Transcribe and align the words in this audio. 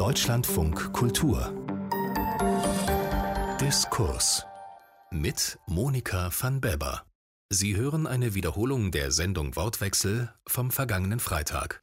Deutschlandfunk 0.00 0.94
Kultur 0.94 1.52
Diskurs 3.60 4.46
mit 5.10 5.58
Monika 5.66 6.30
van 6.40 6.62
Beber. 6.62 7.02
Sie 7.50 7.76
hören 7.76 8.06
eine 8.06 8.32
Wiederholung 8.32 8.92
der 8.92 9.10
Sendung 9.10 9.56
Wortwechsel 9.56 10.32
vom 10.46 10.70
vergangenen 10.70 11.20
Freitag 11.20 11.82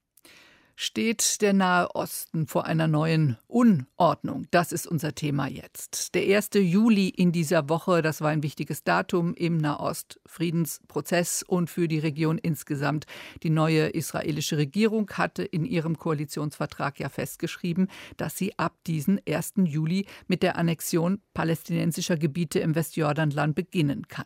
steht 0.79 1.41
der 1.41 1.53
Nahe 1.53 1.95
Osten 1.95 2.45
vor 2.45 2.65
einer 2.65 2.87
neuen 2.87 3.35
Unordnung. 3.47 4.45
Das 4.51 4.71
ist 4.71 4.85
unser 4.85 5.15
Thema 5.15 5.47
jetzt. 5.47 6.13
Der 6.13 6.37
1. 6.37 6.51
Juli 6.53 7.09
in 7.09 7.31
dieser 7.31 7.67
Woche, 7.67 8.03
das 8.03 8.21
war 8.21 8.29
ein 8.29 8.43
wichtiges 8.43 8.83
Datum 8.83 9.33
im 9.33 9.57
Nahost-Friedensprozess 9.57 11.41
und 11.41 11.71
für 11.71 11.87
die 11.87 11.97
Region 11.97 12.37
insgesamt. 12.37 13.07
Die 13.41 13.49
neue 13.49 13.87
israelische 13.87 14.57
Regierung 14.57 15.09
hatte 15.09 15.43
in 15.43 15.65
ihrem 15.65 15.97
Koalitionsvertrag 15.97 16.99
ja 16.99 17.09
festgeschrieben, 17.09 17.89
dass 18.15 18.37
sie 18.37 18.57
ab 18.59 18.75
diesem 18.85 19.19
1. 19.27 19.53
Juli 19.63 20.05
mit 20.27 20.43
der 20.43 20.57
Annexion 20.57 21.21
palästinensischer 21.33 22.17
Gebiete 22.17 22.59
im 22.59 22.75
Westjordanland 22.75 23.55
beginnen 23.55 24.07
kann. 24.07 24.25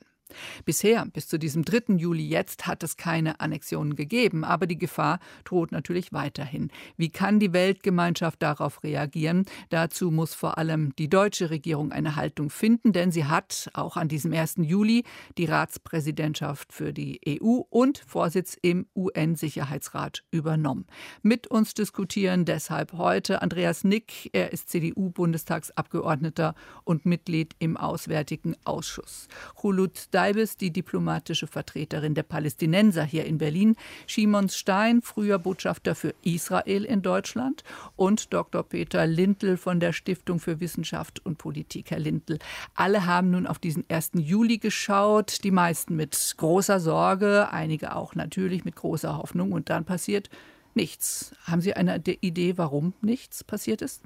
Bisher, 0.65 1.05
bis 1.05 1.27
zu 1.27 1.37
diesem 1.37 1.65
3. 1.65 1.95
Juli 1.95 2.27
jetzt, 2.27 2.67
hat 2.67 2.83
es 2.83 2.97
keine 2.97 3.39
Annexionen 3.39 3.95
gegeben, 3.95 4.43
aber 4.43 4.67
die 4.67 4.77
Gefahr 4.77 5.19
droht 5.43 5.71
natürlich 5.71 6.13
weiterhin. 6.13 6.69
Wie 6.97 7.09
kann 7.09 7.39
die 7.39 7.53
Weltgemeinschaft 7.53 8.41
darauf 8.41 8.83
reagieren? 8.83 9.45
Dazu 9.69 10.11
muss 10.11 10.33
vor 10.33 10.57
allem 10.57 10.95
die 10.97 11.09
deutsche 11.09 11.49
Regierung 11.49 11.91
eine 11.91 12.15
Haltung 12.15 12.49
finden, 12.49 12.93
denn 12.93 13.11
sie 13.11 13.25
hat 13.25 13.69
auch 13.73 13.97
an 13.97 14.07
diesem 14.07 14.33
1. 14.33 14.55
Juli 14.59 15.03
die 15.37 15.45
Ratspräsidentschaft 15.45 16.73
für 16.73 16.93
die 16.93 17.19
EU 17.27 17.61
und 17.69 17.99
Vorsitz 18.07 18.57
im 18.61 18.87
UN-Sicherheitsrat 18.95 20.23
übernommen. 20.31 20.85
Mit 21.21 21.47
uns 21.47 21.73
diskutieren 21.73 22.45
deshalb 22.45 22.93
heute 22.93 23.41
Andreas 23.41 23.83
Nick. 23.83 24.29
Er 24.33 24.51
ist 24.53 24.69
CDU-Bundestagsabgeordneter 24.69 26.55
und 26.83 27.05
Mitglied 27.05 27.55
im 27.59 27.77
Auswärtigen 27.77 28.55
Ausschuss. 28.63 29.27
Hulut 29.63 30.13
Deibes, 30.21 30.55
die 30.55 30.69
diplomatische 30.69 31.47
Vertreterin 31.47 32.13
der 32.13 32.21
Palästinenser 32.21 33.03
hier 33.03 33.25
in 33.25 33.39
Berlin, 33.39 33.75
Shimon 34.05 34.49
Stein, 34.49 35.01
früher 35.01 35.39
Botschafter 35.39 35.95
für 35.95 36.13
Israel 36.21 36.85
in 36.85 37.01
Deutschland 37.01 37.63
und 37.95 38.31
Dr. 38.31 38.61
Peter 38.61 39.07
Lindl 39.07 39.57
von 39.57 39.79
der 39.79 39.93
Stiftung 39.93 40.39
für 40.39 40.59
Wissenschaft 40.59 41.25
und 41.25 41.39
Politik. 41.39 41.89
Herr 41.89 41.97
Lindl, 41.97 42.37
alle 42.75 43.07
haben 43.07 43.31
nun 43.31 43.47
auf 43.47 43.57
diesen 43.57 43.83
1. 43.89 44.11
Juli 44.13 44.59
geschaut, 44.59 45.43
die 45.43 45.49
meisten 45.49 45.95
mit 45.95 46.35
großer 46.37 46.79
Sorge, 46.79 47.49
einige 47.51 47.95
auch 47.95 48.13
natürlich 48.13 48.63
mit 48.63 48.75
großer 48.75 49.17
Hoffnung 49.17 49.51
und 49.51 49.71
dann 49.71 49.85
passiert 49.85 50.29
nichts. 50.75 51.33
Haben 51.45 51.61
Sie 51.61 51.73
eine 51.73 51.97
Idee, 51.97 52.59
warum 52.59 52.93
nichts 53.01 53.43
passiert 53.43 53.81
ist? 53.81 54.03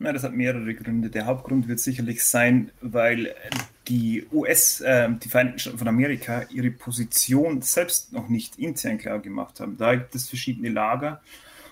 Na, 0.00 0.12
das 0.12 0.22
hat 0.22 0.32
mehrere 0.32 0.74
Gründe. 0.74 1.10
Der 1.10 1.26
Hauptgrund 1.26 1.66
wird 1.66 1.80
sicherlich 1.80 2.24
sein, 2.24 2.70
weil 2.80 3.34
die 3.88 4.26
US, 4.32 4.80
äh, 4.80 5.08
die 5.22 5.28
Vereinigten 5.28 5.58
Staaten 5.58 5.78
von 5.78 5.88
Amerika, 5.88 6.44
ihre 6.50 6.70
Position 6.70 7.62
selbst 7.62 8.12
noch 8.12 8.28
nicht 8.28 8.58
intern 8.58 8.98
klar 8.98 9.18
gemacht 9.18 9.58
haben. 9.58 9.76
Da 9.76 9.96
gibt 9.96 10.14
es 10.14 10.28
verschiedene 10.28 10.68
Lager 10.68 11.20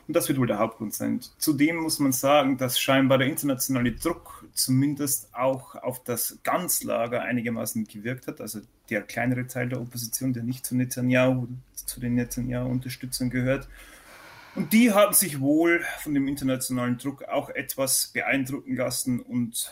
und 0.08 0.14
das 0.16 0.28
wird 0.28 0.38
wohl 0.38 0.46
der 0.48 0.58
Hauptgrund 0.58 0.92
sein. 0.92 1.20
Zudem 1.38 1.76
muss 1.76 2.00
man 2.00 2.10
sagen, 2.12 2.56
dass 2.56 2.80
scheinbar 2.80 3.18
der 3.18 3.28
internationale 3.28 3.92
Druck 3.92 4.44
zumindest 4.54 5.32
auch 5.32 5.76
auf 5.76 6.02
das 6.02 6.38
Ganzlager 6.42 7.22
einigermaßen 7.22 7.86
gewirkt 7.86 8.26
hat, 8.26 8.40
also 8.40 8.60
der 8.90 9.02
kleinere 9.02 9.46
Teil 9.46 9.68
der 9.68 9.80
Opposition, 9.80 10.32
der 10.32 10.42
nicht 10.42 10.66
zu 10.66 10.76
Netanyahu, 10.76 11.46
zu 11.74 12.00
den 12.00 12.14
Netanyahu-Unterstützern 12.14 13.30
gehört. 13.30 13.68
Und 14.56 14.72
die 14.72 14.92
haben 14.92 15.12
sich 15.12 15.40
wohl 15.40 15.84
von 16.00 16.14
dem 16.14 16.26
internationalen 16.26 16.96
Druck 16.96 17.24
auch 17.24 17.50
etwas 17.50 18.10
beeindrucken 18.14 18.74
lassen 18.74 19.20
und 19.20 19.70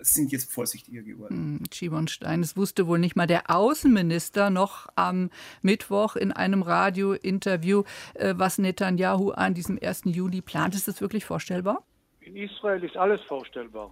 sind 0.00 0.30
jetzt 0.30 0.52
vorsichtiger 0.52 1.02
geworden. 1.02 1.64
Schibon 1.72 2.00
hm, 2.00 2.08
Stein, 2.08 2.42
das 2.42 2.56
wusste 2.56 2.86
wohl 2.86 2.98
nicht 2.98 3.16
mal 3.16 3.26
der 3.26 3.50
Außenminister 3.50 4.50
noch 4.50 4.88
am 4.94 5.30
Mittwoch 5.62 6.16
in 6.16 6.32
einem 6.32 6.62
Radiointerview, 6.62 7.84
äh, 8.14 8.34
was 8.36 8.58
Netanyahu 8.58 9.30
an 9.30 9.54
diesem 9.54 9.78
1. 9.82 10.02
Juli 10.04 10.42
plant. 10.42 10.74
Ist 10.74 10.86
das 10.86 11.00
wirklich 11.00 11.24
vorstellbar? 11.24 11.82
In 12.20 12.36
Israel 12.36 12.84
ist 12.84 12.96
alles 12.96 13.22
vorstellbar. 13.22 13.90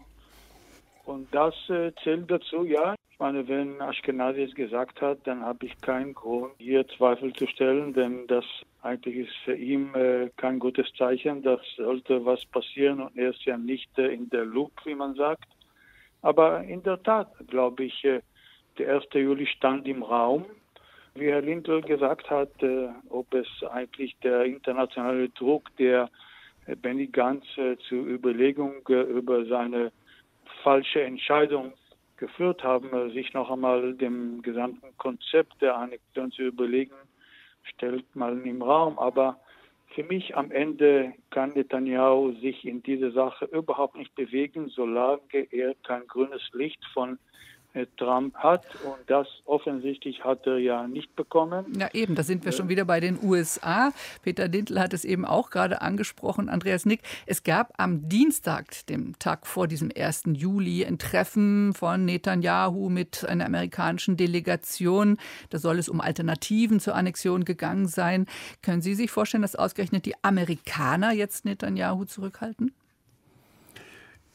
Und 1.05 1.33
das 1.35 1.55
äh, 1.69 1.93
zählt 2.03 2.31
dazu, 2.31 2.65
ja. 2.65 2.95
Ich 3.11 3.19
meine, 3.19 3.47
wenn 3.47 3.81
Ashkenazi 3.81 4.43
es 4.43 4.55
gesagt 4.55 5.01
hat, 5.01 5.19
dann 5.25 5.45
habe 5.45 5.67
ich 5.67 5.81
keinen 5.81 6.15
Grund, 6.15 6.53
hier 6.59 6.87
Zweifel 6.89 7.33
zu 7.35 7.47
stellen, 7.47 7.93
denn 7.93 8.27
das 8.27 8.45
eigentlich 8.83 9.17
ist 9.29 9.35
für 9.45 9.55
ihn 9.55 9.95
äh, 9.95 10.31
kein 10.37 10.59
gutes 10.59 10.93
Zeichen. 10.99 11.43
Das 11.43 11.61
sollte 11.77 12.25
was 12.25 12.45
passieren 12.47 13.01
und 13.01 13.17
er 13.17 13.31
ist 13.31 13.45
ja 13.45 13.57
nicht 13.57 13.89
äh, 13.99 14.09
in 14.09 14.29
der 14.31 14.45
Loop, 14.45 14.73
wie 14.85 14.95
man 14.95 15.15
sagt. 15.15 15.49
Aber 16.23 16.65
in 16.65 16.83
der 16.83 17.03
Tat, 17.03 17.29
glaube 17.47 17.85
ich, 17.85 18.05
äh, 18.05 18.21
der 18.79 18.97
1. 18.97 19.05
Juli 19.13 19.47
stand 19.47 19.87
im 19.87 20.03
Raum. 20.03 20.47
Wie 21.15 21.29
Herr 21.29 21.43
Lindl 21.43 21.83
gesagt 21.83 22.29
hat, 22.31 22.51
äh, 22.63 22.89
ob 23.11 23.33
es 23.33 23.47
eigentlich 23.71 24.17
der 24.25 24.45
internationale 24.45 25.29
Druck, 25.29 25.71
der 25.77 26.11
Benny 26.83 27.07
Gantz 27.07 27.45
äh, 27.59 27.77
zur 27.89 28.07
Überlegung 28.07 28.87
über 28.89 29.45
seine 29.45 29.93
falsche 30.65 31.03
Entscheidung 31.03 31.75
geführt 32.17 32.65
haben, 32.65 33.11
sich 33.13 33.35
noch 33.35 33.51
einmal 33.51 33.95
dem 33.95 34.41
gesamten 34.41 34.97
Konzept 34.97 35.61
der 35.61 35.77
Annexion 35.77 36.33
zu 36.33 36.43
überlegen, 36.43 36.95
stellt 37.63 38.17
mal 38.17 38.37
im 38.47 38.63
Raum. 38.63 38.99
Aber 38.99 39.39
für 39.95 40.05
mich 40.05 40.37
am 40.37 40.51
Ende 40.51 41.13
kann 41.31 41.53
Netanyahu 41.55 42.33
sich 42.41 42.65
in 42.65 42.83
diese 42.83 43.13
Sache 43.13 43.45
überhaupt 43.45 43.97
nicht 43.97 44.15
bewegen, 44.15 44.69
solange 44.69 45.21
er 45.51 45.75
kein 45.87 46.07
grünes 46.07 46.43
Licht 46.55 46.83
von 46.95 47.19
Trump 47.97 48.35
hat. 48.37 48.65
Und 48.85 48.99
das 49.07 49.27
offensichtlich 49.45 50.25
hat 50.25 50.47
er 50.47 50.59
ja 50.59 50.87
nicht 50.87 51.15
bekommen. 51.17 51.67
Ja, 51.79 51.89
eben, 51.93 52.15
da 52.15 52.23
sind 52.23 52.45
wir 52.45 52.53
schon 52.53 52.69
wieder 52.69 52.85
bei 52.85 53.01
den 53.01 53.19
USA. 53.23 53.93
Peter 54.23 54.49
Lindl 54.49 54.81
hat 54.81 54.95
es 54.95 55.05
eben 55.05 55.25
auch 55.25 55.51
gerade 55.51 55.83
angesprochen, 55.83 56.49
Andreas 56.49 56.87
Nick. 56.87 57.01
Es 57.27 57.43
gab 57.43 57.73
am 57.77 58.09
Dienstag, 58.09 58.87
dem 58.87 59.19
Tag 59.19 59.47
vor 59.47 59.67
diesem 59.67 59.91
1. 59.95 60.25
Juli, 60.35 60.85
ein 60.85 60.99
Treffen 60.99 61.75
von 61.75 62.05
Netanyahu 62.05 62.89
mit 62.89 63.25
einer 63.25 63.47
amerikanischen 63.47 64.17
Delegation. 64.17 65.19
Da 65.51 65.59
soll 65.59 65.79
es 65.79 65.89
um 65.89 66.01
Alternativen 66.01 66.81
zur 66.81 66.95
Annexion 66.95 67.45
gegangen 67.45 67.89
sein. 67.89 68.27
Können 68.63 68.83
Sie 68.83 68.95
sich 68.95 69.11
vorstellen, 69.11 69.43
dass 69.43 69.57
ausgerechnet 69.57 70.07
die 70.07 70.15
Amerikaner 70.23 71.13
jetzt 71.13 71.45
Netanyahu 71.45 72.05
zurückhalten? 72.05 72.73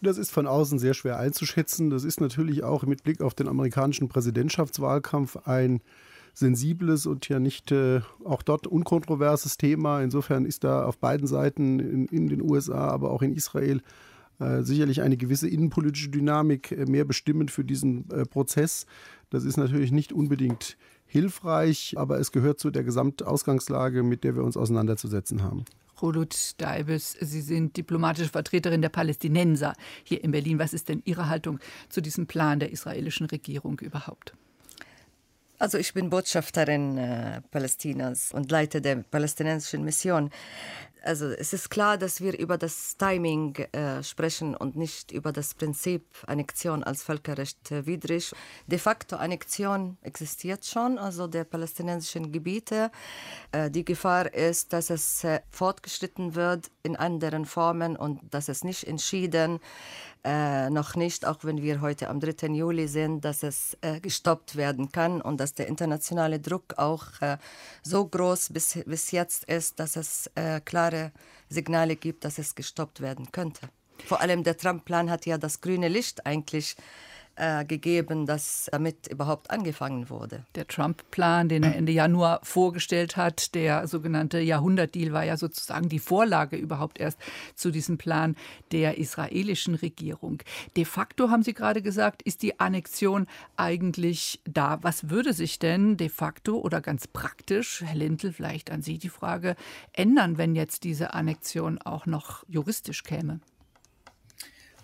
Das 0.01 0.17
ist 0.17 0.31
von 0.31 0.47
außen 0.47 0.79
sehr 0.79 0.93
schwer 0.93 1.19
einzuschätzen. 1.19 1.89
Das 1.89 2.03
ist 2.03 2.21
natürlich 2.21 2.63
auch 2.63 2.83
mit 2.83 3.03
Blick 3.03 3.21
auf 3.21 3.33
den 3.33 3.47
amerikanischen 3.47 4.07
Präsidentschaftswahlkampf 4.07 5.37
ein 5.45 5.81
sensibles 6.33 7.05
und 7.05 7.27
ja 7.27 7.39
nicht 7.39 7.71
äh, 7.71 8.01
auch 8.23 8.41
dort 8.41 8.65
unkontroverses 8.65 9.57
Thema. 9.57 10.01
Insofern 10.01 10.45
ist 10.45 10.63
da 10.63 10.85
auf 10.85 10.97
beiden 10.97 11.27
Seiten 11.27 11.79
in, 11.79 12.05
in 12.05 12.29
den 12.29 12.41
USA, 12.41 12.87
aber 12.87 13.11
auch 13.11 13.21
in 13.21 13.33
Israel 13.33 13.81
äh, 14.39 14.61
sicherlich 14.61 15.01
eine 15.01 15.17
gewisse 15.17 15.49
innenpolitische 15.49 16.09
Dynamik 16.09 16.71
äh, 16.71 16.85
mehr 16.85 17.03
bestimmend 17.03 17.51
für 17.51 17.65
diesen 17.65 18.09
äh, 18.09 18.25
Prozess. 18.25 18.85
Das 19.29 19.43
ist 19.43 19.57
natürlich 19.57 19.91
nicht 19.91 20.13
unbedingt 20.13 20.77
hilfreich, 21.05 21.95
aber 21.97 22.19
es 22.19 22.31
gehört 22.31 22.59
zu 22.59 22.71
der 22.71 22.83
Gesamtausgangslage, 22.83 24.03
mit 24.03 24.23
der 24.23 24.35
wir 24.35 24.43
uns 24.43 24.55
auseinanderzusetzen 24.55 25.43
haben. 25.43 25.65
Rulut 26.01 26.53
Daibes, 26.57 27.17
Sie 27.19 27.41
sind 27.41 27.77
diplomatische 27.77 28.29
Vertreterin 28.29 28.81
der 28.81 28.89
Palästinenser 28.89 29.73
hier 30.03 30.23
in 30.23 30.31
Berlin. 30.31 30.59
Was 30.59 30.73
ist 30.73 30.89
denn 30.89 31.01
Ihre 31.05 31.29
Haltung 31.29 31.59
zu 31.89 32.01
diesem 32.01 32.27
Plan 32.27 32.59
der 32.59 32.71
israelischen 32.71 33.27
Regierung 33.27 33.79
überhaupt? 33.79 34.33
Also 35.59 35.77
ich 35.77 35.93
bin 35.93 36.09
Botschafterin 36.09 36.97
äh, 36.97 37.41
Palästinas 37.51 38.31
und 38.31 38.49
leite 38.49 38.81
der 38.81 38.95
palästinensischen 38.95 39.83
Mission 39.83 40.31
also 41.03 41.27
es 41.27 41.53
ist 41.53 41.69
klar, 41.69 41.97
dass 41.97 42.21
wir 42.21 42.37
über 42.37 42.57
das 42.57 42.97
Timing 42.97 43.55
äh, 43.71 44.03
sprechen 44.03 44.55
und 44.55 44.75
nicht 44.75 45.11
über 45.11 45.31
das 45.31 45.53
Prinzip 45.53 46.05
Annexion 46.27 46.83
als 46.83 47.03
Völkerrecht 47.03 47.71
äh, 47.71 47.85
widrig. 47.85 48.33
De 48.67 48.79
facto 48.79 49.15
Annexion 49.15 49.97
existiert 50.01 50.65
schon, 50.65 50.97
also 50.97 51.27
der 51.27 51.43
palästinensischen 51.43 52.31
Gebiete. 52.31 52.91
Äh, 53.51 53.71
die 53.71 53.85
Gefahr 53.85 54.33
ist, 54.33 54.73
dass 54.73 54.89
es 54.89 55.23
äh, 55.23 55.41
fortgeschritten 55.51 56.35
wird 56.35 56.69
in 56.83 56.95
anderen 56.95 57.45
Formen 57.45 57.95
und 57.95 58.21
dass 58.31 58.49
es 58.49 58.63
nicht 58.63 58.85
entschieden 58.85 59.59
äh, 60.23 60.69
noch 60.69 60.95
nicht, 60.95 61.25
auch 61.25 61.43
wenn 61.43 61.61
wir 61.61 61.81
heute 61.81 62.09
am 62.09 62.19
3. 62.19 62.47
Juli 62.47 62.87
sind, 62.87 63.23
dass 63.23 63.43
es 63.43 63.77
äh, 63.81 63.99
gestoppt 63.99 64.55
werden 64.55 64.91
kann 64.91 65.21
und 65.21 65.39
dass 65.39 65.53
der 65.53 65.67
internationale 65.67 66.39
Druck 66.39 66.77
auch 66.77 67.05
äh, 67.21 67.37
so 67.83 68.05
groß 68.05 68.49
bis, 68.51 68.79
bis 68.85 69.11
jetzt 69.11 69.45
ist, 69.45 69.79
dass 69.79 69.95
es 69.95 70.29
äh, 70.35 70.59
klare 70.59 71.11
Signale 71.47 71.95
gibt, 71.95 72.25
dass 72.25 72.37
es 72.37 72.55
gestoppt 72.55 73.01
werden 73.01 73.31
könnte. 73.31 73.69
Vor 74.05 74.21
allem 74.21 74.43
der 74.43 74.57
Trump-Plan 74.57 75.09
hat 75.09 75.25
ja 75.25 75.37
das 75.37 75.61
grüne 75.61 75.87
Licht 75.87 76.25
eigentlich 76.25 76.75
äh, 77.39 77.63
gegeben, 77.63 78.25
dass 78.25 78.67
damit 78.69 79.07
überhaupt 79.07 79.49
angefangen 79.49 80.09
wurde. 80.09 80.45
Der 80.55 80.67
Trump-Plan, 80.67 81.47
den 81.47 81.63
er 81.63 81.75
Ende 81.75 81.93
Januar 81.93 82.41
vorgestellt 82.43 83.15
hat, 83.15 83.55
der 83.55 83.87
sogenannte 83.87 84.39
Jahrhundertdeal, 84.39 85.13
war 85.13 85.23
ja 85.23 85.37
sozusagen 85.37 85.87
die 85.87 85.99
Vorlage 85.99 86.57
überhaupt 86.57 86.99
erst 86.99 87.17
zu 87.55 87.71
diesem 87.71 87.97
Plan 87.97 88.35
der 88.73 88.97
israelischen 88.97 89.75
Regierung. 89.75 90.43
De 90.75 90.83
facto, 90.83 91.29
haben 91.29 91.43
Sie 91.43 91.53
gerade 91.53 91.81
gesagt, 91.81 92.21
ist 92.23 92.43
die 92.43 92.59
Annexion 92.59 93.25
eigentlich 93.55 94.41
da. 94.43 94.79
Was 94.81 95.09
würde 95.09 95.31
sich 95.31 95.59
denn 95.59 95.95
de 95.95 96.09
facto 96.09 96.59
oder 96.59 96.81
ganz 96.81 97.07
praktisch, 97.07 97.81
Herr 97.85 97.95
Lindl, 97.95 98.33
vielleicht 98.33 98.69
an 98.69 98.81
Sie 98.81 98.97
die 98.97 99.09
Frage, 99.09 99.55
ändern, 99.93 100.37
wenn 100.37 100.55
jetzt 100.55 100.83
diese 100.83 101.13
Annexion 101.13 101.77
auch 101.77 102.05
noch 102.05 102.43
juristisch 102.49 103.03
käme? 103.03 103.39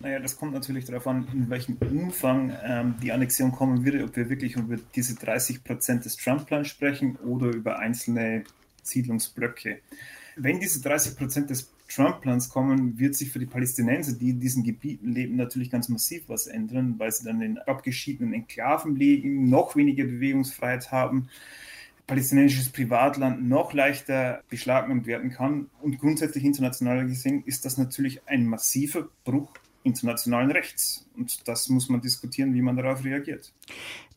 Naja, 0.00 0.18
das 0.18 0.36
kommt 0.36 0.52
natürlich 0.52 0.84
darauf 0.84 1.06
an, 1.06 1.26
in 1.32 1.48
welchem 1.48 1.76
Umfang 1.76 2.54
ähm, 2.62 2.94
die 3.02 3.12
Annexion 3.12 3.52
kommen 3.52 3.84
würde, 3.84 4.04
ob 4.04 4.14
wir 4.16 4.28
wirklich 4.28 4.56
über 4.56 4.76
diese 4.94 5.14
30 5.14 5.64
Prozent 5.64 6.04
des 6.04 6.16
Trump-Plans 6.16 6.68
sprechen 6.68 7.16
oder 7.16 7.46
über 7.46 7.78
einzelne 7.78 8.44
Siedlungsblöcke. 8.82 9.80
Wenn 10.36 10.60
diese 10.60 10.82
30 10.82 11.16
Prozent 11.16 11.50
des 11.50 11.72
Trump-Plans 11.88 12.50
kommen, 12.50 12.98
wird 12.98 13.14
sich 13.14 13.30
für 13.30 13.38
die 13.38 13.46
Palästinenser, 13.46 14.12
die 14.12 14.30
in 14.30 14.40
diesen 14.40 14.64
Gebieten 14.64 15.12
leben, 15.12 15.36
natürlich 15.36 15.70
ganz 15.70 15.88
massiv 15.88 16.24
was 16.26 16.46
ändern, 16.46 16.96
weil 16.98 17.10
sie 17.12 17.24
dann 17.24 17.40
in 17.40 17.58
abgeschiedenen 17.58 18.34
Enklaven 18.34 18.96
liegen, 18.96 19.48
noch 19.48 19.76
weniger 19.76 20.04
Bewegungsfreiheit 20.04 20.92
haben, 20.92 21.28
palästinensisches 22.06 22.68
Privatland 22.68 23.48
noch 23.48 23.72
leichter 23.72 24.42
beschlagnahmt 24.50 25.06
werden 25.06 25.30
kann. 25.30 25.70
Und 25.80 25.98
grundsätzlich 25.98 26.44
international 26.44 27.06
gesehen 27.06 27.42
ist 27.46 27.64
das 27.64 27.78
natürlich 27.78 28.20
ein 28.26 28.46
massiver 28.46 29.08
Bruch 29.24 29.52
internationalen 29.86 30.50
Rechts. 30.50 31.06
Und 31.16 31.48
das 31.48 31.68
muss 31.68 31.88
man 31.88 32.00
diskutieren, 32.00 32.52
wie 32.52 32.62
man 32.62 32.76
darauf 32.76 33.04
reagiert. 33.04 33.52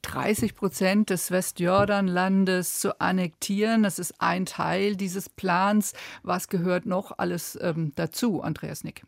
30 0.02 0.56
Prozent 0.56 1.10
des 1.10 1.32
Westjordanlandes 1.32 2.80
zu 2.80 3.00
annektieren, 3.00 3.84
das 3.84 4.00
ist 4.00 4.16
ein 4.20 4.46
Teil 4.46 4.96
dieses 4.96 5.30
Plans. 5.30 5.94
Was 6.24 6.48
gehört 6.48 6.86
noch 6.86 7.18
alles 7.18 7.58
ähm, 7.62 7.92
dazu, 7.96 8.42
Andreas 8.42 8.84
Nick? 8.84 9.04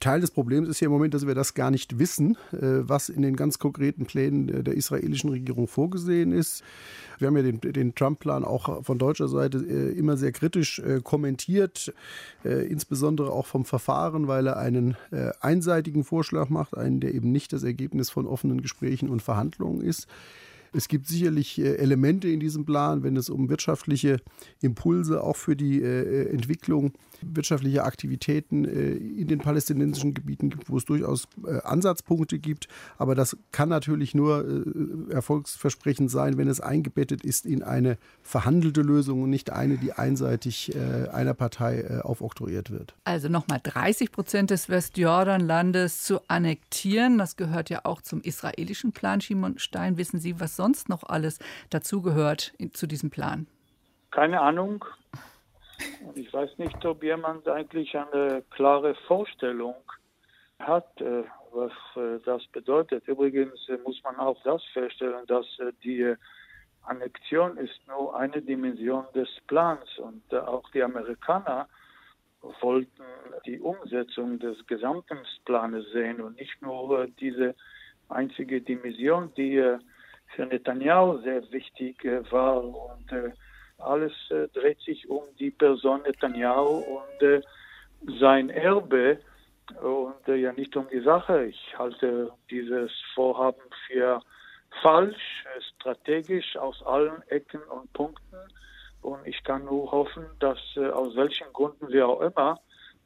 Teil 0.00 0.20
des 0.20 0.30
Problems 0.30 0.68
ist 0.68 0.80
ja 0.80 0.86
im 0.86 0.92
Moment, 0.92 1.14
dass 1.14 1.26
wir 1.26 1.34
das 1.34 1.54
gar 1.54 1.70
nicht 1.70 1.98
wissen, 1.98 2.36
äh, 2.52 2.58
was 2.60 3.08
in 3.08 3.22
den 3.22 3.36
ganz 3.36 3.58
konkreten 3.58 4.06
Plänen 4.06 4.64
der 4.64 4.74
israelischen 4.74 5.30
Regierung 5.30 5.68
vorgesehen 5.68 6.32
ist. 6.32 6.62
Wir 7.18 7.28
haben 7.28 7.36
ja 7.36 7.42
den, 7.42 7.60
den 7.60 7.94
Trump-Plan 7.94 8.44
auch 8.44 8.84
von 8.84 8.98
deutscher 8.98 9.28
Seite 9.28 9.58
äh, 9.58 9.98
immer 9.98 10.16
sehr 10.16 10.32
kritisch 10.32 10.78
äh, 10.80 11.00
kommentiert, 11.02 11.94
insbesondere 12.44 13.32
auch 13.32 13.46
vom 13.46 13.64
Verfahren, 13.64 14.28
weil 14.28 14.46
er 14.46 14.56
einen 14.58 14.96
einseitigen 15.40 16.04
Vorschlag 16.04 16.48
macht, 16.48 16.76
einen, 16.76 17.00
der 17.00 17.14
eben 17.14 17.32
nicht 17.32 17.52
das 17.52 17.64
Ergebnis 17.64 18.10
von 18.10 18.26
offenen 18.26 18.60
Gesprächen 18.60 19.08
und 19.08 19.20
Verhandlungen 19.20 19.80
ist. 19.80 20.06
Es 20.76 20.88
gibt 20.88 21.06
sicherlich 21.06 21.58
äh, 21.58 21.76
Elemente 21.76 22.28
in 22.28 22.38
diesem 22.38 22.66
Plan, 22.66 23.02
wenn 23.02 23.16
es 23.16 23.30
um 23.30 23.48
wirtschaftliche 23.48 24.20
Impulse 24.60 25.24
auch 25.24 25.36
für 25.36 25.56
die 25.56 25.80
äh, 25.80 26.28
Entwicklung 26.28 26.92
wirtschaftlicher 27.22 27.86
Aktivitäten 27.86 28.66
äh, 28.66 28.92
in 28.92 29.26
den 29.26 29.38
palästinensischen 29.38 30.12
Gebieten 30.12 30.50
gibt, 30.50 30.68
wo 30.68 30.76
es 30.76 30.84
durchaus 30.84 31.28
Ansatzpunkte 31.64 32.38
gibt. 32.38 32.68
Aber 32.98 33.14
das 33.14 33.38
kann 33.52 33.70
natürlich 33.70 34.14
nur 34.14 35.06
erfolgsversprechend 35.10 36.10
sein, 36.10 36.36
wenn 36.36 36.48
es 36.48 36.60
eingebettet 36.60 37.24
ist 37.24 37.46
in 37.46 37.62
eine 37.62 37.96
verhandelte 38.22 38.82
Lösung 38.82 39.22
und 39.22 39.30
nicht 39.30 39.50
eine, 39.50 39.78
die 39.78 39.92
einseitig 39.92 40.76
einer 41.12 41.34
Partei 41.34 42.02
aufoktroyiert 42.02 42.70
wird. 42.70 42.94
Also 43.04 43.28
nochmal 43.28 43.60
30 43.62 44.12
Prozent 44.12 44.50
des 44.50 44.68
Westjordanlandes 44.68 46.02
zu 46.02 46.20
annektieren. 46.28 47.18
Das 47.18 47.36
gehört 47.36 47.70
ja 47.70 47.80
auch 47.84 48.02
zum 48.02 48.20
israelischen 48.20 48.92
Plan. 48.92 49.20
Schimon 49.20 49.58
Stein, 49.58 49.96
wissen 49.96 50.20
Sie, 50.20 50.38
was 50.38 50.56
sonst 50.56 50.65
sonst 50.66 50.88
noch 50.88 51.04
alles 51.04 51.38
dazugehört 51.70 52.52
zu 52.72 52.88
diesem 52.88 53.10
Plan? 53.10 53.46
Keine 54.10 54.40
Ahnung. 54.40 54.84
Ich 56.14 56.32
weiß 56.32 56.58
nicht, 56.58 56.84
ob 56.84 57.04
jemand 57.04 57.46
eigentlich 57.46 57.96
eine 57.96 58.42
klare 58.50 58.94
Vorstellung 59.06 59.76
hat, 60.58 61.00
äh, 61.00 61.22
was 61.52 61.72
äh, 61.96 62.18
das 62.24 62.44
bedeutet. 62.48 63.06
Übrigens 63.06 63.68
äh, 63.68 63.78
muss 63.84 64.02
man 64.02 64.16
auch 64.16 64.38
das 64.42 64.62
feststellen, 64.72 65.26
dass 65.26 65.46
die 65.84 66.14
Annexion 66.82 67.58
ist 67.58 67.78
nur 67.86 68.16
eine 68.16 68.40
Dimension 68.40 69.04
des 69.14 69.28
Plans 69.46 69.86
und 69.98 70.34
auch 70.34 70.68
die 70.70 70.82
Amerikaner 70.82 71.68
wollten 72.60 73.04
die 73.44 73.60
Umsetzung 73.60 74.38
des 74.38 74.66
gesamten 74.66 75.18
Planes 75.44 75.84
sehen 75.92 76.20
und 76.20 76.36
nicht 76.36 76.62
nur 76.62 77.06
diese 77.20 77.54
einzige 78.08 78.60
Dimension, 78.60 79.32
die 79.36 79.78
für 80.36 80.46
Netanyahu 80.46 81.18
sehr 81.22 81.42
wichtig 81.50 82.04
äh, 82.04 82.30
war. 82.30 82.62
Und 82.62 83.10
äh, 83.10 83.32
alles 83.78 84.12
äh, 84.30 84.48
dreht 84.48 84.80
sich 84.80 85.08
um 85.08 85.24
die 85.40 85.50
Person 85.50 86.02
Netanyahu 86.02 86.76
und 86.78 87.44
sein 88.20 88.50
Erbe 88.50 89.18
und 89.82 90.28
ja 90.28 90.52
nicht 90.52 90.76
um 90.76 90.86
die 90.88 91.00
Sache. 91.00 91.46
Ich 91.46 91.74
halte 91.76 92.30
dieses 92.50 92.92
Vorhaben 93.14 93.62
für 93.86 94.20
falsch, 94.82 95.44
strategisch 95.74 96.56
aus 96.56 96.84
allen 96.84 97.22
Ecken 97.28 97.62
und 97.62 97.92
Punkten. 97.94 98.36
Und 99.00 99.26
ich 99.26 99.42
kann 99.42 99.64
nur 99.64 99.90
hoffen, 99.90 100.26
dass 100.40 100.58
aus 100.76 101.16
welchen 101.16 101.52
Gründen 101.52 101.88
wie 101.88 102.02
auch 102.02 102.20
immer, 102.20 102.60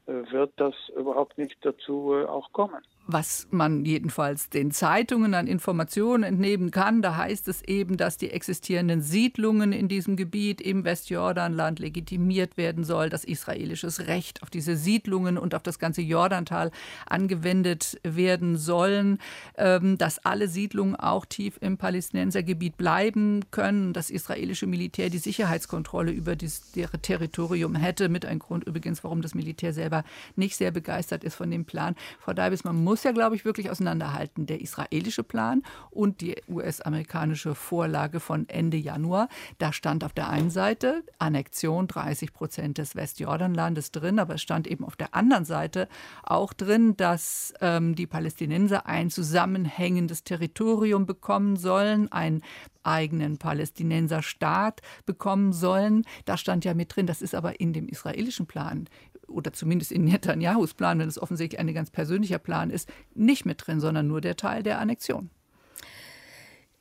wird 0.05 0.51
das 0.57 0.75
überhaupt 0.95 1.37
nicht 1.37 1.57
dazu 1.65 2.13
auch 2.27 2.51
kommen 2.51 2.83
was 3.07 3.47
man 3.51 3.83
jedenfalls 3.83 4.49
den 4.49 4.71
Zeitungen 4.71 5.33
an 5.33 5.47
Informationen 5.47 6.23
entnehmen 6.23 6.71
kann. 6.71 7.01
Da 7.01 7.17
heißt 7.17 7.47
es 7.47 7.61
eben, 7.63 7.97
dass 7.97 8.17
die 8.17 8.31
existierenden 8.31 9.01
Siedlungen 9.01 9.73
in 9.73 9.87
diesem 9.87 10.15
Gebiet 10.15 10.61
im 10.61 10.83
Westjordanland 10.83 11.79
legitimiert 11.79 12.57
werden 12.57 12.83
soll, 12.83 13.09
dass 13.09 13.23
israelisches 13.23 14.07
Recht 14.07 14.43
auf 14.43 14.49
diese 14.49 14.77
Siedlungen 14.77 15.37
und 15.37 15.55
auf 15.55 15.63
das 15.63 15.79
ganze 15.79 16.01
Jordantal 16.01 16.71
angewendet 17.07 17.99
werden 18.03 18.57
sollen, 18.57 19.17
ähm, 19.57 19.97
dass 19.97 20.19
alle 20.19 20.47
Siedlungen 20.47 20.95
auch 20.95 21.25
tief 21.25 21.57
im 21.61 21.77
Palästinensergebiet 21.77 22.77
bleiben 22.77 23.41
können, 23.51 23.93
das 23.93 24.09
israelische 24.09 24.67
Militär 24.67 25.09
die 25.09 25.17
Sicherheitskontrolle 25.17 26.11
über 26.11 26.35
das 26.35 26.71
Territorium 27.01 27.75
hätte, 27.75 28.09
mit 28.09 28.25
einem 28.25 28.39
Grund 28.39 28.63
übrigens, 28.65 29.03
warum 29.03 29.21
das 29.21 29.35
Militär 29.35 29.73
selber 29.73 30.03
nicht 30.35 30.55
sehr 30.55 30.71
begeistert 30.71 31.23
ist 31.23 31.35
von 31.35 31.49
dem 31.49 31.65
Plan. 31.65 31.95
Frau 32.19 32.33
Deibis, 32.33 32.63
man 32.63 32.75
muss 32.75 32.90
muss 32.91 33.03
ja, 33.05 33.13
glaube 33.13 33.37
ich, 33.37 33.45
wirklich 33.45 33.69
auseinanderhalten. 33.69 34.47
Der 34.47 34.59
israelische 34.59 35.23
Plan 35.23 35.63
und 35.91 36.19
die 36.19 36.35
US-amerikanische 36.49 37.55
Vorlage 37.55 38.19
von 38.19 38.49
Ende 38.49 38.75
Januar. 38.75 39.29
Da 39.59 39.71
stand 39.71 40.03
auf 40.03 40.11
der 40.11 40.27
einen 40.27 40.49
Seite 40.49 41.05
Annexion 41.17 41.87
30 41.87 42.33
Prozent 42.33 42.79
des 42.79 42.97
Westjordanlandes 42.97 43.93
drin, 43.93 44.19
aber 44.19 44.35
es 44.35 44.41
stand 44.41 44.67
eben 44.67 44.83
auf 44.83 44.97
der 44.97 45.15
anderen 45.15 45.45
Seite 45.45 45.87
auch 46.21 46.51
drin, 46.51 46.97
dass 46.97 47.53
ähm, 47.61 47.95
die 47.95 48.07
Palästinenser 48.07 48.85
ein 48.87 49.09
zusammenhängendes 49.09 50.25
Territorium 50.25 51.05
bekommen 51.05 51.55
sollen, 51.55 52.11
einen 52.11 52.41
eigenen 52.83 53.37
Palästinenserstaat 53.37 54.81
bekommen 55.05 55.53
sollen. 55.53 56.03
Da 56.25 56.35
stand 56.35 56.65
ja 56.65 56.73
mit 56.73 56.95
drin, 56.95 57.07
das 57.07 57.21
ist 57.21 57.35
aber 57.35 57.61
in 57.61 57.71
dem 57.71 57.87
israelischen 57.87 58.47
Plan 58.47 58.89
oder 59.31 59.53
zumindest 59.53 59.91
in 59.91 60.05
Netanyahus 60.05 60.73
Plan, 60.73 60.99
wenn 60.99 61.07
es 61.07 61.21
offensichtlich 61.21 61.59
ein 61.59 61.73
ganz 61.73 61.89
persönlicher 61.89 62.39
Plan 62.39 62.69
ist, 62.69 62.91
nicht 63.15 63.45
mit 63.45 63.65
drin, 63.65 63.79
sondern 63.79 64.07
nur 64.07 64.21
der 64.21 64.35
Teil 64.35 64.63
der 64.63 64.79
Annexion. 64.79 65.29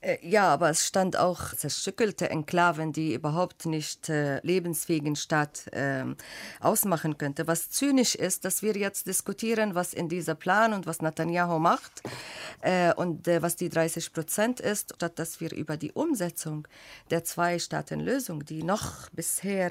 Äh, 0.03 0.17
ja, 0.23 0.49
aber 0.49 0.71
es 0.71 0.87
stand 0.87 1.17
auch 1.17 1.55
zerstückelte 1.55 2.31
Enklaven, 2.31 2.93
die 2.93 3.13
überhaupt 3.15 3.67
nicht 3.67 4.09
äh, 4.09 4.41
lebensfähigen 4.43 5.15
Staat 5.15 5.67
äh, 5.73 6.05
ausmachen 6.61 7.19
könnte. 7.19 7.47
Was 7.47 7.71
zynisch 7.71 8.15
ist, 8.15 8.45
dass 8.47 8.63
wir 8.63 8.77
jetzt 8.77 9.07
diskutieren, 9.07 9.75
was 9.75 9.93
in 9.93 10.09
dieser 10.09 10.35
Plan 10.35 10.73
und 10.73 10.87
was 10.87 11.03
Netanyahu 11.03 11.59
macht 11.59 12.03
äh, 12.63 12.95
und 12.95 13.29
äh, 13.29 13.43
was 13.43 13.57
die 13.57 13.69
30 13.69 14.13
Prozent 14.13 14.61
ist, 14.61 14.95
statt 14.97 15.19
dass 15.19 15.41
wir 15.41 15.53
über 15.53 15.77
die 15.77 15.93
Umsetzung 15.93 16.67
der 17.11 17.25
Zwei-Staaten-Lösung, 17.25 18.45
die 18.47 18.63
noch 18.63 19.11
bisher 19.11 19.71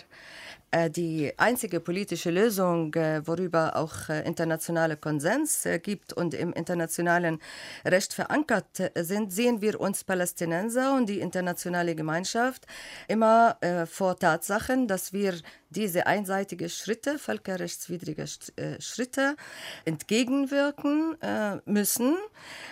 äh, 0.71 0.91
die 0.91 1.33
einzige 1.37 1.79
politische 1.79 2.29
Lösung, 2.29 2.93
worüber 2.93 3.75
auch 3.75 4.09
äh, 4.09 4.21
internationale 4.27 4.97
Konsens 4.97 5.67
gibt 5.81 6.13
und 6.13 6.33
im 6.33 6.53
internationalen 6.53 7.39
Recht 7.83 8.13
verankert 8.13 8.91
sind, 8.95 9.31
sehen 9.31 9.61
wir 9.61 9.79
uns 9.79 10.03
Palästinenser 10.19 10.95
und 10.95 11.07
die 11.07 11.21
internationale 11.21 11.95
Gemeinschaft 11.95 12.65
immer 13.07 13.57
vor 13.89 14.19
Tatsachen, 14.19 14.87
dass 14.87 15.13
wir 15.13 15.33
diese 15.69 16.07
einseitigen 16.07 16.69
Schritte, 16.69 17.19
völkerrechtswidrige 17.19 18.25
äh, 18.55 18.81
Schritte 18.81 19.35
entgegenwirken 19.85 21.21
äh, 21.21 21.57
müssen. 21.65 22.17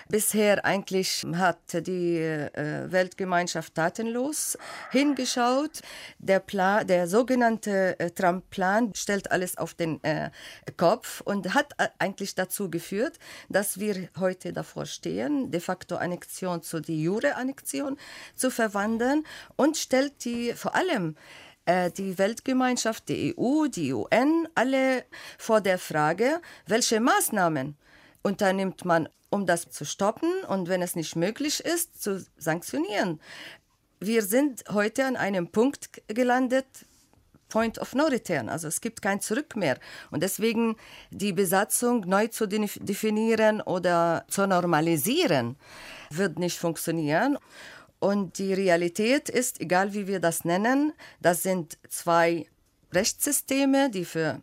Bisher 0.09 0.65
eigentlich 0.65 1.25
hat 1.35 1.57
die 1.73 2.17
äh, 2.17 2.91
Weltgemeinschaft 2.91 3.75
tatenlos 3.75 4.57
hingeschaut. 4.91 5.81
Der, 6.19 6.39
Plan, 6.39 6.87
der 6.87 7.07
sogenannte 7.07 7.97
Trump-Plan 8.15 8.93
stellt 8.95 9.31
alles 9.31 9.57
auf 9.57 9.73
den 9.73 9.99
Kopf 10.77 11.21
und 11.21 11.53
hat 11.53 11.73
eigentlich 11.99 12.35
dazu 12.35 12.69
geführt, 12.69 13.19
dass 13.49 13.79
wir 13.79 14.09
heute 14.17 14.53
davor 14.53 14.85
stehen, 14.85 15.51
de 15.51 15.59
facto 15.59 15.95
Annexion 15.95 16.61
zu 16.61 16.79
die 16.79 17.03
Jure-Annexion 17.03 17.97
zu 18.35 18.49
verwandeln 18.49 19.25
und 19.55 19.77
stellt 19.77 20.23
die 20.25 20.53
vor 20.53 20.75
allem 20.75 21.15
die 21.67 22.17
Weltgemeinschaft, 22.17 23.09
die 23.09 23.35
EU, 23.37 23.67
die 23.67 23.93
UN, 23.93 24.47
alle 24.55 25.03
vor 25.37 25.59
der 25.59 25.77
Frage, 25.77 26.41
welche 26.65 27.01
Maßnahmen 27.01 27.75
unternimmt 28.21 28.85
man, 28.85 29.09
um 29.29 29.45
das 29.45 29.69
zu 29.69 29.83
stoppen 29.85 30.29
und 30.47 30.69
wenn 30.69 30.81
es 30.81 30.95
nicht 30.95 31.15
möglich 31.15 31.59
ist, 31.59 32.01
zu 32.01 32.25
sanktionieren. 32.37 33.19
Wir 33.99 34.21
sind 34.21 34.63
heute 34.71 35.05
an 35.05 35.15
einem 35.15 35.51
Punkt 35.51 36.01
gelandet, 36.07 36.65
Point 37.49 37.79
of 37.79 37.95
No 37.95 38.05
Return, 38.05 38.49
also 38.49 38.67
es 38.67 38.81
gibt 38.81 39.01
kein 39.01 39.21
Zurück 39.21 39.55
mehr. 39.55 39.77
Und 40.11 40.21
deswegen 40.21 40.75
die 41.11 41.33
Besatzung 41.33 42.01
neu 42.01 42.27
zu 42.27 42.45
definieren 42.47 43.61
oder 43.61 44.25
zu 44.29 44.45
normalisieren, 44.45 45.55
wird 46.09 46.39
nicht 46.39 46.57
funktionieren. 46.57 47.37
Und 47.99 48.37
die 48.37 48.53
Realität 48.53 49.29
ist, 49.29 49.59
egal 49.59 49.93
wie 49.93 50.07
wir 50.07 50.19
das 50.19 50.45
nennen, 50.45 50.93
das 51.19 51.43
sind 51.43 51.77
zwei 51.89 52.47
Rechtssysteme, 52.93 53.89
die 53.89 54.05
für 54.05 54.41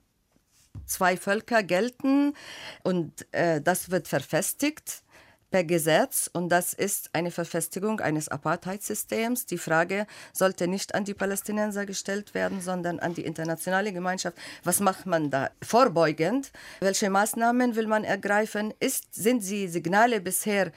zwei 0.87 1.17
Völker 1.17 1.63
gelten 1.63 2.35
und 2.83 3.27
äh, 3.33 3.61
das 3.61 3.91
wird 3.91 4.09
verfestigt 4.09 5.05
per 5.55 5.63
Gesetz 5.63 6.29
und 6.33 6.49
das 6.49 6.73
ist 6.73 7.11
eine 7.13 7.31
Verfestigung 7.31 8.01
eines 8.01 8.29
Apartheidsystems. 8.29 9.47
Die 9.47 9.57
Frage 9.57 10.09
sollte 10.33 10.67
nicht 10.67 10.97
an 10.97 11.05
die 11.05 11.15
Palästinenser 11.15 11.87
gestellt 11.87 12.35
werden, 12.35 12.61
sondern 12.61 12.99
an 12.99 13.15
die 13.15 13.25
internationale 13.25 13.93
Gemeinschaft. 13.93 14.37
Was 14.65 14.81
macht 14.81 15.07
man 15.07 15.31
da 15.31 15.51
vorbeugend? 15.63 16.51
Welche 16.81 17.09
Maßnahmen 17.09 17.77
will 17.77 17.87
man 17.87 18.03
ergreifen? 18.03 18.75
Ist, 18.81 19.15
sind 19.15 19.49
die 19.49 19.69
Signale 19.69 20.21
bisher 20.21 20.73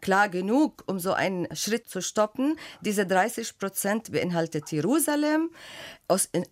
klar 0.00 0.28
genug, 0.28 0.82
um 0.86 0.98
so 0.98 1.12
einen 1.12 1.46
Schritt 1.54 1.88
zu 1.88 2.00
stoppen. 2.00 2.56
Diese 2.80 3.06
30 3.06 3.58
Prozent 3.58 4.12
beinhaltet 4.12 4.70
Jerusalem, 4.72 5.50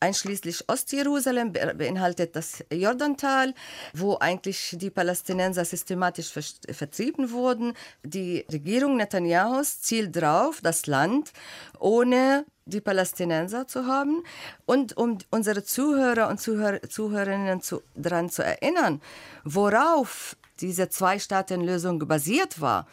einschließlich 0.00 0.68
Ostjerusalem 0.68 1.52
beinhaltet 1.52 2.36
das 2.36 2.64
Jordantal, 2.72 3.54
wo 3.92 4.16
eigentlich 4.16 4.76
die 4.78 4.90
Palästinenser 4.90 5.64
systematisch 5.64 6.30
vertrieben 6.30 7.32
wurden. 7.32 7.74
Die 8.04 8.46
Regierung 8.52 8.96
Netanyahus 8.96 9.80
zielt 9.80 10.14
darauf, 10.16 10.60
das 10.60 10.86
Land 10.86 11.32
ohne 11.78 12.44
die 12.68 12.80
Palästinenser 12.80 13.66
zu 13.66 13.86
haben. 13.86 14.22
Und 14.66 14.96
um 14.96 15.18
unsere 15.30 15.64
Zuhörer 15.64 16.28
und 16.28 16.40
Zuhör 16.40 16.80
Zuhörerinnen 16.88 17.60
zu, 17.62 17.82
daran 17.94 18.30
zu 18.30 18.44
erinnern, 18.44 19.00
worauf 19.44 20.36
diese 20.60 20.88
Zwei-Staaten-Lösung 20.88 22.06
basiert 22.06 22.60
war, 22.60 22.86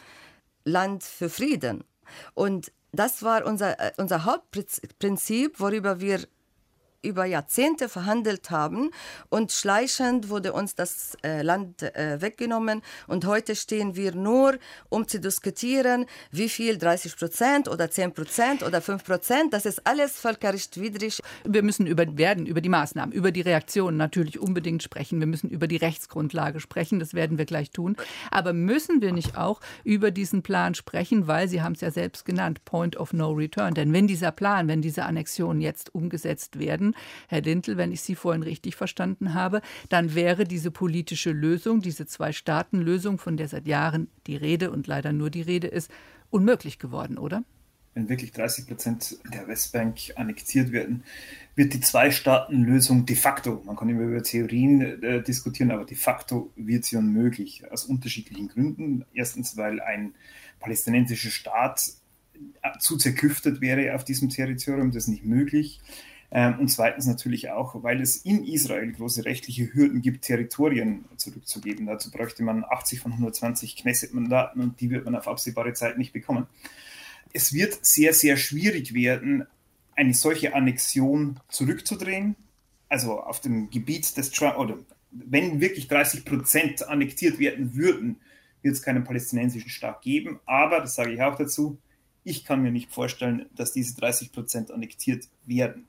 Land 0.66 1.04
für 1.04 1.30
Frieden. 1.30 1.84
Und 2.34 2.72
das 2.92 3.24
war 3.24 3.46
unser, 3.46 3.80
äh, 3.80 3.92
unser 3.98 4.26
Hauptprinzip, 4.26 5.60
worüber 5.60 6.00
wir 6.00 6.20
über 7.06 7.26
Jahrzehnte 7.26 7.90
verhandelt 7.90 8.50
haben 8.50 8.92
und 9.30 9.52
schleichend 9.52 10.30
wurde 10.30 10.54
uns 10.54 10.76
das 10.76 11.18
äh, 11.24 11.42
Land 11.42 11.84
äh, 11.84 12.22
weggenommen 12.22 12.82
und 13.08 13.26
heute 13.26 13.56
stehen 13.56 13.96
wir 13.96 14.14
nur, 14.14 14.58
um 14.90 15.08
zu 15.08 15.20
diskutieren, 15.20 16.06
wie 16.32 16.50
viel 16.50 16.78
30 16.78 17.18
Prozent 17.18 17.68
oder 17.68 17.90
10 17.90 18.14
Prozent 18.14 18.64
oder 18.64 18.82
5 18.82 19.04
Prozent, 19.04 19.54
das 19.54 19.66
ist 19.66 19.86
alles 19.86 20.20
völkerrechtswidrig. 20.20 21.22
Wir 21.44 21.64
müssen 21.64 21.88
über, 21.88 22.18
werden 22.18 22.46
über 22.46 22.62
die 22.62 22.70
Maßnahmen, 22.70 23.14
über 23.14 23.32
die 23.32 23.42
Reaktionen 23.42 23.98
natürlich 23.98 24.40
unbedingt 24.40 24.84
sprechen. 24.84 25.20
Wir 25.20 25.28
müssen 25.28 25.50
über 25.50 25.68
die 25.68 25.78
Rechtsgrundlage 25.78 26.60
sprechen, 26.60 27.00
das 27.00 27.14
werden 27.14 27.38
wir 27.38 27.46
gleich 27.46 27.72
tun. 27.72 27.96
Aber 28.32 28.54
müssen 28.54 29.02
wir 29.02 29.12
nicht 29.12 29.38
auch 29.38 29.62
über 29.84 30.12
diesen 30.12 30.42
Plan 30.42 30.76
sprechen, 30.76 31.28
weil 31.28 31.48
Sie 31.48 31.62
haben 31.62 31.74
es 31.74 31.82
ja 31.82 31.92
selbst 31.92 32.26
genannt, 32.26 32.66
Point 32.66 32.98
of 32.98 33.14
No 33.14 33.32
Return. 33.32 33.74
Denn 33.74 33.94
wenn 33.94 34.08
dieser 34.08 34.32
Plan, 34.32 34.68
wenn 34.68 34.82
diese 34.82 35.04
Annexionen 35.04 35.62
jetzt 35.62 35.94
umgesetzt 35.94 36.60
werden, 36.60 36.95
Herr 37.28 37.42
Lintel, 37.42 37.78
wenn 37.78 37.92
ich 37.92 38.02
Sie 38.02 38.16
vorhin 38.16 38.44
richtig 38.44 38.76
verstanden 38.76 39.34
habe, 39.34 39.62
dann 39.90 40.16
wäre 40.16 40.46
diese 40.46 40.72
politische 40.72 41.32
Lösung, 41.32 41.82
diese 41.82 42.06
Zwei-Staaten-Lösung, 42.06 43.18
von 43.18 43.38
der 43.38 43.48
seit 43.48 43.68
Jahren 43.68 44.08
die 44.28 44.36
Rede 44.36 44.72
und 44.72 44.88
leider 44.88 45.14
nur 45.14 45.30
die 45.30 45.42
Rede 45.42 45.68
ist, 45.68 45.92
unmöglich 46.30 46.80
geworden, 46.80 47.18
oder? 47.18 47.44
Wenn 47.94 48.10
wirklich 48.10 48.34
30 48.34 48.68
Prozent 48.68 49.18
der 49.34 49.48
Westbank 49.48 49.98
annektiert 50.16 50.74
werden, 50.74 51.06
wird 51.56 51.74
die 51.74 51.80
Zwei-Staaten-Lösung 51.80 53.06
de 53.06 53.16
facto, 53.16 53.62
man 53.66 53.78
kann 53.78 53.88
immer 53.88 54.02
über 54.02 54.22
Theorien 54.22 55.02
äh, 55.02 55.24
diskutieren, 55.24 55.72
aber 55.72 55.86
de 55.86 55.96
facto 55.96 56.52
wird 56.58 56.84
sie 56.84 56.98
unmöglich, 56.98 57.64
aus 57.72 57.86
unterschiedlichen 57.86 58.50
Gründen. 58.50 59.06
Erstens, 59.14 59.56
weil 59.56 59.80
ein 59.80 60.14
palästinensischer 60.60 61.30
Staat 61.30 61.94
zu 62.80 62.98
zerklüftet 62.98 63.62
wäre 63.62 63.96
auf 63.96 64.04
diesem 64.04 64.30
Territorium, 64.30 64.92
das 64.92 65.04
ist 65.04 65.10
nicht 65.10 65.26
möglich. 65.26 65.80
Ähm, 66.32 66.60
und 66.60 66.68
zweitens 66.70 67.06
natürlich 67.06 67.50
auch, 67.50 67.84
weil 67.84 68.02
es 68.02 68.18
in 68.18 68.44
Israel 68.46 68.92
große 68.92 69.26
rechtliche 69.26 69.74
Hürden 69.74 70.02
gibt, 70.02 70.26
Territorien 70.26 71.06
zurückzugeben. 71.18 71.86
Dazu 71.86 72.12
bräuchte 72.12 72.44
man 72.44 72.64
80 72.64 73.00
von 73.00 73.12
120 73.14 73.78
Knesset-Mandaten 73.78 74.62
und 74.62 74.82
die 74.82 74.90
wird 74.90 75.06
man 75.06 75.16
auf 75.16 75.28
absehbare 75.28 75.74
Zeit 75.74 75.98
nicht 75.98 76.14
bekommen. 76.14 76.48
Es 77.34 77.54
wird 77.54 77.86
sehr, 77.86 78.14
sehr 78.14 78.38
schwierig 78.38 78.94
werden, 78.94 79.46
eine 79.96 80.14
solche 80.14 80.54
Annexion 80.54 81.40
zurückzudrehen. 81.50 82.36
Also 82.90 83.20
auf 83.20 83.40
dem 83.40 83.70
Gebiet 83.70 84.16
des 84.18 84.32
Trump, 84.32 84.58
oder 84.58 84.78
wenn 85.12 85.62
wirklich 85.62 85.88
30 85.88 86.26
Prozent 86.26 86.88
annektiert 86.88 87.40
werden 87.40 87.76
würden, 87.76 88.18
wird 88.62 88.76
es 88.76 88.82
keinen 88.82 89.04
palästinensischen 89.04 89.70
Staat 89.70 90.02
geben. 90.02 90.40
Aber, 90.46 90.80
das 90.80 90.96
sage 90.96 91.14
ich 91.14 91.22
auch 91.22 91.36
dazu, 91.36 91.78
ich 92.24 92.44
kann 92.44 92.62
mir 92.62 92.72
nicht 92.72 92.92
vorstellen, 92.92 93.46
dass 93.56 93.72
diese 93.72 93.96
30 93.96 94.32
Prozent 94.32 94.72
annektiert 94.72 95.30
werden. 95.46 95.88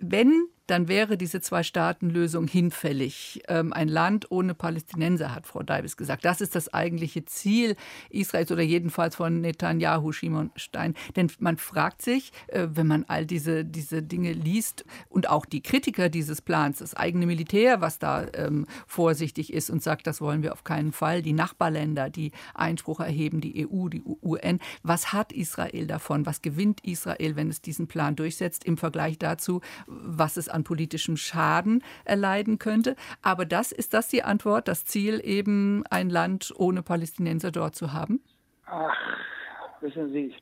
Wenn 0.00 0.46
dann 0.72 0.88
wäre 0.88 1.18
diese 1.18 1.42
Zwei-Staaten-Lösung 1.42 2.48
hinfällig. 2.48 3.42
Ähm, 3.46 3.74
ein 3.74 3.88
Land 3.88 4.30
ohne 4.30 4.54
Palästinenser, 4.54 5.34
hat 5.34 5.46
Frau 5.46 5.62
Deibes 5.62 5.98
gesagt. 5.98 6.24
Das 6.24 6.40
ist 6.40 6.54
das 6.54 6.72
eigentliche 6.72 7.26
Ziel 7.26 7.76
Israels 8.08 8.50
oder 8.50 8.62
jedenfalls 8.62 9.16
von 9.16 9.42
Netanyahu, 9.42 10.12
Shimon 10.12 10.50
Stein. 10.56 10.94
Denn 11.14 11.30
man 11.40 11.58
fragt 11.58 12.00
sich, 12.00 12.32
äh, 12.46 12.68
wenn 12.72 12.86
man 12.86 13.04
all 13.06 13.26
diese, 13.26 13.66
diese 13.66 14.02
Dinge 14.02 14.32
liest 14.32 14.86
und 15.10 15.28
auch 15.28 15.44
die 15.44 15.62
Kritiker 15.62 16.08
dieses 16.08 16.40
Plans, 16.40 16.78
das 16.78 16.94
eigene 16.94 17.26
Militär, 17.26 17.82
was 17.82 17.98
da 17.98 18.26
ähm, 18.32 18.66
vorsichtig 18.86 19.52
ist 19.52 19.68
und 19.68 19.82
sagt, 19.82 20.06
das 20.06 20.22
wollen 20.22 20.42
wir 20.42 20.54
auf 20.54 20.64
keinen 20.64 20.92
Fall, 20.92 21.20
die 21.20 21.34
Nachbarländer, 21.34 22.08
die 22.08 22.32
Einspruch 22.54 23.00
erheben, 23.00 23.42
die 23.42 23.68
EU, 23.68 23.88
die 23.90 24.02
UN, 24.22 24.58
was 24.82 25.12
hat 25.12 25.32
Israel 25.32 25.86
davon? 25.86 26.24
Was 26.24 26.40
gewinnt 26.40 26.80
Israel, 26.82 27.36
wenn 27.36 27.50
es 27.50 27.60
diesen 27.60 27.88
Plan 27.88 28.16
durchsetzt 28.16 28.64
im 28.64 28.78
Vergleich 28.78 29.18
dazu, 29.18 29.60
was 29.86 30.38
es 30.38 30.48
an 30.48 30.61
politischem 30.64 31.16
Schaden 31.16 31.82
erleiden 32.04 32.58
könnte. 32.58 32.96
Aber 33.22 33.44
das 33.44 33.72
ist 33.72 33.94
das 33.94 34.08
die 34.08 34.22
Antwort, 34.22 34.68
das 34.68 34.84
Ziel, 34.84 35.20
eben 35.24 35.84
ein 35.90 36.10
Land 36.10 36.52
ohne 36.56 36.82
Palästinenser 36.82 37.50
dort 37.50 37.74
zu 37.74 37.92
haben? 37.92 38.20
Ach, 38.66 38.96
wissen 39.80 40.12
Sie, 40.12 40.34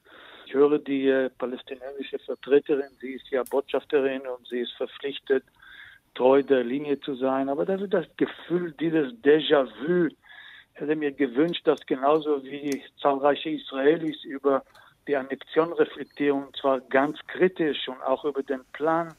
ich 0.46 0.54
höre 0.54 0.78
die 0.78 1.08
äh, 1.08 1.30
palästinensische 1.30 2.18
Vertreterin, 2.18 2.90
sie 3.00 3.12
ist 3.12 3.28
ja 3.30 3.44
Botschafterin 3.48 4.22
und 4.22 4.48
sie 4.48 4.60
ist 4.60 4.72
verpflichtet, 4.72 5.44
treu 6.14 6.42
der 6.42 6.64
Linie 6.64 6.98
zu 7.00 7.14
sein. 7.14 7.48
Aber 7.48 7.64
das 7.64 7.80
ist 7.80 7.94
das 7.94 8.06
Gefühl, 8.16 8.72
dieses 8.80 9.12
Déjà-vu. 9.22 10.06
Ich 10.06 10.80
hätte 10.80 10.96
mir 10.96 11.12
gewünscht, 11.12 11.66
dass 11.66 11.86
genauso 11.86 12.42
wie 12.42 12.82
zahlreiche 13.00 13.50
Israelis 13.50 14.24
über 14.24 14.64
die 15.06 15.16
Annexion 15.16 15.72
reflektieren, 15.72 16.44
und 16.44 16.56
zwar 16.56 16.80
ganz 16.80 17.18
kritisch 17.28 17.88
und 17.88 18.02
auch 18.02 18.24
über 18.24 18.42
den 18.42 18.64
Plan 18.72 19.14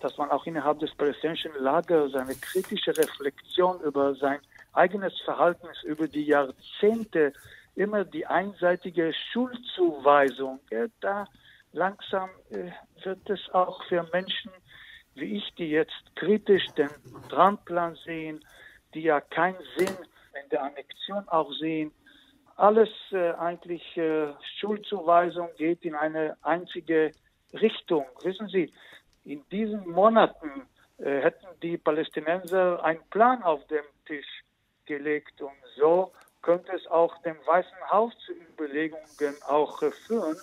dass 0.00 0.16
man 0.18 0.30
auch 0.30 0.46
innerhalb 0.46 0.78
des 0.80 0.94
palästinensischen 0.94 1.62
Lagers 1.62 2.14
eine 2.14 2.34
kritische 2.34 2.96
Reflexion 2.96 3.80
über 3.80 4.14
sein 4.14 4.40
eigenes 4.72 5.18
Verhalten 5.20 5.66
über 5.84 6.08
die 6.08 6.24
Jahrzehnte, 6.24 7.32
immer 7.74 8.04
die 8.04 8.26
einseitige 8.26 9.12
Schuldzuweisung, 9.32 10.60
da 11.00 11.26
langsam 11.72 12.30
äh, 12.50 12.70
wird 13.04 13.30
es 13.30 13.48
auch 13.52 13.82
für 13.84 14.06
Menschen 14.12 14.50
wie 15.20 15.36
ich, 15.36 15.54
die 15.54 15.70
jetzt 15.70 16.16
kritisch 16.16 16.66
den 16.76 16.90
Trump-Plan 17.28 17.96
sehen, 18.04 18.44
die 18.94 19.02
ja 19.02 19.20
keinen 19.20 19.58
Sinn 19.76 19.96
in 20.42 20.48
der 20.50 20.62
Annexion 20.62 21.28
auch 21.28 21.52
sehen, 21.52 21.92
alles 22.56 22.88
äh, 23.12 23.32
eigentlich 23.32 23.96
äh, 23.96 24.28
Schuldzuweisung 24.58 25.48
geht 25.56 25.84
in 25.84 25.94
eine 25.94 26.36
einzige 26.42 27.12
Richtung. 27.52 28.04
Wissen 28.22 28.48
Sie, 28.48 28.72
in 29.28 29.44
diesen 29.50 29.86
Monaten 29.90 30.66
äh, 30.98 31.20
hätten 31.20 31.46
die 31.62 31.76
Palästinenser 31.76 32.82
einen 32.82 33.02
Plan 33.10 33.42
auf 33.42 33.66
dem 33.66 33.84
Tisch 34.06 34.42
gelegt 34.86 35.42
und 35.42 35.52
so 35.76 36.12
könnte 36.40 36.72
es 36.72 36.86
auch 36.86 37.20
dem 37.22 37.36
Weißen 37.46 37.90
Haus 37.90 38.14
zu 38.24 38.32
Überlegungen 38.32 39.36
auch 39.46 39.82
äh, 39.82 39.90
führen. 39.90 40.38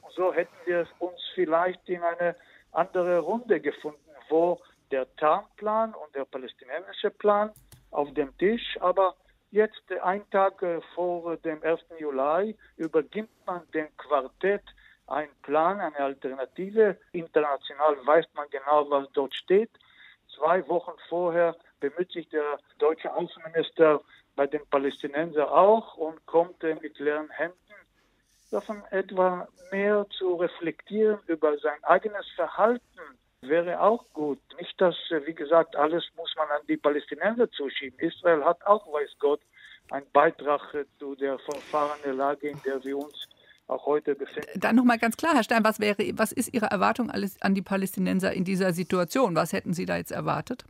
Und 0.00 0.12
so 0.14 0.32
hätten 0.32 0.56
wir 0.64 0.86
uns 1.00 1.20
vielleicht 1.34 1.86
in 1.88 2.02
eine 2.02 2.34
andere 2.72 3.18
Runde 3.18 3.60
gefunden, 3.60 3.98
wo 4.30 4.58
der 4.90 5.06
Tarnplan 5.16 5.92
und 5.94 6.14
der 6.14 6.24
palästinensische 6.24 7.10
Plan 7.10 7.50
auf 7.90 8.12
dem 8.14 8.36
Tisch, 8.38 8.78
aber 8.80 9.16
jetzt, 9.50 9.82
äh, 9.90 10.00
ein 10.00 10.28
Tag 10.30 10.62
äh, 10.62 10.80
vor 10.94 11.36
dem 11.36 11.62
1. 11.62 11.80
Juli, 11.98 12.56
übergibt 12.78 13.34
man 13.46 13.70
dem 13.72 13.88
Quartett 13.98 14.64
einen 15.10 15.34
Plan, 15.42 15.80
eine 15.80 15.98
Alternative. 15.98 16.96
International 17.12 17.96
weiß 18.04 18.26
man 18.34 18.48
genau, 18.50 18.88
was 18.90 19.10
dort 19.12 19.34
steht. 19.34 19.70
Zwei 20.36 20.66
Wochen 20.68 20.92
vorher 21.08 21.56
bemüht 21.80 22.12
sich 22.12 22.28
der 22.28 22.58
deutsche 22.78 23.12
Außenminister 23.12 24.00
bei 24.36 24.46
den 24.46 24.64
Palästinensern 24.66 25.48
auch 25.48 25.96
und 25.96 26.24
kommt 26.26 26.62
mit 26.62 26.98
leeren 26.98 27.30
Händen 27.30 27.56
davon 28.50 28.82
etwa 28.90 29.48
mehr 29.70 30.06
zu 30.10 30.34
reflektieren 30.34 31.20
über 31.26 31.56
sein 31.58 31.82
eigenes 31.84 32.28
Verhalten 32.34 33.00
wäre 33.42 33.80
auch 33.80 34.04
gut. 34.12 34.38
Nicht, 34.58 34.78
dass, 34.80 34.96
wie 35.24 35.34
gesagt, 35.34 35.74
alles 35.76 36.04
muss 36.16 36.34
man 36.36 36.48
an 36.50 36.66
die 36.68 36.76
Palästinenser 36.76 37.50
zuschieben. 37.50 37.98
Israel 37.98 38.44
hat 38.44 38.64
auch, 38.66 38.86
weiß 38.92 39.10
Gott, 39.18 39.40
einen 39.90 40.10
Beitrag 40.12 40.74
zu 40.98 41.14
der 41.14 41.38
verfahrenen 41.38 42.18
Lage, 42.18 42.48
in 42.48 42.60
der 42.64 42.84
wir 42.84 42.98
uns 42.98 43.28
auch 43.70 43.86
heute 43.86 44.14
befinden. 44.14 44.48
Dann 44.60 44.76
nochmal 44.76 44.98
ganz 44.98 45.16
klar, 45.16 45.34
Herr 45.34 45.44
Stein, 45.44 45.64
was, 45.64 45.80
wäre, 45.80 45.96
was 46.14 46.32
ist 46.32 46.52
Ihre 46.52 46.66
Erwartung 46.66 47.10
alles 47.10 47.40
an 47.42 47.54
die 47.54 47.62
Palästinenser 47.62 48.32
in 48.32 48.44
dieser 48.44 48.72
Situation? 48.72 49.34
Was 49.36 49.52
hätten 49.52 49.72
Sie 49.72 49.86
da 49.86 49.96
jetzt 49.96 50.12
erwartet? 50.12 50.64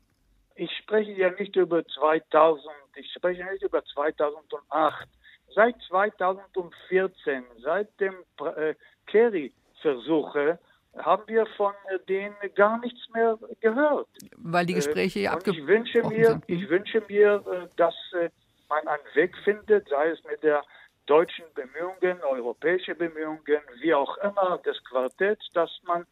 Ich 0.55 0.71
spreche 0.77 1.13
ja 1.13 1.31
nicht 1.31 1.57
über 1.57 1.85
2000, 1.87 2.65
ich 2.97 3.11
spreche 3.13 3.45
nicht 3.45 3.63
über 3.63 3.83
2008. 3.85 5.09
Seit 5.55 5.75
2014, 5.89 7.43
seit 7.63 7.89
dem 8.01 8.15
äh, 8.57 8.75
Kerry-Versuche, 9.07 10.59
haben 10.99 11.23
wir 11.27 11.47
von 11.57 11.73
denen 12.09 12.35
gar 12.55 12.79
nichts 12.81 13.01
mehr 13.15 13.39
gehört. 13.61 14.09
Weil 14.37 14.67
die 14.67 14.75
Gespräche 14.75 15.21
ja 15.21 15.35
äh, 15.35 15.51
ich 15.51 15.67
wünsche 15.67 16.03
mir, 16.07 16.41
Ich 16.47 16.69
wünsche 16.69 17.03
mir, 17.09 17.43
äh, 17.47 17.69
dass 17.77 17.95
äh, 18.13 18.29
man 18.69 18.87
einen 18.87 19.15
Weg 19.15 19.37
findet, 19.45 19.89
sei 19.89 20.11
es 20.11 20.23
mit 20.25 20.43
der 20.43 20.63
deutschen 21.11 21.45
Bemühungen, 21.55 22.23
europäische 22.23 22.95
Bemühungen, 22.95 23.61
wie 23.81 23.93
auch 23.93 24.17
immer, 24.19 24.59
des 24.65 24.77
Quartetts, 24.85 25.45
dass 25.55 25.71
man 25.85 26.07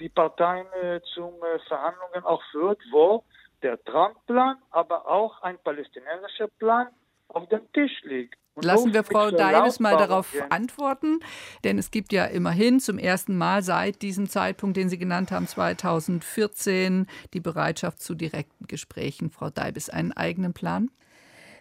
die 0.00 0.08
Parteien 0.08 0.66
zum 1.14 1.34
Verhandlungen 1.68 2.24
auch 2.24 2.42
führt, 2.50 2.80
wo 2.90 3.22
der 3.62 3.82
Trump-Plan, 3.84 4.56
aber 4.70 5.06
auch 5.06 5.42
ein 5.42 5.58
palästinensischer 5.58 6.48
Plan 6.58 6.88
auf 7.28 7.46
dem 7.50 7.70
Tisch 7.72 8.02
liegt. 8.04 8.34
Lassen 8.62 8.92
wir 8.92 9.04
Frau 9.04 9.30
Davis 9.30 9.78
mal 9.78 9.96
darauf 9.96 10.34
antworten, 10.48 11.20
denn 11.64 11.78
es 11.78 11.90
gibt 11.90 12.12
ja 12.12 12.24
immerhin 12.24 12.80
zum 12.80 12.98
ersten 12.98 13.36
Mal 13.38 13.62
seit 13.62 14.02
diesem 14.02 14.28
Zeitpunkt, 14.28 14.76
den 14.76 14.88
Sie 14.88 14.98
genannt 14.98 15.30
haben, 15.30 15.46
2014, 15.46 17.06
die 17.32 17.40
Bereitschaft 17.40 18.00
zu 18.02 18.14
direkten 18.14 18.66
Gesprächen. 18.66 19.30
Frau 19.30 19.50
Davis, 19.50 19.88
einen 19.88 20.12
eigenen 20.12 20.52
Plan? 20.52 20.90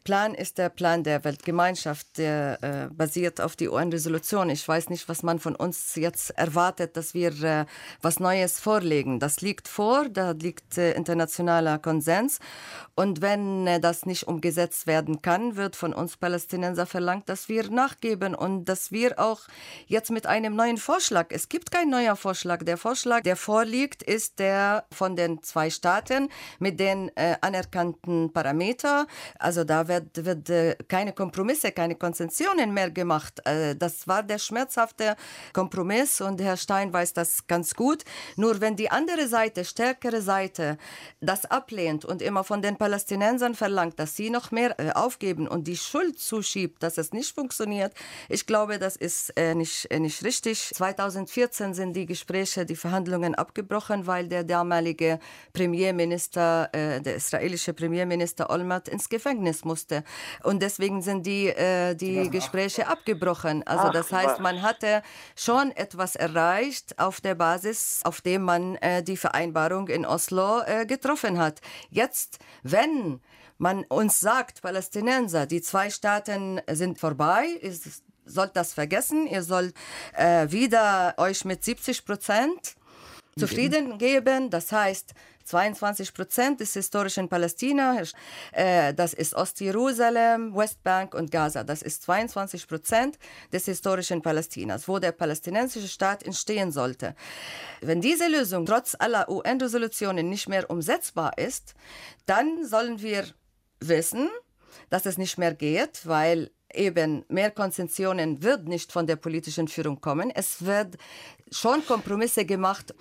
Plan 0.09 0.33
ist 0.33 0.57
der 0.57 0.69
Plan 0.69 1.03
der 1.03 1.23
Weltgemeinschaft, 1.23 2.17
der 2.17 2.57
äh, 2.63 2.91
basiert 2.91 3.39
auf 3.39 3.55
die 3.55 3.69
UN-Resolution. 3.69 4.49
Ich 4.49 4.67
weiß 4.67 4.89
nicht, 4.89 5.07
was 5.07 5.21
man 5.21 5.37
von 5.37 5.55
uns 5.55 5.93
jetzt 5.93 6.31
erwartet, 6.31 6.97
dass 6.97 7.13
wir 7.13 7.43
äh, 7.43 7.65
was 8.01 8.19
Neues 8.19 8.59
vorlegen. 8.59 9.19
Das 9.19 9.41
liegt 9.41 9.67
vor, 9.67 10.09
da 10.09 10.31
liegt 10.31 10.79
äh, 10.79 10.93
internationaler 10.93 11.77
Konsens. 11.77 12.39
Und 12.95 13.21
wenn 13.21 13.67
äh, 13.67 13.79
das 13.79 14.07
nicht 14.07 14.23
umgesetzt 14.23 14.87
werden 14.87 15.21
kann, 15.21 15.55
wird 15.57 15.75
von 15.75 15.93
uns 15.93 16.17
Palästinenser 16.17 16.87
verlangt, 16.87 17.29
dass 17.29 17.47
wir 17.47 17.69
nachgeben 17.69 18.33
und 18.33 18.65
dass 18.65 18.91
wir 18.91 19.19
auch 19.19 19.41
jetzt 19.85 20.09
mit 20.09 20.25
einem 20.25 20.55
neuen 20.55 20.77
Vorschlag, 20.77 21.27
es 21.29 21.49
gibt 21.49 21.69
kein 21.69 21.91
neuer 21.91 22.15
Vorschlag. 22.15 22.63
Der 22.63 22.77
Vorschlag, 22.77 23.21
der 23.21 23.35
vorliegt, 23.35 24.01
ist 24.01 24.39
der 24.39 24.85
von 24.91 25.15
den 25.15 25.43
zwei 25.43 25.69
Staaten 25.69 26.29
mit 26.57 26.79
den 26.79 27.15
äh, 27.15 27.35
anerkannten 27.41 28.33
Parametern. 28.33 29.05
Also 29.37 29.63
da 29.63 29.87
wird, 29.87 29.98
wird 30.13 30.49
äh, 30.49 30.75
keine 30.87 31.13
Kompromisse, 31.13 31.71
keine 31.71 31.95
Konzessionen 31.95 32.73
mehr 32.73 32.89
gemacht. 32.89 33.41
Äh, 33.45 33.75
das 33.75 34.07
war 34.07 34.23
der 34.23 34.39
schmerzhafte 34.39 35.15
Kompromiss 35.53 36.21
und 36.21 36.41
Herr 36.41 36.57
Stein 36.57 36.93
weiß 36.93 37.13
das 37.13 37.47
ganz 37.47 37.73
gut. 37.73 38.03
Nur 38.35 38.61
wenn 38.61 38.75
die 38.75 38.89
andere 38.89 39.27
Seite, 39.27 39.65
stärkere 39.65 40.21
Seite, 40.21 40.77
das 41.19 41.45
ablehnt 41.45 42.05
und 42.05 42.21
immer 42.21 42.43
von 42.43 42.61
den 42.61 42.77
Palästinensern 42.77 43.55
verlangt, 43.55 43.99
dass 43.99 44.15
sie 44.15 44.29
noch 44.29 44.51
mehr 44.51 44.79
äh, 44.79 44.91
aufgeben 44.91 45.47
und 45.47 45.67
die 45.67 45.77
Schuld 45.77 46.19
zuschiebt, 46.19 46.83
dass 46.83 46.97
es 46.97 47.13
nicht 47.13 47.33
funktioniert, 47.33 47.93
ich 48.27 48.45
glaube, 48.45 48.79
das 48.79 48.95
ist 48.95 49.33
nicht, 49.55 49.91
nicht 49.91 50.23
richtig. 50.23 50.71
2014 50.73 51.73
sind 51.73 51.93
die 51.93 52.05
Gespräche, 52.05 52.65
die 52.65 52.75
Verhandlungen 52.75 53.35
abgebrochen, 53.35 54.07
weil 54.07 54.27
der 54.27 54.43
damalige 54.43 55.19
Premierminister, 55.53 56.69
der 56.73 57.15
israelische 57.15 57.73
Premierminister 57.73 58.49
Olmert 58.49 58.88
ins 58.88 59.09
Gefängnis 59.09 59.63
musste 59.65 59.78
musste. 59.79 60.03
Und 60.43 60.61
deswegen 60.61 61.01
sind 61.01 61.25
die, 61.25 61.47
äh, 61.47 61.95
die 61.95 62.29
Gespräche 62.29 62.87
abgebrochen. 62.87 63.63
Also 63.65 63.89
das 63.91 64.11
heißt, 64.11 64.39
man 64.39 64.61
hatte 64.61 65.01
schon 65.35 65.71
etwas 65.71 66.15
erreicht 66.15 66.97
auf 66.99 67.21
der 67.21 67.35
Basis, 67.35 68.01
auf 68.03 68.21
dem 68.21 68.43
man 68.43 68.75
äh, 68.75 69.03
die 69.03 69.17
Vereinbarung 69.17 69.87
in 69.87 70.05
Oslo 70.05 70.61
äh, 70.65 70.85
getroffen 70.85 71.37
hat. 71.37 71.61
Jetzt, 71.89 72.39
wenn 72.63 73.21
man 73.57 73.83
uns 73.85 74.19
sagt, 74.19 74.61
Palästinenser, 74.61 75.45
die 75.45 75.61
zwei 75.61 75.89
Staaten 75.89 76.61
sind 76.71 76.99
vorbei, 76.99 77.45
ist, 77.61 78.03
sollt 78.25 78.55
das 78.55 78.73
vergessen, 78.73 79.27
ihr 79.27 79.43
sollt 79.43 79.73
äh, 80.13 80.49
wieder 80.51 81.15
euch 81.17 81.45
mit 81.45 81.63
70 81.63 82.05
Prozent 82.05 82.75
zufrieden 83.37 83.97
geben. 83.97 84.49
Das 84.49 84.71
heißt, 84.71 85.13
22 85.49 86.13
Prozent 86.13 86.59
des 86.59 86.73
historischen 86.73 87.27
Palästina, 87.27 87.97
äh, 88.51 88.93
das 88.93 89.13
ist 89.13 89.33
Ostjerusalem, 89.33 90.55
Westbank 90.55 91.15
und 91.15 91.31
Gaza. 91.31 91.63
Das 91.63 91.81
ist 91.81 92.03
22 92.03 92.67
Prozent 92.67 93.17
des 93.51 93.65
historischen 93.65 94.21
Palästinas, 94.21 94.88
wo 94.88 94.99
der 94.99 95.12
palästinensische 95.12 95.88
Staat 95.88 96.21
entstehen 96.23 96.71
sollte. 96.71 97.15
Wenn 97.81 97.99
diese 97.99 98.27
Lösung 98.27 98.65
trotz 98.65 98.95
aller 98.99 99.27
UN-Resolutionen 99.27 100.29
nicht 100.29 100.47
mehr 100.47 100.69
umsetzbar 100.69 101.38
ist, 101.38 101.73
dann 102.27 102.63
sollen 102.65 103.01
wir 103.01 103.25
wissen, 103.79 104.29
dass 104.91 105.07
es 105.07 105.17
nicht 105.17 105.39
mehr 105.39 105.55
geht, 105.55 106.05
weil 106.05 106.51
eben 106.71 107.25
mehr 107.27 107.49
Konzessionen 107.49 108.43
wird 108.43 108.67
nicht 108.67 108.91
von 108.91 109.07
der 109.07 109.15
politischen 109.15 109.67
Führung 109.67 109.99
kommen. 109.99 110.29
Es 110.29 110.63
wird 110.63 110.97
schon 111.51 111.83
Kompromisse 111.85 112.45
gemacht, 112.45 112.93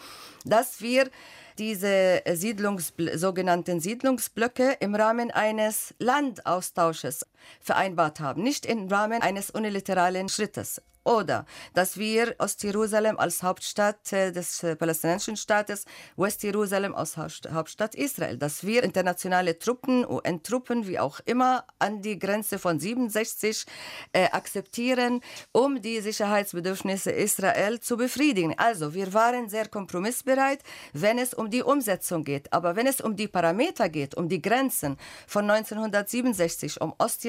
dass 0.45 0.81
wir 0.81 1.11
diese 1.59 2.23
Siedlungs 2.35 2.93
sogenannten 3.15 3.81
Siedlungsblöcke 3.81 4.77
im 4.81 4.95
Rahmen 4.95 5.31
eines 5.31 5.95
Landaustausches 5.99 7.27
vereinbart 7.61 8.21
haben, 8.21 8.43
nicht 8.43 8.67
im 8.67 8.89
Rahmen 8.89 9.23
eines 9.23 9.51
unilateralen 9.51 10.29
Schrittes 10.29 10.83
oder 11.09 11.47
dass 11.73 11.97
wir 11.97 12.35
Ostjerusalem 12.39 13.19
als 13.19 13.43
Hauptstadt 13.43 14.13
äh, 14.13 14.31
des 14.31 14.63
äh, 14.63 14.77
palästinensischen 14.77 15.37
Staates, 15.37 15.87
Westjerusalem 16.17 16.95
als 16.95 17.17
Hauptstadt 17.17 17.95
Israel, 17.95 18.37
dass 18.37 18.65
wir 18.65 18.83
internationale 18.83 19.59
Truppen, 19.59 20.05
UN-Truppen, 20.07 20.87
wie 20.87 20.99
auch 20.99 21.21
immer, 21.25 21.65
an 21.79 22.03
die 22.03 22.19
Grenze 22.19 22.59
von 22.59 22.79
67 22.79 23.65
äh, 24.13 24.25
akzeptieren, 24.31 25.23
um 25.53 25.81
die 25.81 26.01
Sicherheitsbedürfnisse 26.01 27.11
Israel 27.11 27.81
zu 27.81 27.97
befriedigen. 27.97 28.55
Also 28.59 28.93
wir 28.93 29.15
waren 29.15 29.49
sehr 29.49 29.69
kompromissbereit, 29.69 30.61
wenn 30.93 31.19
es 31.19 31.33
um 31.33 31.49
die 31.49 31.63
Umsetzung 31.63 32.23
geht. 32.23 32.53
Aber 32.53 32.77
wenn 32.77 32.87
es 32.87 33.01
um 33.01 33.17
die 33.17 33.29
Parameter 33.29 33.89
geht, 33.89 34.15
um 34.15 34.29
die 34.29 34.43
Grenzen 34.43 34.99
von 35.27 35.49
1967, 35.51 36.83
um 36.83 36.93
Ostjerusalem 36.99 37.28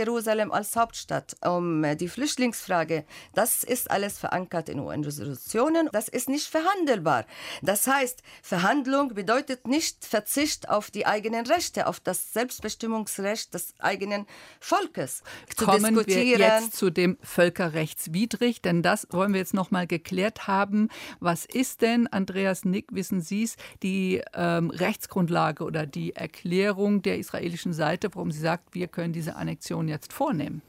als 0.51 0.75
Hauptstadt, 0.75 1.35
um 1.45 1.83
äh, 1.83 1.95
die 1.95 2.07
Flüchtlingsfrage, 2.07 3.05
das 3.33 3.63
ist 3.63 3.91
alles 3.91 4.17
verankert 4.17 4.69
in 4.69 4.79
UN-Resolutionen. 4.79 5.89
Das 5.91 6.07
ist 6.07 6.29
nicht 6.29 6.47
verhandelbar. 6.47 7.25
Das 7.61 7.87
heißt, 7.87 8.21
Verhandlung 8.41 9.13
bedeutet 9.13 9.67
nicht 9.67 10.05
Verzicht 10.05 10.69
auf 10.69 10.91
die 10.91 11.05
eigenen 11.05 11.45
Rechte, 11.45 11.87
auf 11.87 11.99
das 11.99 12.33
Selbstbestimmungsrecht 12.33 13.53
des 13.53 13.73
eigenen 13.79 14.25
Volkes. 14.59 15.23
Zu 15.55 15.65
Kommen 15.65 15.95
diskutieren. 15.95 16.39
wir 16.39 16.47
jetzt 16.47 16.75
zu 16.75 16.89
dem 16.89 17.17
völkerrechtswidrig, 17.21 18.61
denn 18.61 18.81
das 18.81 19.07
wollen 19.11 19.33
wir 19.33 19.39
jetzt 19.39 19.53
noch 19.53 19.71
mal 19.71 19.87
geklärt 19.87 20.47
haben. 20.47 20.89
Was 21.19 21.45
ist 21.45 21.81
denn, 21.81 22.07
Andreas 22.07 22.65
Nick, 22.65 22.87
wissen 22.91 23.21
Sie 23.21 23.43
es, 23.43 23.55
die 23.83 24.21
ähm, 24.33 24.69
Rechtsgrundlage 24.69 25.63
oder 25.63 25.85
die 25.85 26.15
Erklärung 26.15 27.01
der 27.01 27.17
israelischen 27.17 27.73
Seite, 27.73 28.09
warum 28.13 28.31
sie 28.31 28.39
sagt, 28.39 28.73
wir 28.73 28.87
können 28.87 29.13
diese 29.13 29.35
Annexion 29.35 29.87
jetzt 29.89 30.13
vornehmen? 30.13 30.61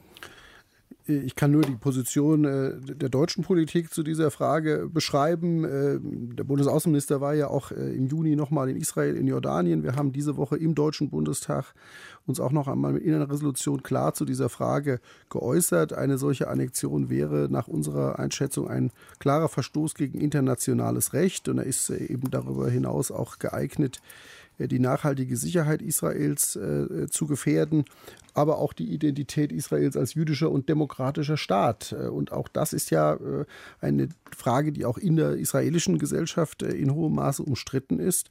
Ich 1.07 1.35
kann 1.35 1.51
nur 1.51 1.63
die 1.63 1.75
Position 1.75 2.45
äh, 2.45 2.79
der 2.79 3.09
deutschen 3.09 3.43
Politik 3.43 3.91
zu 3.91 4.03
dieser 4.03 4.29
Frage 4.29 4.87
beschreiben. 4.91 5.65
Äh, 5.65 5.99
der 6.35 6.43
Bundesaußenminister 6.43 7.19
war 7.19 7.33
ja 7.33 7.47
auch 7.47 7.71
äh, 7.71 7.95
im 7.95 8.07
Juni 8.07 8.35
nochmal 8.35 8.69
in 8.69 8.77
Israel, 8.77 9.15
in 9.15 9.27
Jordanien. 9.27 9.83
Wir 9.83 9.95
haben 9.95 10.13
diese 10.13 10.37
Woche 10.37 10.57
im 10.57 10.75
Deutschen 10.75 11.09
Bundestag 11.09 11.73
uns 12.27 12.39
auch 12.39 12.51
noch 12.51 12.67
einmal 12.67 12.97
in 12.97 13.15
einer 13.15 13.29
Resolution 13.29 13.81
klar 13.81 14.13
zu 14.13 14.25
dieser 14.25 14.49
Frage 14.49 14.99
geäußert. 15.29 15.93
Eine 15.93 16.19
solche 16.19 16.47
Annexion 16.47 17.09
wäre 17.09 17.47
nach 17.49 17.67
unserer 17.67 18.19
Einschätzung 18.19 18.69
ein 18.69 18.91
klarer 19.17 19.49
Verstoß 19.49 19.95
gegen 19.95 20.21
internationales 20.21 21.13
Recht 21.13 21.49
und 21.49 21.57
er 21.57 21.65
ist 21.65 21.89
eben 21.89 22.29
darüber 22.29 22.69
hinaus 22.69 23.11
auch 23.11 23.39
geeignet, 23.39 24.01
die 24.59 24.79
nachhaltige 24.79 25.37
Sicherheit 25.37 25.81
Israels 25.81 26.55
äh, 26.55 27.07
zu 27.09 27.25
gefährden, 27.25 27.85
aber 28.33 28.57
auch 28.57 28.73
die 28.73 28.91
Identität 28.91 29.51
Israels 29.51 29.97
als 29.97 30.13
jüdischer 30.13 30.51
und 30.51 30.69
demokratischer 30.69 31.37
Staat. 31.37 31.93
Äh, 31.93 32.07
und 32.07 32.31
auch 32.31 32.47
das 32.47 32.73
ist 32.73 32.89
ja 32.89 33.13
äh, 33.13 33.45
eine 33.79 34.09
Frage, 34.35 34.71
die 34.71 34.85
auch 34.85 34.97
in 34.97 35.15
der 35.15 35.33
israelischen 35.33 35.99
Gesellschaft 35.99 36.63
äh, 36.63 36.71
in 36.71 36.93
hohem 36.93 37.15
Maße 37.15 37.43
umstritten 37.43 37.99
ist. 37.99 38.29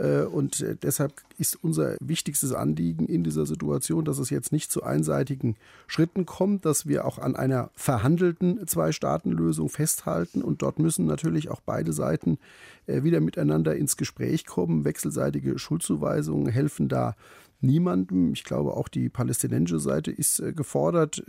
Äh, 0.00 0.22
und 0.22 0.60
äh, 0.60 0.76
deshalb 0.76 1.12
ist 1.38 1.62
unser 1.62 1.96
wichtigstes 2.00 2.52
Anliegen 2.52 3.06
in 3.06 3.22
dieser 3.22 3.46
Situation, 3.46 4.04
dass 4.04 4.18
es 4.18 4.30
jetzt 4.30 4.52
nicht 4.52 4.72
zu 4.72 4.82
einseitigen 4.82 5.56
Schritten 5.86 6.26
kommt, 6.26 6.64
dass 6.64 6.86
wir 6.86 7.04
auch 7.04 7.18
an 7.18 7.36
einer 7.36 7.70
verhandelten 7.74 8.66
Zwei-Staaten-Lösung 8.66 9.68
festhalten. 9.68 10.42
Und 10.42 10.62
dort 10.62 10.78
müssen 10.78 11.06
natürlich 11.06 11.50
auch 11.50 11.60
beide 11.60 11.92
Seiten 11.92 12.38
äh, 12.86 13.02
wieder 13.02 13.20
miteinander 13.20 13.76
ins 13.76 13.96
Gespräch 13.96 14.46
kommen. 14.46 14.84
Wechselseitige 14.84 15.58
Schuldzuweisungen 15.58 16.50
helfen 16.50 16.88
da 16.88 17.14
niemandem. 17.60 18.32
Ich 18.32 18.44
glaube, 18.44 18.74
auch 18.74 18.88
die 18.88 19.10
palästinensische 19.10 19.80
Seite 19.80 20.10
ist 20.10 20.42
gefordert, 20.56 21.22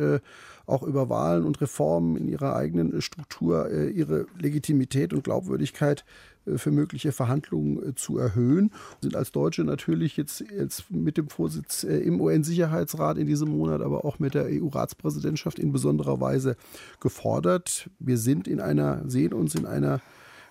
auch 0.66 0.84
über 0.84 1.10
Wahlen 1.10 1.44
und 1.44 1.60
Reformen 1.60 2.16
in 2.16 2.30
ihrer 2.30 2.56
eigenen 2.56 3.02
Struktur 3.02 3.70
ihre 3.70 4.28
Legitimität 4.40 5.12
und 5.12 5.26
Glaubwürdigkeit 5.26 6.06
für 6.46 6.72
mögliche 6.72 7.12
Verhandlungen 7.12 7.90
äh, 7.90 7.96
zu 7.96 8.18
erhöhen. 8.18 8.70
Wir 9.00 9.10
sind 9.10 9.16
als 9.16 9.32
Deutsche 9.32 9.64
natürlich 9.64 10.18
jetzt, 10.18 10.42
jetzt 10.42 10.92
mit 10.92 11.18
dem 11.18 11.30
Vorsitz 11.30 11.84
äh, 11.84 11.98
im 11.98 12.20
UN-Sicherheitsrat 12.20 13.18
in 13.18 13.28
diesem 13.28 13.50
Monat, 13.50 13.82
aber 13.82 14.06
auch 14.06 14.20
mit 14.20 14.34
der 14.34 14.46
EU-Ratspräsidentschaft 14.46 15.60
in 15.60 15.72
besonderer 15.72 16.20
Weise 16.20 16.56
gefordert. 17.00 17.90
Wir 18.00 18.18
sind 18.18 18.48
in 18.48 18.60
einer, 18.60 19.08
sehen 19.10 19.34
uns 19.34 19.56
in 19.56 19.66
einer 19.66 20.02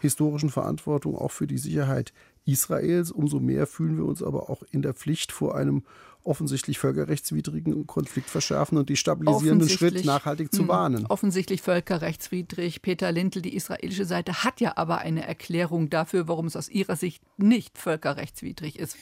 historischen 0.00 0.50
Verantwortung 0.50 1.16
auch 1.16 1.30
für 1.30 1.46
die 1.46 1.58
Sicherheit 1.58 2.12
Israels. 2.46 3.10
Umso 3.10 3.38
mehr 3.40 3.66
fühlen 3.66 3.96
wir 3.96 4.04
uns 4.04 4.22
aber 4.22 4.48
auch 4.48 4.62
in 4.70 4.82
der 4.82 4.94
Pflicht 4.94 5.32
vor 5.32 5.54
einem 5.54 5.82
offensichtlich 6.24 6.78
völkerrechtswidrigen 6.78 7.86
Konflikt 7.86 8.30
verschärfen 8.30 8.78
und 8.78 8.88
die 8.88 8.96
stabilisierenden 8.96 9.68
Schritt 9.68 10.04
nachhaltig 10.04 10.52
zu 10.52 10.62
hm, 10.62 10.68
warnen. 10.68 11.06
Offensichtlich 11.06 11.62
völkerrechtswidrig. 11.62 12.82
Peter 12.82 13.10
Lindl, 13.12 13.42
die 13.42 13.54
israelische 13.54 14.04
Seite 14.04 14.44
hat 14.44 14.60
ja 14.60 14.76
aber 14.76 14.98
eine 14.98 15.26
Erklärung 15.26 15.90
dafür, 15.90 16.28
warum 16.28 16.46
es 16.46 16.56
aus 16.56 16.68
ihrer 16.68 16.96
Sicht 16.96 17.22
nicht 17.38 17.78
völkerrechtswidrig 17.78 18.78
ist. 18.78 18.96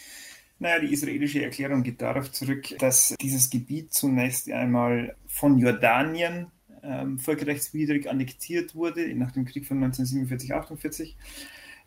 Naja, 0.60 0.80
die 0.80 0.92
israelische 0.92 1.42
Erklärung 1.42 1.82
geht 1.82 2.02
darauf 2.02 2.32
zurück, 2.32 2.76
dass 2.78 3.14
dieses 3.20 3.48
Gebiet 3.48 3.94
zunächst 3.94 4.50
einmal 4.50 5.14
von 5.26 5.58
Jordanien 5.58 6.48
ähm, 6.82 7.18
völkerrechtswidrig 7.18 8.10
annektiert 8.10 8.74
wurde 8.74 9.14
nach 9.14 9.32
dem 9.32 9.44
Krieg 9.44 9.66
von 9.66 9.82
1947-48 9.84 11.14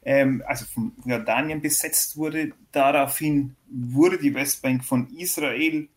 ähm, 0.04 0.44
also 0.46 0.66
von 0.66 0.94
Jordanien 1.06 1.62
besetzt 1.62 2.18
wurde. 2.18 2.54
Daraufhin 2.72 3.56
wurde 3.70 4.18
die 4.18 4.34
Westbank 4.34 4.84
von 4.84 5.08
Israel 5.16 5.88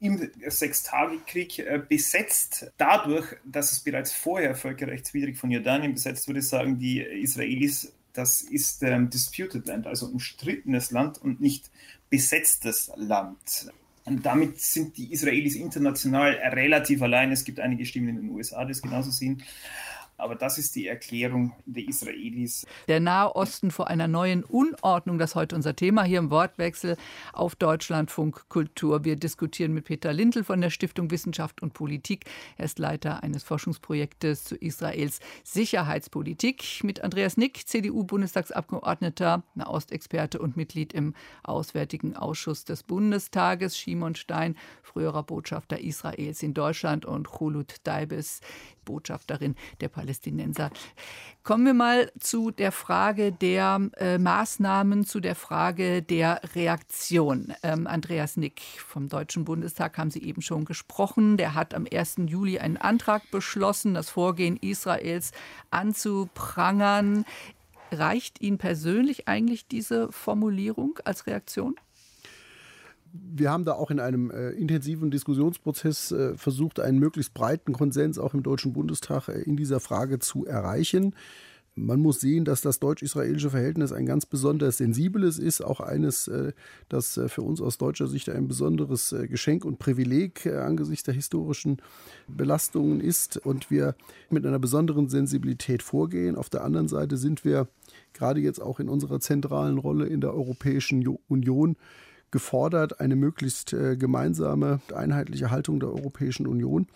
im 0.00 0.30
Sechstagekrieg 0.46 1.58
äh, 1.58 1.82
besetzt. 1.86 2.72
Dadurch, 2.78 3.36
dass 3.44 3.72
es 3.72 3.80
bereits 3.80 4.12
vorher 4.12 4.54
völkerrechtswidrig 4.54 5.38
von 5.38 5.50
Jordanien 5.50 5.92
besetzt 5.92 6.26
wurde, 6.26 6.42
sagen 6.42 6.78
die 6.78 7.00
Israelis, 7.00 7.92
das 8.12 8.42
ist 8.42 8.82
ähm, 8.82 9.10
disputed 9.10 9.66
land, 9.66 9.86
also 9.86 10.06
umstrittenes 10.06 10.90
Land 10.90 11.18
und 11.18 11.40
nicht 11.40 11.70
besetztes 12.08 12.90
Land. 12.96 13.70
Und 14.04 14.26
damit 14.26 14.60
sind 14.60 14.96
die 14.96 15.12
Israelis 15.12 15.54
international 15.54 16.32
relativ 16.32 17.02
allein. 17.02 17.30
Es 17.30 17.44
gibt 17.44 17.60
einige 17.60 17.84
Stimmen 17.86 18.08
in 18.08 18.16
den 18.16 18.30
USA, 18.30 18.64
die 18.64 18.72
es 18.72 18.82
genauso 18.82 19.10
sehen. 19.10 19.42
Aber 20.20 20.34
das 20.34 20.58
ist 20.58 20.76
die 20.76 20.86
Erklärung 20.86 21.52
der 21.64 21.88
Israelis. 21.88 22.66
Der 22.88 23.00
Nahe 23.00 23.34
Osten 23.34 23.70
vor 23.70 23.88
einer 23.88 24.06
neuen 24.06 24.44
Unordnung, 24.44 25.18
das 25.18 25.30
ist 25.30 25.34
heute 25.34 25.56
unser 25.56 25.74
Thema 25.74 26.04
hier 26.04 26.18
im 26.18 26.30
Wortwechsel 26.30 26.96
auf 27.32 27.56
Deutschlandfunk 27.56 28.48
Kultur. 28.48 29.04
Wir 29.04 29.16
diskutieren 29.16 29.72
mit 29.72 29.86
Peter 29.86 30.12
Lindl 30.12 30.44
von 30.44 30.60
der 30.60 30.68
Stiftung 30.68 31.10
Wissenschaft 31.10 31.62
und 31.62 31.72
Politik. 31.72 32.26
Er 32.58 32.66
ist 32.66 32.78
Leiter 32.78 33.22
eines 33.22 33.42
Forschungsprojektes 33.44 34.44
zu 34.44 34.56
Israels 34.56 35.20
Sicherheitspolitik. 35.42 36.84
Mit 36.84 37.02
Andreas 37.02 37.38
Nick, 37.38 37.66
CDU-Bundestagsabgeordneter, 37.66 39.42
Nahostexperte 39.54 40.38
und 40.38 40.56
Mitglied 40.56 40.92
im 40.92 41.14
Auswärtigen 41.42 42.14
Ausschuss 42.14 42.64
des 42.64 42.82
Bundestages. 42.82 43.78
Shimon 43.78 44.14
Stein, 44.14 44.56
früherer 44.82 45.22
Botschafter 45.22 45.80
Israels 45.80 46.42
in 46.42 46.52
Deutschland 46.52 47.06
und 47.06 47.26
Chulut 47.26 47.76
Daibes, 47.84 48.40
Botschafterin 48.84 49.54
der 49.80 49.88
Palästinenser. 49.88 50.09
Kommen 51.42 51.64
wir 51.64 51.74
mal 51.74 52.12
zu 52.18 52.50
der 52.50 52.70
Frage 52.70 53.32
der 53.32 53.90
äh, 53.96 54.18
Maßnahmen, 54.18 55.06
zu 55.06 55.20
der 55.20 55.34
Frage 55.34 56.02
der 56.02 56.40
Reaktion. 56.54 57.54
Ähm, 57.62 57.86
Andreas 57.86 58.36
Nick 58.36 58.60
vom 58.60 59.08
Deutschen 59.08 59.44
Bundestag 59.44 59.96
haben 59.96 60.10
Sie 60.10 60.22
eben 60.22 60.42
schon 60.42 60.66
gesprochen. 60.66 61.38
Der 61.38 61.54
hat 61.54 61.74
am 61.74 61.86
1. 61.90 62.16
Juli 62.26 62.58
einen 62.58 62.76
Antrag 62.76 63.30
beschlossen, 63.30 63.94
das 63.94 64.10
Vorgehen 64.10 64.58
Israels 64.58 65.32
anzuprangern. 65.70 67.24
Reicht 67.90 68.40
Ihnen 68.40 68.58
persönlich 68.58 69.26
eigentlich 69.26 69.66
diese 69.66 70.12
Formulierung 70.12 70.98
als 71.04 71.26
Reaktion? 71.26 71.74
Wir 73.12 73.50
haben 73.50 73.64
da 73.64 73.72
auch 73.72 73.90
in 73.90 74.00
einem 74.00 74.30
äh, 74.30 74.50
intensiven 74.50 75.10
Diskussionsprozess 75.10 76.12
äh, 76.12 76.36
versucht, 76.36 76.80
einen 76.80 76.98
möglichst 76.98 77.34
breiten 77.34 77.72
Konsens 77.72 78.18
auch 78.18 78.34
im 78.34 78.42
Deutschen 78.42 78.72
Bundestag 78.72 79.28
äh, 79.28 79.40
in 79.42 79.56
dieser 79.56 79.80
Frage 79.80 80.18
zu 80.18 80.46
erreichen. 80.46 81.14
Man 81.76 82.00
muss 82.00 82.20
sehen, 82.20 82.44
dass 82.44 82.62
das 82.62 82.80
deutsch-israelische 82.80 83.50
Verhältnis 83.50 83.92
ein 83.92 84.04
ganz 84.04 84.26
besonders 84.26 84.76
sensibles 84.76 85.38
ist, 85.38 85.64
auch 85.64 85.80
eines, 85.80 86.26
äh, 86.28 86.52
das 86.88 87.16
äh, 87.16 87.28
für 87.28 87.42
uns 87.42 87.60
aus 87.60 87.78
deutscher 87.78 88.08
Sicht 88.08 88.28
ein 88.28 88.48
besonderes 88.48 89.12
äh, 89.12 89.28
Geschenk 89.28 89.64
und 89.64 89.78
Privileg 89.78 90.46
angesichts 90.46 91.04
der 91.04 91.14
historischen 91.14 91.80
Belastungen 92.28 93.00
ist 93.00 93.36
und 93.38 93.70
wir 93.70 93.94
mit 94.30 94.44
einer 94.44 94.58
besonderen 94.58 95.08
Sensibilität 95.08 95.82
vorgehen. 95.82 96.36
Auf 96.36 96.50
der 96.50 96.64
anderen 96.64 96.88
Seite 96.88 97.16
sind 97.16 97.44
wir 97.44 97.68
gerade 98.12 98.40
jetzt 98.40 98.60
auch 98.60 98.80
in 98.80 98.88
unserer 98.88 99.20
zentralen 99.20 99.78
Rolle 99.78 100.06
in 100.06 100.20
der 100.20 100.34
Europäischen 100.34 101.06
Union 101.28 101.76
gefordert, 102.30 103.00
eine 103.00 103.16
möglichst 103.16 103.72
äh, 103.72 103.96
gemeinsame, 103.96 104.80
einheitliche 104.94 105.50
Haltung 105.50 105.80
der 105.80 105.90
Europäischen 105.90 106.46
Union 106.46 106.86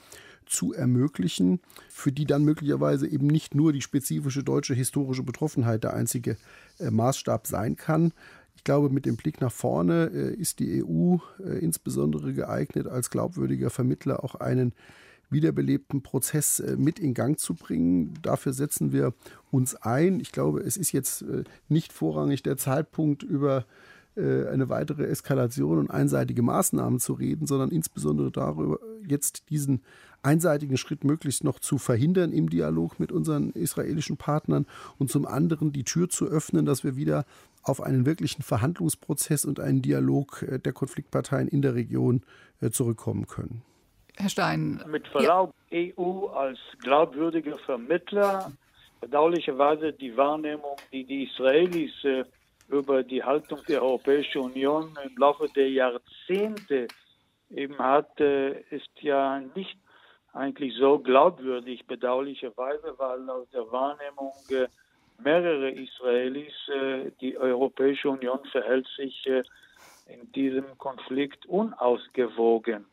zu 0.47 0.75
ermöglichen, 0.75 1.61
für 1.89 2.13
die 2.13 2.27
dann 2.27 2.45
möglicherweise 2.45 3.09
eben 3.09 3.27
nicht 3.27 3.55
nur 3.55 3.73
die 3.73 3.81
spezifische 3.81 4.45
deutsche 4.45 4.75
historische 4.75 5.23
Betroffenheit 5.23 5.85
der 5.85 5.95
einzige 5.95 6.37
äh, 6.79 6.91
Maßstab 6.91 7.47
sein 7.47 7.77
kann. 7.77 8.13
Ich 8.57 8.63
glaube, 8.63 8.91
mit 8.91 9.07
dem 9.07 9.17
Blick 9.17 9.41
nach 9.41 9.53
vorne 9.53 10.11
äh, 10.15 10.35
ist 10.35 10.59
die 10.59 10.85
EU 10.85 11.17
insbesondere 11.61 12.33
geeignet, 12.33 12.87
als 12.87 13.11
glaubwürdiger 13.11 13.71
Vermittler 13.71 14.23
auch 14.23 14.37
einen 14.37 14.73
wiederbelebten 15.31 16.03
Prozess 16.03 16.63
mit 16.77 16.99
in 16.99 17.15
Gang 17.15 17.39
zu 17.39 17.55
bringen. 17.55 18.15
Dafür 18.23 18.53
setzen 18.53 18.93
wir 18.93 19.15
uns 19.51 19.75
ein. 19.75 20.21
Ich 20.21 20.31
glaube, 20.31 20.61
es 20.61 20.77
ist 20.77 20.93
jetzt 20.93 21.25
nicht 21.69 21.93
vorrangig 21.93 22.43
der 22.43 22.57
Zeitpunkt, 22.57 23.23
über 23.23 23.65
eine 24.17 24.69
weitere 24.69 25.07
Eskalation 25.07 25.79
und 25.79 25.91
einseitige 25.91 26.43
Maßnahmen 26.43 27.01
zu 27.01 27.15
reden, 27.15 27.47
sondern 27.47 27.71
insbesondere 27.71 28.31
darüber, 28.31 28.79
jetzt 29.07 29.51
diesen 29.51 29.83
einseitigen 30.25 30.77
Schritt 30.77 31.05
möglichst 31.05 31.45
noch 31.45 31.59
zu 31.59 31.79
verhindern 31.79 32.33
im 32.33 32.49
Dialog 32.49 32.99
mit 32.99 33.13
unseren 33.13 33.51
israelischen 33.51 34.17
Partnern 34.17 34.67
und 34.99 35.11
zum 35.11 35.27
anderen 35.27 35.73
die 35.73 35.85
Tür 35.85 36.09
zu 36.09 36.27
öffnen, 36.27 36.65
dass 36.65 36.85
wir 36.85 36.97
wieder 36.97 37.25
auf 37.63 37.81
einen 37.81 38.07
wirklichen 38.07 38.43
Verhandlungsprozess 38.43 39.45
und 39.45 39.61
einen 39.61 39.83
Dialog 39.83 40.43
äh, 40.43 40.59
der 40.59 40.73
Konfliktparteien 40.73 41.49
in 41.49 41.63
der 41.63 41.75
Region 41.75 42.23
äh, 42.61 42.71
zurückkommen 42.71 43.27
können. 43.27 43.63
Herr 44.17 44.29
Stein. 44.29 44.83
Mit 44.89 45.09
Verlaub, 45.09 45.55
ja. 45.71 45.93
EU 45.99 46.27
als 46.27 46.59
glaubwürdiger 46.81 47.59
Vermittler, 47.59 48.53
bedauerlicherweise 49.01 49.93
die 49.93 50.17
Wahrnehmung, 50.17 50.77
die 50.93 51.05
die 51.05 51.25
Israelis 51.25 51.93
über 52.69 53.03
die 53.03 53.23
Haltung 53.23 53.61
der 53.69 53.83
Europäischen 53.83 54.41
Union 54.43 54.97
im 55.05 55.17
Laufe 55.17 55.49
der 55.55 55.71
Jahrzehnte 55.71 56.89
eben 57.51 57.79
hat, 57.79 58.19
äh, 58.21 58.61
ist 58.71 58.91
ja 59.01 59.41
nicht 59.55 59.77
eigentlich 60.33 60.75
so 60.77 60.99
glaubwürdig, 60.99 61.87
bedauerlicherweise, 61.87 62.95
weil 62.97 63.29
aus 63.31 63.49
der 63.51 63.71
Wahrnehmung 63.71 64.33
äh, 64.51 64.67
mehrerer 65.23 65.71
Israelis 65.71 66.53
äh, 66.69 67.11
die 67.21 67.39
Europäische 67.39 68.11
Union 68.11 68.41
verhält 68.51 68.89
sich 68.97 69.27
in 70.07 70.33
diesem 70.33 70.77
Konflikt 70.79 71.47
unausgewogen. 71.47 72.85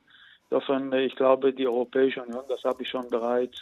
Insofern, 0.49 0.93
ich 0.93 1.15
glaube, 1.15 1.53
die 1.53 1.67
Europäische 1.67 2.21
Union, 2.21 2.43
das 2.47 2.63
habe 2.63 2.83
ich 2.83 2.89
schon 2.89 3.09
bereits 3.09 3.61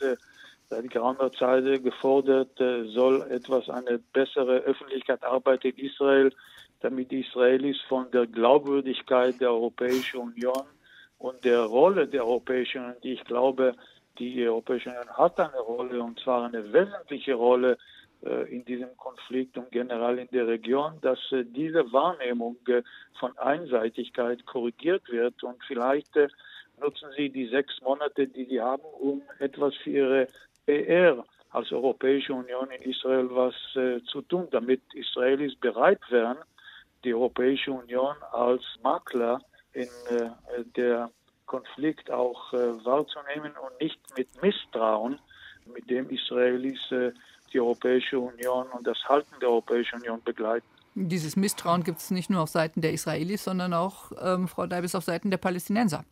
seit 0.69 0.89
geraumer 0.89 1.31
Zeit 1.31 1.83
gefordert, 1.83 2.51
soll 2.57 3.25
etwas 3.31 3.69
eine 3.69 3.97
bessere 4.13 4.59
Öffentlichkeitsarbeit 4.59 5.65
in 5.65 5.77
Israel, 5.77 6.31
damit 6.81 7.11
die 7.11 7.21
Israelis 7.21 7.77
von 7.87 8.09
der 8.11 8.27
Glaubwürdigkeit 8.27 9.39
der 9.41 9.51
Europäischen 9.51 10.19
Union 10.19 10.63
und 11.17 11.43
der 11.43 11.61
Rolle 11.61 12.07
der 12.07 12.25
Europäischen 12.25 12.81
Union, 12.81 13.01
die 13.03 13.13
ich 13.13 13.23
glaube, 13.25 13.75
die 14.17 14.47
Europäische 14.47 14.89
Union 14.89 15.09
hat 15.09 15.39
eine 15.39 15.59
Rolle 15.59 16.01
und 16.01 16.19
zwar 16.19 16.45
eine 16.45 16.73
wesentliche 16.73 17.33
Rolle 17.33 17.77
äh, 18.23 18.53
in 18.53 18.65
diesem 18.65 18.95
Konflikt 18.97 19.57
und 19.57 19.71
generell 19.71 20.19
in 20.19 20.27
der 20.31 20.47
Region, 20.47 20.93
dass 21.01 21.19
äh, 21.31 21.45
diese 21.45 21.91
Wahrnehmung 21.91 22.57
äh, 22.67 22.83
von 23.19 23.37
Einseitigkeit 23.37 24.45
korrigiert 24.45 25.09
wird. 25.09 25.41
Und 25.43 25.57
vielleicht 25.65 26.09
nutzen 26.81 27.09
Sie 27.15 27.29
die 27.29 27.47
sechs 27.47 27.79
Monate, 27.81 28.27
die 28.27 28.45
Sie 28.45 28.61
haben, 28.61 28.83
um 28.99 29.21
etwas 29.39 29.75
für 29.75 29.89
Ihre 29.89 30.27
PR 30.69 31.25
als 31.49 31.71
Europäische 31.71 32.31
Union 32.31 32.69
in 32.69 32.91
Israel 32.91 33.27
was 33.31 33.55
zu 34.05 34.21
tun, 34.21 34.47
damit 34.51 34.81
Israelis 34.93 35.55
bereit 35.55 35.99
wären, 36.09 36.37
die 37.03 37.11
Europäische 37.11 37.71
Union 37.71 38.15
als 38.31 38.61
Makler 38.83 39.41
in 39.73 39.89
der 40.75 41.09
Konflikt 41.47 42.11
auch 42.11 42.53
wahrzunehmen 42.53 43.53
und 43.57 43.81
nicht 43.81 43.99
mit 44.15 44.27
Misstrauen, 44.43 45.19
mit 45.73 45.89
dem 45.89 46.07
Israelis 46.11 46.79
die 47.51 47.59
Europäische 47.59 48.19
Union 48.19 48.67
und 48.67 48.85
das 48.85 49.03
Halten 49.05 49.39
der 49.41 49.49
Europäischen 49.49 49.95
Union 50.01 50.21
begleiten. 50.23 50.67
Dieses 51.01 51.37
Misstrauen 51.37 51.85
gibt 51.85 51.99
es 51.99 52.11
nicht 52.11 52.29
nur 52.29 52.41
auf 52.41 52.49
Seiten 52.49 52.81
der 52.81 52.91
Israelis, 52.91 53.45
sondern 53.45 53.73
auch, 53.73 54.11
ähm, 54.21 54.49
Frau 54.49 54.67
Deibes, 54.67 54.95
auf 54.95 55.05
Seiten 55.05 55.29
der 55.31 55.37
Palästinenser. 55.37 56.03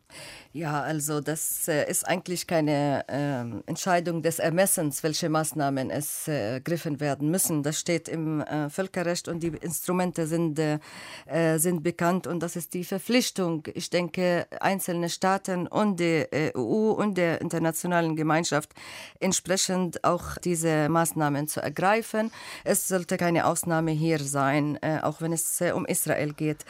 Ja, 0.54 0.82
also 0.82 1.20
das 1.20 1.68
äh, 1.68 1.90
ist 1.90 2.08
eigentlich 2.08 2.48
keine 2.48 3.04
äh, 3.10 3.70
Entscheidung 3.70 4.22
des 4.22 4.40
Ermessens, 4.40 5.04
welche 5.04 5.28
Maßnahmen 5.28 5.90
es 5.90 6.30
äh, 6.30 6.54
ergriffen 6.54 7.02
werden 7.02 7.30
müssen. 7.30 7.64
Das 7.64 7.80
steht 7.80 8.08
im 8.08 8.40
äh, 8.40 8.70
Völkerrecht 8.70 9.28
und 9.28 9.42
die 9.42 9.50
Instrumente 9.50 10.26
sind, 10.26 10.58
äh, 10.58 10.80
äh, 11.26 11.58
sind 11.58 11.84
bekannt 11.84 12.26
und 12.26 12.40
das 12.40 12.56
ist 12.56 12.74
die 12.74 12.86
Verpflichtung. 12.86 13.64
Ich 13.74 13.90
denke, 13.90 14.48
einzelne 14.62 15.10
Staaten 15.10 15.68
und 15.68 16.00
die 16.00 16.26
EU 16.56 16.92
und 16.92 17.18
der 17.18 17.42
internationalen 17.42 18.16
Gemeinschaft 18.16 18.74
entsprechend 19.20 20.06
auch 20.06 20.38
diese 20.38 20.88
Maßnahmen 20.88 21.50
zu 21.50 21.62
ergreifen. 21.62 22.32
Es 22.64 22.88
sollte 22.88 23.18
keine 23.18 23.46
Ausnahme 23.46 23.92
hier 23.92 24.20
sein, 24.20 24.77
auch 25.02 25.22
wenn 25.22 25.34
es 25.34 25.62
um 25.74 25.86
Israel 25.86 26.34
geht. 26.34 26.66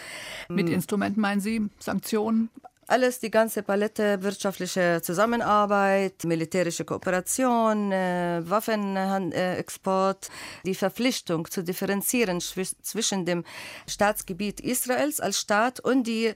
Mit 0.49 0.69
Instrumenten 0.69 1.21
meinen 1.21 1.41
Sie 1.41 1.69
Sanktionen? 1.79 2.49
Alles, 2.89 3.19
die 3.19 3.29
ganze 3.29 3.63
Palette, 3.63 4.23
wirtschaftliche 4.23 5.01
Zusammenarbeit, 5.03 6.23
militärische 6.23 6.85
Kooperation, 6.85 7.91
äh, 7.91 8.41
Waffenexport, 8.45 10.29
die 10.63 10.73
Verpflichtung 10.73 11.51
zu 11.51 11.65
differenzieren 11.65 12.39
zwischen 12.39 13.25
dem 13.25 13.43
Staatsgebiet 13.87 14.61
Israels 14.61 15.19
als 15.19 15.37
Staat 15.37 15.81
und 15.81 16.07
die 16.07 16.33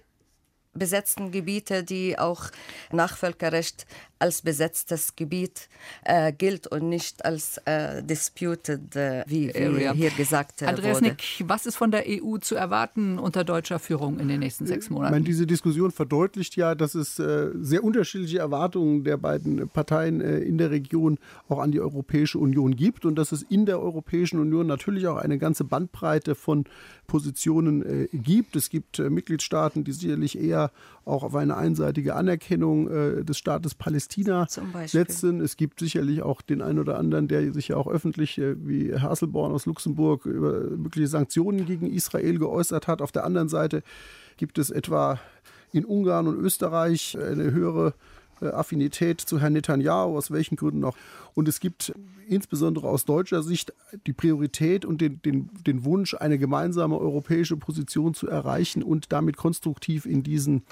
besetzten 0.73 1.31
Gebiete, 1.31 1.85
die 1.85 2.19
auch 2.19 2.49
nach 2.91 3.15
Völkerrecht 3.15 3.85
als 4.21 4.43
besetztes 4.43 5.15
Gebiet 5.15 5.67
äh, 6.03 6.31
gilt 6.31 6.67
und 6.67 6.87
nicht 6.87 7.25
als 7.25 7.57
äh, 7.65 8.03
disputed, 8.03 8.95
äh, 8.95 9.23
wie, 9.25 9.47
wie 9.49 9.89
hier 9.93 10.11
gesagt 10.11 10.61
äh, 10.61 10.65
Andreas 10.65 10.97
wurde. 10.97 11.09
Nick, 11.09 11.43
was 11.47 11.65
ist 11.65 11.75
von 11.75 11.89
der 11.89 12.03
EU 12.07 12.37
zu 12.37 12.55
erwarten 12.55 13.17
unter 13.17 13.43
deutscher 13.43 13.79
Führung 13.79 14.19
in 14.19 14.27
den 14.27 14.41
nächsten 14.41 14.67
sechs 14.67 14.91
Monaten? 14.91 15.07
Ich 15.07 15.11
meine, 15.11 15.25
diese 15.25 15.47
Diskussion 15.47 15.91
verdeutlicht 15.91 16.55
ja, 16.55 16.75
dass 16.75 16.93
es 16.93 17.17
äh, 17.17 17.49
sehr 17.59 17.83
unterschiedliche 17.83 18.37
Erwartungen 18.37 19.03
der 19.03 19.17
beiden 19.17 19.67
Parteien 19.69 20.21
äh, 20.21 20.37
in 20.37 20.59
der 20.59 20.69
Region 20.69 21.17
auch 21.49 21.57
an 21.57 21.71
die 21.71 21.81
Europäische 21.81 22.37
Union 22.37 22.75
gibt 22.75 23.05
und 23.05 23.15
dass 23.15 23.31
es 23.31 23.41
in 23.41 23.65
der 23.65 23.81
Europäischen 23.81 24.39
Union 24.39 24.67
natürlich 24.67 25.07
auch 25.07 25.17
eine 25.17 25.39
ganze 25.39 25.63
Bandbreite 25.63 26.35
von 26.35 26.65
Positionen 27.07 28.07
gibt. 28.13 28.55
Es 28.55 28.69
gibt 28.69 28.99
Mitgliedstaaten, 28.99 29.83
die 29.83 29.91
sicherlich 29.91 30.39
eher 30.39 30.71
auch 31.03 31.23
auf 31.23 31.35
eine 31.35 31.57
einseitige 31.57 32.15
Anerkennung 32.15 33.25
des 33.25 33.37
Staates 33.37 33.75
Palästina 33.75 34.10
Palästina 34.11 34.47
setzen. 34.87 35.41
Es 35.41 35.57
gibt 35.57 35.79
sicherlich 35.79 36.21
auch 36.21 36.41
den 36.41 36.61
einen 36.61 36.79
oder 36.79 36.97
anderen, 36.97 37.27
der 37.27 37.53
sich 37.53 37.69
ja 37.69 37.77
auch 37.77 37.87
öffentlich, 37.87 38.37
äh, 38.37 38.55
wie 38.67 38.93
Hasselborn 38.93 39.51
aus 39.51 39.65
Luxemburg, 39.65 40.25
über 40.25 40.61
mögliche 40.61 41.07
Sanktionen 41.07 41.65
gegen 41.65 41.91
Israel 41.91 42.37
geäußert 42.37 42.87
hat. 42.87 43.01
Auf 43.01 43.11
der 43.11 43.23
anderen 43.23 43.49
Seite 43.49 43.83
gibt 44.37 44.57
es 44.57 44.69
etwa 44.69 45.19
in 45.71 45.85
Ungarn 45.85 46.27
und 46.27 46.37
Österreich 46.37 47.17
eine 47.17 47.51
höhere 47.51 47.93
äh, 48.41 48.47
Affinität 48.47 49.21
zu 49.21 49.39
Herrn 49.39 49.53
Netanyahu, 49.53 50.17
aus 50.17 50.31
welchen 50.31 50.57
Gründen 50.57 50.83
auch. 50.83 50.97
Und 51.33 51.47
es 51.47 51.59
gibt 51.59 51.93
insbesondere 52.27 52.87
aus 52.89 53.05
deutscher 53.05 53.43
Sicht 53.43 53.73
die 54.05 54.13
Priorität 54.13 54.85
und 54.85 54.99
den, 55.01 55.21
den, 55.21 55.49
den 55.65 55.85
Wunsch, 55.85 56.13
eine 56.13 56.37
gemeinsame 56.37 56.97
europäische 56.97 57.57
Position 57.57 58.13
zu 58.13 58.27
erreichen 58.27 58.83
und 58.83 59.11
damit 59.11 59.37
konstruktiv 59.37 60.05
in 60.05 60.23
diesen 60.23 60.63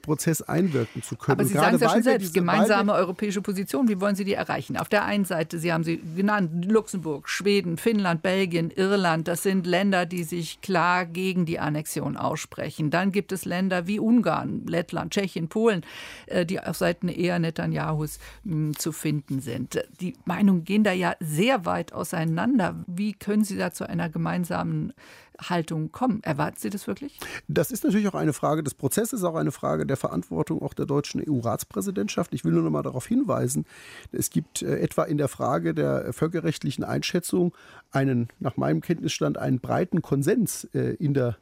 Prozess 0.00 0.42
einwirken 0.42 1.02
zu 1.02 1.16
können. 1.16 1.40
Aber 1.40 1.44
Sie 1.44 1.54
sagen 1.54 1.74
es 1.74 1.80
ja 1.80 1.90
schon 1.90 2.02
selbst, 2.02 2.32
gemeinsame 2.34 2.92
europäische 2.92 3.42
Position, 3.42 3.88
wie 3.88 4.00
wollen 4.00 4.14
Sie 4.14 4.24
die 4.24 4.34
erreichen? 4.34 4.76
Auf 4.76 4.88
der 4.88 5.04
einen 5.04 5.24
Seite, 5.24 5.58
Sie 5.58 5.72
haben 5.72 5.82
sie 5.82 6.00
genannt, 6.16 6.64
Luxemburg, 6.66 7.28
Schweden, 7.28 7.76
Finnland, 7.76 8.22
Belgien, 8.22 8.70
Irland, 8.70 9.26
das 9.26 9.42
sind 9.42 9.66
Länder, 9.66 10.06
die 10.06 10.22
sich 10.22 10.60
klar 10.60 11.04
gegen 11.04 11.46
die 11.46 11.58
Annexion 11.58 12.16
aussprechen. 12.16 12.90
Dann 12.90 13.10
gibt 13.10 13.32
es 13.32 13.44
Länder 13.44 13.88
wie 13.88 13.98
Ungarn, 13.98 14.66
Lettland, 14.66 15.12
Tschechien, 15.12 15.48
Polen, 15.48 15.82
äh, 16.26 16.46
die 16.46 16.60
auf 16.60 16.76
Seiten 16.76 17.08
eher 17.08 17.40
Netanyahus 17.40 18.20
hm, 18.44 18.76
zu 18.76 18.92
finden 18.92 19.40
sind. 19.40 19.82
Die 20.00 20.14
Meinungen 20.24 20.64
gehen 20.64 20.84
da 20.84 20.92
ja 20.92 21.14
sehr 21.18 21.66
weit 21.66 21.92
auseinander. 21.92 22.84
Wie 22.86 23.14
können 23.14 23.42
Sie 23.42 23.56
da 23.56 23.72
zu 23.72 23.88
einer 23.88 24.08
gemeinsamen 24.08 24.92
Haltung 25.48 25.92
kommen. 25.92 26.22
Erwarten 26.22 26.56
Sie 26.58 26.70
das 26.70 26.86
wirklich? 26.86 27.18
Das 27.48 27.70
ist 27.70 27.84
natürlich 27.84 28.08
auch 28.08 28.14
eine 28.14 28.32
Frage 28.32 28.62
des 28.62 28.74
Prozesses, 28.74 29.24
auch 29.24 29.34
eine 29.34 29.52
Frage 29.52 29.86
der 29.86 29.96
Verantwortung 29.96 30.62
auch 30.62 30.74
der 30.74 30.86
deutschen 30.86 31.22
EU-Ratspräsidentschaft. 31.26 32.34
Ich 32.34 32.44
will 32.44 32.52
nur 32.52 32.62
noch 32.62 32.70
mal 32.70 32.82
darauf 32.82 33.06
hinweisen, 33.06 33.66
es 34.12 34.30
gibt 34.30 34.62
äh, 34.62 34.78
etwa 34.78 35.04
in 35.04 35.18
der 35.18 35.28
Frage 35.28 35.74
der 35.74 36.12
völkerrechtlichen 36.12 36.84
Einschätzung 36.84 37.54
einen, 37.90 38.28
nach 38.40 38.56
meinem 38.56 38.80
Kenntnisstand, 38.80 39.38
einen 39.38 39.60
breiten 39.60 40.02
Konsens 40.02 40.64
äh, 40.74 40.94
in 40.94 41.14
der 41.14 41.36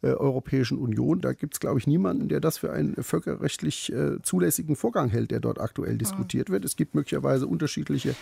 äh, 0.00 0.10
Europäischen 0.10 0.78
Union. 0.78 1.20
Da 1.20 1.32
gibt 1.32 1.54
es, 1.54 1.60
glaube 1.60 1.80
ich, 1.80 1.88
niemanden, 1.88 2.28
der 2.28 2.38
das 2.38 2.58
für 2.58 2.72
einen 2.72 3.02
völkerrechtlich 3.02 3.92
äh, 3.92 4.22
zulässigen 4.22 4.76
Vorgang 4.76 5.08
hält, 5.08 5.32
der 5.32 5.40
dort 5.40 5.60
aktuell 5.60 5.98
diskutiert 5.98 6.50
wird. 6.50 6.64
Es 6.64 6.76
gibt 6.76 6.94
möglicherweise 6.94 7.48
unterschiedliche 7.48 8.14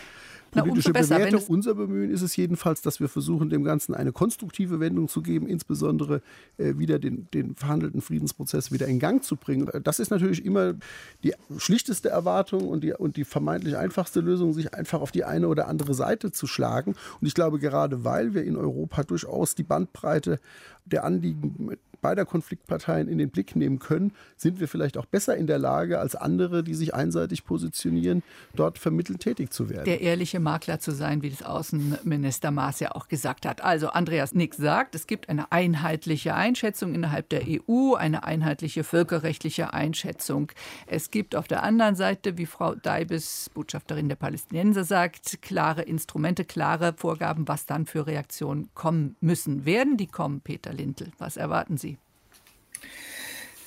politische 0.50 0.90
Na, 0.92 1.00
Bewertung. 1.00 1.42
Unser 1.48 1.74
Bemühen 1.74 2.10
ist 2.10 2.22
es 2.22 2.36
jedenfalls, 2.36 2.82
dass 2.82 3.00
wir 3.00 3.08
versuchen, 3.08 3.50
dem 3.50 3.64
Ganzen 3.64 3.94
eine 3.94 4.12
konstruktive 4.12 4.80
Wendung 4.80 5.08
zu 5.08 5.22
geben, 5.22 5.46
insbesondere 5.46 6.22
äh, 6.58 6.78
wieder 6.78 6.98
den, 6.98 7.28
den 7.32 7.54
verhandelten 7.54 8.00
Friedensprozess 8.00 8.72
wieder 8.72 8.86
in 8.86 8.98
Gang 8.98 9.22
zu 9.22 9.36
bringen. 9.36 9.68
Das 9.82 9.98
ist 9.98 10.10
natürlich 10.10 10.44
immer 10.44 10.74
die 11.22 11.34
schlichteste 11.58 12.08
Erwartung 12.08 12.68
und 12.68 12.82
die, 12.82 12.92
und 12.92 13.16
die 13.16 13.24
vermeintlich 13.24 13.76
einfachste 13.76 14.20
Lösung, 14.20 14.52
sich 14.52 14.74
einfach 14.74 15.00
auf 15.00 15.10
die 15.10 15.24
eine 15.24 15.48
oder 15.48 15.68
andere 15.68 15.94
Seite 15.94 16.32
zu 16.32 16.46
schlagen. 16.46 16.94
Und 17.20 17.26
ich 17.26 17.34
glaube, 17.34 17.58
gerade 17.58 18.04
weil 18.04 18.34
wir 18.34 18.44
in 18.44 18.56
Europa 18.56 19.02
durchaus 19.02 19.54
die 19.54 19.62
Bandbreite 19.62 20.38
der 20.86 21.04
Anliegen 21.04 21.76
beider 22.06 22.24
Konfliktparteien 22.24 23.08
in 23.08 23.18
den 23.18 23.30
Blick 23.30 23.56
nehmen 23.56 23.80
können, 23.80 24.12
sind 24.36 24.60
wir 24.60 24.68
vielleicht 24.68 24.96
auch 24.96 25.06
besser 25.06 25.36
in 25.36 25.48
der 25.48 25.58
Lage 25.58 25.98
als 25.98 26.14
andere, 26.14 26.62
die 26.62 26.76
sich 26.76 26.94
einseitig 26.94 27.44
positionieren, 27.44 28.22
dort 28.54 28.78
vermittelt 28.78 29.18
tätig 29.18 29.52
zu 29.52 29.70
werden. 29.70 29.86
Der 29.86 30.02
ehrliche 30.02 30.38
Makler 30.38 30.78
zu 30.78 30.92
sein, 30.92 31.22
wie 31.22 31.30
das 31.30 31.42
Außenminister 31.42 32.52
Maas 32.52 32.78
ja 32.78 32.92
auch 32.92 33.08
gesagt 33.08 33.44
hat. 33.44 33.60
Also 33.60 33.88
Andreas 33.88 34.36
Nick 34.36 34.54
sagt, 34.54 34.94
es 34.94 35.08
gibt 35.08 35.28
eine 35.28 35.50
einheitliche 35.50 36.36
Einschätzung 36.36 36.94
innerhalb 36.94 37.28
der 37.28 37.42
EU, 37.44 37.94
eine 37.94 38.22
einheitliche 38.22 38.84
völkerrechtliche 38.84 39.74
Einschätzung. 39.74 40.52
Es 40.86 41.10
gibt 41.10 41.34
auf 41.34 41.48
der 41.48 41.64
anderen 41.64 41.96
Seite, 41.96 42.38
wie 42.38 42.46
Frau 42.46 42.76
Deibes, 42.76 43.50
Botschafterin 43.52 44.08
der 44.08 44.14
Palästinenser, 44.14 44.84
sagt, 44.84 45.42
klare 45.42 45.82
Instrumente, 45.82 46.44
klare 46.44 46.94
Vorgaben, 46.96 47.48
was 47.48 47.66
dann 47.66 47.84
für 47.84 48.06
Reaktionen 48.06 48.68
kommen 48.74 49.16
müssen. 49.20 49.64
Werden 49.64 49.96
die 49.96 50.06
kommen, 50.06 50.40
Peter 50.40 50.72
Lintel? 50.72 51.10
Was 51.18 51.36
erwarten 51.36 51.76
Sie? 51.76 51.95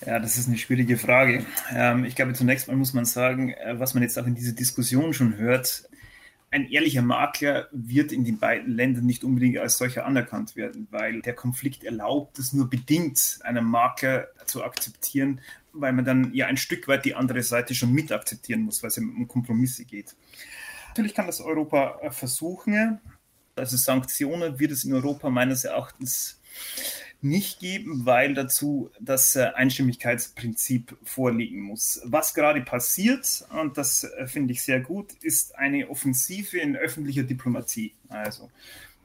Ja, 0.06 0.20
das 0.20 0.38
ist 0.38 0.48
eine 0.48 0.58
schwierige 0.58 0.98
Frage. 0.98 1.46
Ähm, 1.74 2.06
ich 2.06 2.16
glaube, 2.16 2.34
zunächst 2.34 2.68
mal 2.68 2.78
muss 2.78 2.94
man 2.94 3.06
sagen, 3.06 3.52
äh, 3.52 3.80
was 3.80 3.94
man 3.94 4.04
jetzt 4.04 4.18
auch 4.18 4.26
in 4.26 4.36
dieser 4.36 4.54
Diskussion 4.54 5.14
schon 5.14 5.36
hört, 5.36 5.90
ein 6.52 6.70
ehrlicher 6.70 7.02
Makler 7.02 7.68
wird 7.72 8.12
in 8.12 8.24
den 8.24 8.40
beiden 8.40 8.74
Ländern 8.74 9.06
nicht 9.06 9.24
unbedingt 9.24 9.58
als 9.58 9.78
solcher 9.78 10.06
anerkannt 10.06 10.56
werden, 10.56 10.88
weil 10.90 11.22
der 11.22 11.34
Konflikt 11.34 11.84
erlaubt 11.84 12.40
es 12.40 12.54
nur 12.54 12.70
bedingt, 12.70 13.40
einen 13.44 13.66
Makler 13.66 14.30
zu 14.46 14.64
akzeptieren, 14.64 15.42
weil 15.74 15.94
man 15.94 16.06
dann 16.06 16.34
ja 16.34 16.48
ein 16.48 16.58
Stück 16.58 16.88
weit 16.88 17.06
die 17.06 17.14
andere 17.14 17.44
Seite 17.44 17.76
schon 17.76 17.94
mit 17.94 18.12
akzeptieren 18.12 18.62
muss, 18.62 18.82
weil 18.82 18.88
es 18.88 18.98
um 18.98 19.28
Kompromisse 19.28 19.86
geht. 19.86 20.16
Natürlich 20.90 21.14
kann 21.14 21.28
das 21.28 21.40
Europa 21.40 22.00
äh, 22.02 22.10
versuchen. 22.10 23.00
Also 23.56 23.78
Sanktionen 23.78 24.60
wird 24.60 24.72
es 24.72 24.86
in 24.86 24.94
Europa 24.94 25.30
meines 25.30 25.66
Erachtens 25.66 26.40
nicht 27.22 27.60
geben, 27.60 28.06
weil 28.06 28.34
dazu 28.34 28.92
das 29.00 29.36
äh, 29.36 29.52
Einstimmigkeitsprinzip 29.54 30.96
vorliegen 31.04 31.62
muss. 31.62 32.02
Was 32.06 32.34
gerade 32.34 32.62
passiert, 32.62 33.46
und 33.52 33.78
das 33.78 34.06
äh, 34.06 34.28
finde 34.28 34.54
ich 34.54 34.62
sehr 34.62 34.80
gut, 34.80 35.14
ist 35.22 35.58
eine 35.58 35.90
Offensive 35.90 36.58
in 36.58 36.78
öffentlicher 36.78 37.24
Diplomatie. 37.24 37.94
Also 38.08 38.50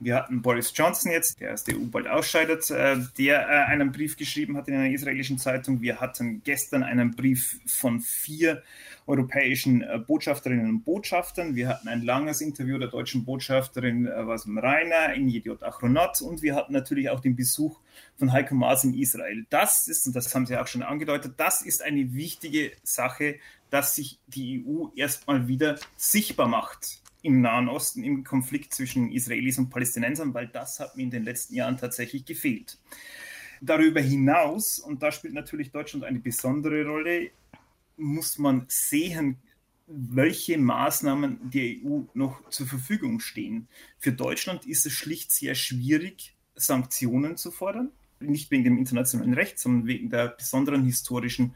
wir 0.00 0.16
hatten 0.16 0.42
Boris 0.42 0.72
Johnson 0.74 1.12
jetzt, 1.12 1.40
der 1.40 1.54
aus 1.54 1.64
der 1.64 1.76
EU 1.76 1.86
bald 1.86 2.06
ausscheidet, 2.06 2.70
äh, 2.70 2.98
der 3.18 3.48
einen 3.68 3.90
Brief 3.90 4.16
geschrieben 4.16 4.56
hat 4.56 4.68
in 4.68 4.74
einer 4.74 4.90
israelischen 4.90 5.38
Zeitung. 5.38 5.80
Wir 5.82 6.00
hatten 6.00 6.42
gestern 6.44 6.82
einen 6.82 7.16
Brief 7.16 7.58
von 7.66 8.00
vier 8.00 8.62
europäischen 9.06 9.82
äh, 9.82 9.98
Botschafterinnen 9.98 10.68
und 10.68 10.84
Botschaftern. 10.84 11.54
Wir 11.54 11.68
hatten 11.68 11.88
ein 11.88 12.02
langes 12.02 12.40
Interview 12.40 12.78
der 12.78 12.88
deutschen 12.88 13.24
Botschafterin 13.24 14.06
äh, 14.06 14.26
Wasm 14.26 14.58
Rainer 14.58 15.14
in 15.14 15.28
Jediot 15.28 15.62
Achronot 15.62 16.22
und 16.22 16.42
wir 16.42 16.54
hatten 16.54 16.72
natürlich 16.72 17.10
auch 17.10 17.20
den 17.20 17.36
Besuch 17.36 17.80
von 18.16 18.32
Heiko 18.32 18.54
Maas 18.54 18.84
in 18.84 18.94
Israel. 18.94 19.44
Das 19.50 19.88
ist, 19.88 20.06
und 20.06 20.16
das 20.16 20.34
haben 20.34 20.46
Sie 20.46 20.56
auch 20.56 20.66
schon 20.66 20.82
angedeutet, 20.82 21.34
das 21.36 21.62
ist 21.62 21.82
eine 21.82 22.14
wichtige 22.14 22.72
Sache, 22.82 23.36
dass 23.70 23.94
sich 23.94 24.18
die 24.26 24.64
EU 24.66 24.86
erstmal 24.94 25.48
wieder 25.48 25.78
sichtbar 25.96 26.48
macht 26.48 27.02
im 27.22 27.40
Nahen 27.40 27.68
Osten, 27.68 28.04
im 28.04 28.22
Konflikt 28.22 28.74
zwischen 28.74 29.10
Israelis 29.10 29.58
und 29.58 29.70
Palästinensern, 29.70 30.32
weil 30.34 30.46
das 30.48 30.78
hat 30.78 30.96
mir 30.96 31.04
in 31.04 31.10
den 31.10 31.24
letzten 31.24 31.54
Jahren 31.54 31.76
tatsächlich 31.76 32.24
gefehlt. 32.24 32.78
Darüber 33.60 34.00
hinaus, 34.00 34.78
und 34.78 35.02
da 35.02 35.10
spielt 35.10 35.32
natürlich 35.32 35.70
Deutschland 35.70 36.04
eine 36.04 36.20
besondere 36.20 36.84
Rolle, 36.84 37.30
muss 37.96 38.38
man 38.38 38.64
sehen, 38.68 39.38
welche 39.86 40.58
Maßnahmen 40.58 41.50
der 41.50 41.76
EU 41.84 42.02
noch 42.14 42.48
zur 42.48 42.66
Verfügung 42.66 43.20
stehen. 43.20 43.68
Für 43.98 44.12
Deutschland 44.12 44.66
ist 44.66 44.86
es 44.86 44.92
schlicht 44.92 45.30
sehr 45.30 45.54
schwierig, 45.54 46.34
Sanktionen 46.54 47.36
zu 47.36 47.50
fordern. 47.50 47.90
Nicht 48.20 48.50
wegen 48.50 48.64
dem 48.64 48.78
internationalen 48.78 49.34
Recht, 49.34 49.58
sondern 49.58 49.86
wegen 49.86 50.08
der 50.08 50.28
besonderen 50.28 50.84
historischen 50.84 51.54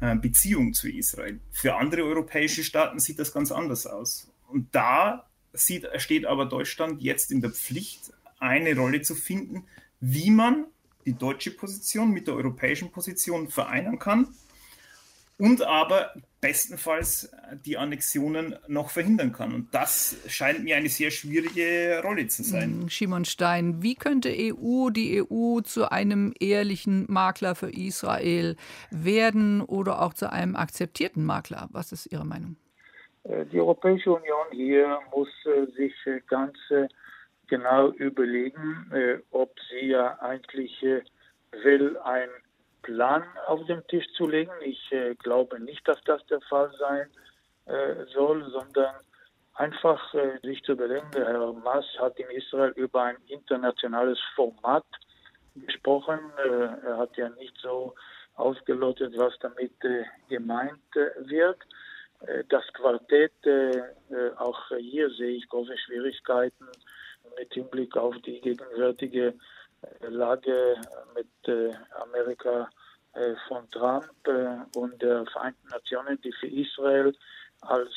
äh, 0.00 0.16
Beziehung 0.16 0.72
zu 0.72 0.90
Israel. 0.90 1.38
Für 1.52 1.76
andere 1.76 2.02
europäische 2.02 2.64
Staaten 2.64 2.98
sieht 2.98 3.18
das 3.18 3.32
ganz 3.32 3.52
anders 3.52 3.86
aus. 3.86 4.32
Und 4.48 4.74
da 4.74 5.28
sieht, 5.52 5.86
steht 5.98 6.26
aber 6.26 6.46
Deutschland 6.46 7.02
jetzt 7.02 7.30
in 7.30 7.40
der 7.40 7.50
Pflicht, 7.50 8.12
eine 8.40 8.74
Rolle 8.74 9.02
zu 9.02 9.14
finden, 9.14 9.64
wie 10.00 10.30
man 10.30 10.66
die 11.04 11.12
deutsche 11.12 11.52
Position 11.52 12.10
mit 12.10 12.26
der 12.26 12.34
europäischen 12.34 12.90
Position 12.90 13.48
vereinen 13.48 13.98
kann 14.00 14.34
und 15.42 15.60
aber 15.64 16.12
bestenfalls 16.40 17.34
die 17.66 17.76
Annexionen 17.76 18.54
noch 18.68 18.90
verhindern 18.90 19.32
kann. 19.32 19.52
Und 19.52 19.74
das 19.74 20.16
scheint 20.28 20.62
mir 20.62 20.76
eine 20.76 20.88
sehr 20.88 21.10
schwierige 21.10 22.00
Rolle 22.04 22.28
zu 22.28 22.44
sein. 22.44 22.82
Hm, 22.82 22.88
Shimon 22.88 23.24
Stein, 23.24 23.82
wie 23.82 23.96
könnte 23.96 24.28
EU 24.28 24.90
die 24.90 25.20
EU 25.20 25.60
zu 25.62 25.90
einem 25.90 26.32
ehrlichen 26.38 27.06
Makler 27.08 27.56
für 27.56 27.70
Israel 27.70 28.54
werden 28.92 29.62
oder 29.62 30.00
auch 30.00 30.14
zu 30.14 30.30
einem 30.30 30.54
akzeptierten 30.54 31.24
Makler? 31.24 31.68
Was 31.72 31.90
ist 31.90 32.06
Ihre 32.12 32.24
Meinung? 32.24 32.54
Äh, 33.24 33.44
die 33.46 33.58
Europäische 33.58 34.12
Union 34.12 34.46
hier 34.52 35.00
muss 35.10 35.28
äh, 35.44 35.66
sich 35.72 35.94
äh, 36.06 36.20
ganz 36.28 36.56
genau 37.48 37.90
überlegen, 37.90 38.86
ob 39.30 39.54
sie 39.68 39.88
ja 39.88 40.18
eigentlich 40.20 40.80
will, 41.50 41.98
ein 41.98 42.30
Plan 42.82 43.24
auf 43.46 43.64
den 43.66 43.86
Tisch 43.86 44.06
zu 44.16 44.26
legen. 44.26 44.52
Ich 44.62 44.92
äh, 44.92 45.14
glaube 45.14 45.60
nicht, 45.60 45.86
dass 45.86 46.02
das 46.04 46.24
der 46.26 46.40
Fall 46.42 46.72
sein 46.78 47.08
äh, 47.66 48.04
soll, 48.12 48.44
sondern 48.50 48.94
einfach 49.54 50.14
äh, 50.14 50.38
sich 50.42 50.62
zu 50.62 50.72
überlegen, 50.72 51.08
Herr 51.14 51.52
Maas 51.52 51.86
hat 51.98 52.18
in 52.18 52.28
Israel 52.30 52.72
über 52.76 53.02
ein 53.04 53.16
internationales 53.26 54.18
Format 54.34 54.84
gesprochen. 55.54 56.18
Äh, 56.38 56.86
er 56.86 56.98
hat 56.98 57.16
ja 57.16 57.28
nicht 57.30 57.56
so 57.58 57.94
ausgelottet, 58.34 59.16
was 59.16 59.38
damit 59.40 59.72
äh, 59.84 60.04
gemeint 60.28 60.80
äh, 60.96 61.28
wird. 61.28 61.58
Das 62.50 62.62
Quartett, 62.74 63.32
auch 64.36 64.68
hier 64.78 65.10
sehe 65.10 65.38
ich 65.38 65.48
große 65.48 65.76
Schwierigkeiten 65.76 66.68
mit 67.36 67.52
Hinblick 67.52 67.96
auf 67.96 68.14
die 68.24 68.40
gegenwärtige 68.40 69.34
Lage 70.08 70.76
mit 71.14 71.48
äh, 71.48 71.72
Amerika 72.00 72.68
äh, 73.14 73.34
von 73.48 73.68
Trump 73.70 74.10
äh, 74.26 74.78
und 74.78 75.00
der 75.02 75.26
Vereinten 75.26 75.68
Nationen, 75.68 76.20
die 76.22 76.32
für 76.32 76.48
Israel 76.48 77.14
als 77.62 77.92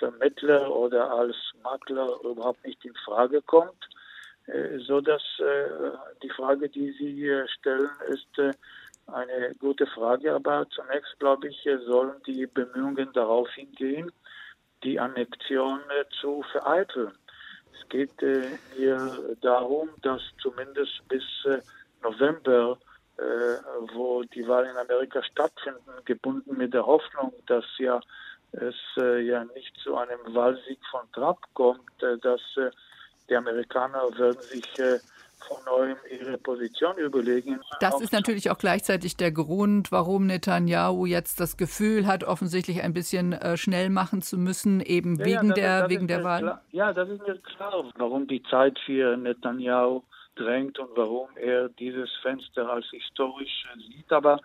Vermittler 0.00 0.74
oder 0.74 1.08
als 1.08 1.36
Makler 1.62 2.18
überhaupt 2.24 2.64
nicht 2.66 2.84
in 2.84 2.94
Frage 3.04 3.40
kommt, 3.42 3.88
so 4.88 5.00
dass 5.00 5.22
die 6.20 6.30
Frage, 6.30 6.68
die 6.68 6.90
Sie 6.98 7.30
stellen, 7.46 7.90
ist 8.08 8.56
eine 9.06 9.54
gute 9.60 9.86
Frage. 9.86 10.34
Aber 10.34 10.66
zunächst 10.70 11.16
glaube 11.20 11.46
ich, 11.46 11.68
sollen 11.86 12.20
die 12.26 12.46
Bemühungen 12.48 13.12
darauf 13.12 13.48
hingehen, 13.50 14.10
die 14.82 14.98
Annexion 14.98 15.78
zu 16.20 16.42
vereiteln. 16.50 17.12
Es 17.78 17.88
geht 17.88 18.22
äh, 18.22 18.58
hier 18.74 19.36
darum, 19.40 19.90
dass 20.02 20.22
zumindest 20.40 21.06
bis 21.08 21.24
äh, 21.44 21.60
November, 22.02 22.78
äh, 23.16 23.22
wo 23.94 24.22
die 24.22 24.46
Wahlen 24.46 24.70
in 24.70 24.76
Amerika 24.76 25.22
stattfinden, 25.22 25.90
gebunden 26.04 26.56
mit 26.56 26.74
der 26.74 26.86
Hoffnung, 26.86 27.32
dass 27.46 27.64
ja 27.78 28.00
es 28.52 28.74
äh, 28.96 29.20
ja 29.20 29.44
nicht 29.44 29.76
zu 29.82 29.96
einem 29.96 30.20
Wahlsieg 30.28 30.78
von 30.90 31.10
Trump 31.12 31.40
kommt, 31.54 32.02
äh, 32.02 32.18
dass 32.18 32.40
äh, 32.56 32.70
die 33.28 33.36
Amerikaner 33.36 34.16
werden 34.18 34.40
sich 34.40 34.64
von 35.46 35.58
neuem 35.64 35.96
ihre 36.10 36.38
Position 36.38 36.96
überlegen. 36.98 37.60
Das 37.80 38.00
ist 38.00 38.12
natürlich 38.12 38.50
auch 38.50 38.58
gleichzeitig 38.58 39.16
der 39.16 39.30
Grund, 39.30 39.92
warum 39.92 40.26
Netanyahu 40.26 41.06
jetzt 41.06 41.40
das 41.40 41.56
Gefühl 41.56 42.06
hat, 42.06 42.24
offensichtlich 42.24 42.82
ein 42.82 42.92
bisschen 42.92 43.32
äh, 43.32 43.56
schnell 43.56 43.90
machen 43.90 44.22
zu 44.22 44.38
müssen, 44.38 44.80
eben 44.80 45.16
ja, 45.16 45.24
wegen 45.24 45.48
ja, 45.48 45.54
der, 45.54 45.90
wegen 45.90 46.08
der 46.08 46.24
Wahl. 46.24 46.40
Klar, 46.40 46.62
ja, 46.72 46.92
das 46.92 47.08
ist 47.08 47.26
mir 47.26 47.38
klar, 47.38 47.84
warum 47.96 48.26
die 48.26 48.42
Zeit 48.44 48.78
für 48.84 49.16
Netanyahu 49.16 50.02
drängt 50.36 50.78
und 50.78 50.90
warum 50.94 51.28
er 51.36 51.68
dieses 51.68 52.10
Fenster 52.22 52.68
als 52.68 52.86
historisch 52.90 53.66
sieht. 53.76 54.12
Aber 54.12 54.40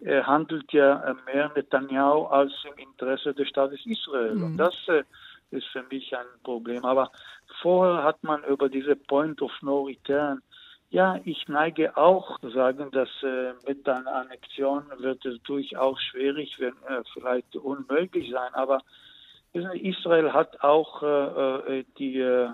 er 0.00 0.26
handelt 0.26 0.72
ja 0.72 1.14
mehr 1.26 1.50
Netanyahu 1.54 2.24
als 2.26 2.52
im 2.64 2.78
Interesse 2.78 3.32
des 3.34 3.48
Staates 3.48 3.84
Israel. 3.86 4.34
Mhm. 4.34 4.44
Und 4.44 4.56
das 4.56 4.74
äh, 4.88 5.02
ist 5.50 5.66
für 5.68 5.84
mich 5.90 6.14
ein 6.16 6.26
Problem. 6.42 6.84
Aber 6.84 7.10
vorher 7.62 8.02
hat 8.04 8.22
man 8.22 8.44
über 8.44 8.68
diese 8.68 8.96
Point 8.96 9.42
of 9.42 9.52
No 9.62 9.82
Return 9.82 10.42
ja, 10.90 11.20
ich 11.24 11.48
neige 11.48 11.96
auch 11.96 12.38
zu 12.40 12.50
sagen, 12.50 12.90
dass 12.92 13.08
äh, 13.22 13.52
mit 13.66 13.88
einer 13.88 14.14
Annexion 14.14 14.84
wird 14.98 15.24
es 15.26 15.42
durchaus 15.42 16.00
schwierig, 16.00 16.58
wenn 16.58 16.74
äh, 16.88 17.02
vielleicht 17.12 17.56
unmöglich 17.56 18.30
sein. 18.30 18.54
Aber 18.54 18.80
Israel 19.52 20.32
hat 20.32 20.62
auch 20.62 21.02
äh, 21.02 21.78
äh 21.78 21.84
die 21.98 22.18
äh, 22.20 22.48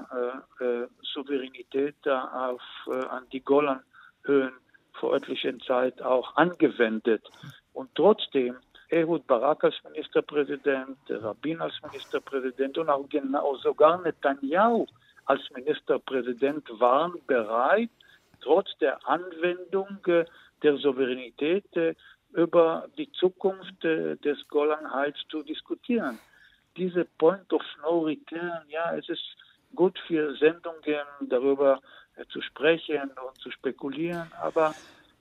äh, 0.61 0.87
Souveränität 1.03 1.97
auf, 2.09 2.63
an 2.87 3.25
die 3.33 3.41
Golanhöhen 3.41 4.53
vor 4.93 5.15
etlichen 5.15 5.61
Zeit 5.61 6.01
auch 6.01 6.37
angewendet. 6.37 7.29
Und 7.73 7.91
trotzdem 7.95 8.57
Ehud 8.93 9.27
Barak 9.27 9.65
als 9.65 9.75
Ministerpräsident, 9.85 10.99
Rabin 11.09 11.61
als 11.63 11.81
Ministerpräsident 11.83 12.77
und 12.77 12.91
auch 12.91 13.09
genau 13.09 13.57
sogar 13.57 14.03
Netanyahu 14.03 14.87
als 15.25 15.41
Ministerpräsident 15.55 16.69
waren 16.79 17.15
bereit, 17.27 17.89
trotz 18.43 18.69
der 18.81 18.99
Anwendung 19.09 19.99
äh, 20.07 20.27
der 20.63 20.77
Souveränität 20.77 21.75
äh, 21.75 21.95
über 22.35 22.87
die 22.99 23.11
Zukunft 23.13 23.83
äh, 23.83 24.17
des 24.17 24.47
Golanheids 24.49 25.21
zu 25.31 25.43
diskutieren. 25.43 26.19
Diese 26.77 27.07
Point 27.17 27.51
of 27.53 27.63
No 27.83 28.01
Return, 28.01 28.63
ja, 28.69 28.95
es 28.95 29.09
ist 29.09 29.25
gut 29.75 29.99
für 30.07 30.35
Sendungen 30.37 31.07
darüber 31.31 31.81
zu 32.29 32.43
sprechen 32.43 33.11
und 33.27 33.39
zu 33.39 33.51
spekulieren, 33.51 34.31
aber 34.43 34.75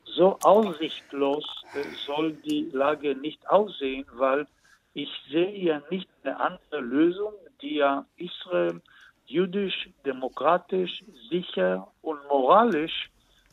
so 0.06 0.38
aussichtlos 0.42 1.46
äh, 1.74 1.84
soll 2.06 2.34
die 2.34 2.70
Lage 2.72 3.16
nicht 3.16 3.48
aussehen, 3.50 4.06
weil 4.14 4.48
ich 4.94 5.10
sehe 5.30 5.58
ja 5.58 5.82
nicht 5.90 6.10
eine 6.24 6.40
andere 6.40 6.82
Lösung, 6.82 7.34
die 7.62 7.76
ja 7.76 8.06
Israel 8.18 8.82
jüdisch, 9.26 9.90
demokratisch, 10.06 11.04
sicher 11.30 11.88
und 12.02 12.20
moralisch 12.28 13.10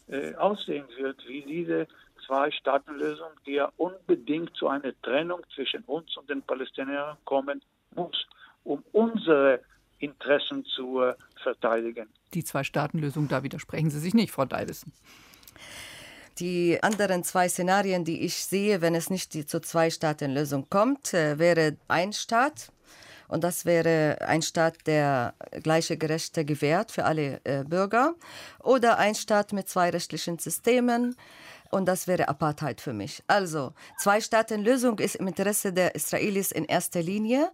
äh, 0.08 0.34
aussehen 0.34 0.86
wird, 0.96 1.26
wie 1.28 1.42
diese 1.42 1.86
Zwei-Staaten-Lösung, 2.26 3.30
die 3.46 3.52
ja 3.52 3.72
unbedingt 3.76 4.54
zu 4.56 4.68
einer 4.68 4.92
Trennung 5.02 5.40
zwischen 5.54 5.82
uns 5.84 6.16
und 6.16 6.28
den 6.28 6.42
Palästinensern 6.42 7.16
kommen 7.24 7.62
muss, 7.94 8.26
um 8.64 8.82
unsere 8.92 9.60
Interessen 9.98 10.64
zu 10.64 11.02
äh, 11.02 11.14
verteidigen. 11.42 12.08
Die 12.34 12.44
Zwei-Staaten-Lösung, 12.44 13.28
da 13.28 13.42
widersprechen 13.42 13.90
Sie 13.90 13.98
sich 13.98 14.14
nicht, 14.14 14.32
Frau 14.32 14.44
Deivissen. 14.44 14.92
Die 16.38 16.80
anderen 16.82 17.24
zwei 17.24 17.48
Szenarien, 17.48 18.04
die 18.04 18.20
ich 18.20 18.44
sehe, 18.44 18.80
wenn 18.80 18.94
es 18.94 19.10
nicht 19.10 19.32
zur 19.50 19.62
Zwei-Staaten-Lösung 19.62 20.68
kommt, 20.70 21.12
äh, 21.12 21.38
wäre 21.38 21.76
ein 21.88 22.12
Staat 22.12 22.70
Und 23.26 23.44
das 23.44 23.66
wäre 23.66 24.18
ein 24.26 24.40
Staat, 24.40 24.86
der 24.86 25.34
gleiche 25.62 25.98
Gerechte 25.98 26.44
gewährt 26.44 26.92
für 26.92 27.04
alle 27.04 27.40
äh, 27.44 27.64
Bürger. 27.64 28.14
Oder 28.60 28.98
ein 28.98 29.14
Staat 29.14 29.52
mit 29.52 29.68
zwei 29.68 29.90
rechtlichen 29.90 30.38
Systemen. 30.38 31.14
Und 31.70 31.84
das 31.84 32.06
wäre 32.06 32.28
Apartheid 32.28 32.80
für 32.80 32.94
mich. 32.94 33.22
Also, 33.26 33.74
Zwei-Staaten-Lösung 33.98 34.98
ist 35.00 35.16
im 35.16 35.26
Interesse 35.26 35.72
der 35.72 35.94
Israelis 35.94 36.50
in 36.50 36.64
erster 36.64 37.02
Linie. 37.02 37.50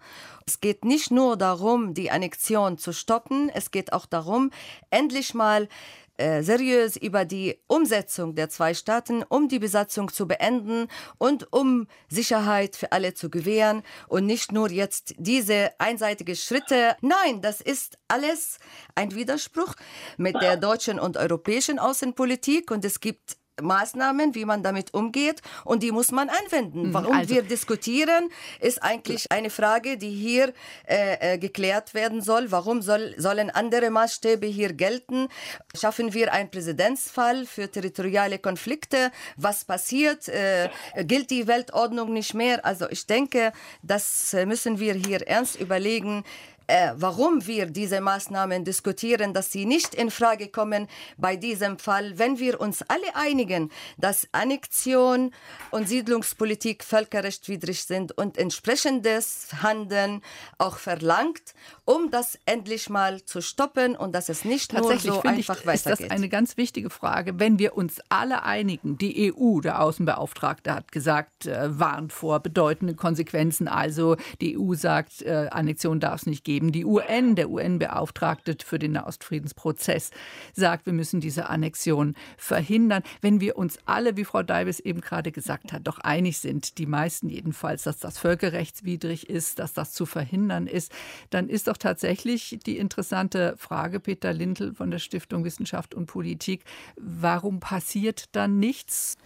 Es 0.47 0.61
geht 0.61 0.85
nicht 0.85 1.11
nur 1.11 1.37
darum, 1.37 1.95
die 1.95 2.13
Annexion 2.13 2.79
zu 2.79 2.93
stoppen, 2.93 3.51
es 3.53 3.73
geht 3.73 3.93
auch 3.93 4.07
darum, 4.07 4.53
endlich 4.91 5.35
mal 5.35 5.69
äh, 6.17 6.43
seriös 6.43 6.97
über 6.97 7.25
die 7.25 7.59
Umsetzung 7.67 8.35
der 8.35 8.49
zwei 8.49 8.75
Staaten, 8.75 9.25
um 9.29 9.49
die 9.49 9.59
Besatzung 9.59 10.13
zu 10.13 10.29
beenden 10.29 10.89
und 11.19 11.53
um 11.53 11.87
Sicherheit 12.09 12.77
für 12.77 12.93
alle 12.93 13.15
zu 13.15 13.31
gewähren 13.31 13.83
und 14.09 14.27
nicht 14.27 14.53
nur 14.53 14.71
jetzt 14.71 15.15
diese 15.19 15.73
einseitigen 15.79 16.37
Schritte. 16.37 16.97
Nein, 17.01 17.43
das 17.43 17.61
ist 17.61 17.99
alles 18.09 18.59
ein 18.95 19.15
Widerspruch 19.15 19.75
mit 20.17 20.41
der 20.41 20.57
deutschen 20.57 21.01
und 21.01 21.17
europäischen 21.17 21.79
Außenpolitik 21.79 22.71
und 22.71 22.85
es 22.85 23.01
gibt 23.01 23.37
Maßnahmen, 23.63 24.35
wie 24.35 24.45
man 24.45 24.63
damit 24.63 24.95
umgeht 24.95 25.41
und 25.65 25.83
die 25.83 25.93
muss 25.93 26.11
man 26.11 26.29
anwenden. 26.29 26.89
Mhm, 26.89 26.95
Warum 26.95 27.17
also, 27.17 27.35
wir 27.35 27.43
diskutieren, 27.43 28.31
ist 28.61 28.83
eigentlich 28.83 29.31
eine 29.31 29.51
Frage, 29.51 29.97
die 29.97 30.11
hier 30.11 30.53
äh, 30.87 31.35
äh, 31.35 31.39
geklärt 31.39 31.95
werden 31.95 32.21
soll. 32.21 32.51
Warum 32.51 32.83
soll, 32.83 33.15
sollen 33.17 33.51
andere 33.51 33.91
Maßstäbe 33.91 34.47
hier 34.47 34.73
gelten? 34.73 35.29
Schaffen 35.77 36.15
wir 36.15 36.33
einen 36.33 36.51
Präzedenzfall 36.51 37.47
für 37.47 37.71
territoriale 37.71 38.39
Konflikte? 38.39 39.13
Was 39.37 39.65
passiert? 39.65 40.29
Äh, 40.29 40.69
gilt 41.05 41.31
die 41.31 41.47
Weltordnung 41.47 42.13
nicht 42.13 42.35
mehr? 42.35 42.65
Also 42.65 42.89
ich 42.91 43.07
denke, 43.07 43.53
das 43.83 44.35
müssen 44.47 44.81
wir 44.81 44.95
hier 44.95 45.27
ernst 45.27 45.61
überlegen 45.61 46.25
äh, 46.67 46.93
warum 46.97 47.47
wir 47.47 47.67
diese 47.67 48.01
Maßnahmen 48.01 48.65
diskutieren, 48.65 49.35
dass 49.35 49.53
sie 49.53 49.67
nicht 49.67 49.95
in 49.95 50.11
Frage 50.11 50.49
kommen 50.49 50.89
bei 51.19 51.37
diesem 51.37 51.79
Fall, 51.79 52.19
wenn 52.19 52.39
wir 52.39 52.61
uns 52.61 52.83
alle 52.83 53.15
einigen, 53.15 53.71
dass 53.99 54.27
Annexion 54.33 55.33
und 55.71 55.89
Siedlungspolitik 55.89 56.85
völkerrechtswidrig 56.85 57.85
sind 57.85 58.17
und 58.17 58.39
entsprechendes 58.39 59.49
Handeln 59.63 60.23
auch 60.59 60.79
verlangt, 60.79 61.55
um 61.85 62.11
das 62.11 62.39
endlich 62.47 62.89
mal 62.89 63.23
zu 63.25 63.41
stoppen 63.41 63.95
und 63.97 64.15
dass 64.15 64.29
es 64.29 64.45
nicht 64.45 64.73
nur 64.73 64.99
so 64.99 65.23
einfach 65.23 65.61
ich, 65.61 65.67
weitergeht. 65.67 65.75
Ist 65.75 65.87
das 65.87 66.11
eine 66.11 66.29
ganz 66.29 66.57
wichtige 66.57 66.91
Frage, 66.91 67.39
wenn 67.39 67.59
wir 67.59 67.77
uns 67.77 68.01
alle 68.09 68.43
einigen, 68.43 68.97
die 68.97 69.35
EU, 69.35 69.61
der 69.61 69.83
Außenbeauftragte 69.83 70.75
hat 70.75 70.93
gesagt, 70.93 71.47
äh, 71.47 71.79
warnt 71.79 72.13
vor 72.13 72.41
bedeutenden 72.41 72.97
Konsequenzen, 72.97 73.69
also 73.69 74.17
die 74.41 74.59
EU 74.59 74.75
sagt, 74.75 75.23
äh, 75.23 75.49
Annexion 75.51 76.01
darf 76.01 76.23
es 76.23 76.27
nicht 76.27 76.45
geben 76.45 76.54
geben. 76.55 76.71
Die 76.71 76.85
UN, 76.85 77.35
der 77.35 77.51
UN-Beauftragte 77.51 78.57
für 78.65 78.79
den 78.79 78.93
Nahostfriedensprozess, 78.93 80.11
sagt, 80.53 80.87
wir 80.87 80.93
müssen 80.93 81.21
diese 81.21 81.49
Annexion 81.49 82.15
verhindern. 82.37 83.03
Wenn 83.21 83.41
wir 83.41 83.59
uns 83.59 83.79
alle, 83.87 84.17
wie 84.17 84.25
Frau 84.25 84.45
Deibes 84.45 84.79
eben 84.79 85.01
gerade 85.01 85.33
gesagt 85.33 85.73
hat, 85.73 85.87
doch 85.89 85.99
einig 85.99 86.39
sind, 86.39 86.79
die 86.79 86.87
meisten 86.87 87.29
jedenfalls, 87.29 87.83
dass 87.83 87.99
das 87.99 88.19
völkerrechtswidrig 88.19 89.29
ist, 89.29 89.59
dass 89.59 89.73
das 89.73 89.93
zu 89.93 90.07
verhindern 90.07 90.69
ist, 90.69 90.93
dann 91.31 91.49
ist 91.49 91.67
doch 91.67 91.77
tatsächlich 91.77 92.61
die 92.65 92.79
interessante 92.79 93.57
Frage, 93.57 93.99
Peter 93.99 94.33
Lintel 94.33 94.75
von 94.75 94.93
der 94.93 95.01
Stiftung 95.01 95.45
Wissenschaft 95.45 95.93
und 95.93 96.07
Politik, 96.07 96.65
warum 96.97 97.59
passiert 97.59 98.27
dann 98.31 98.61
nichts? 98.61 99.17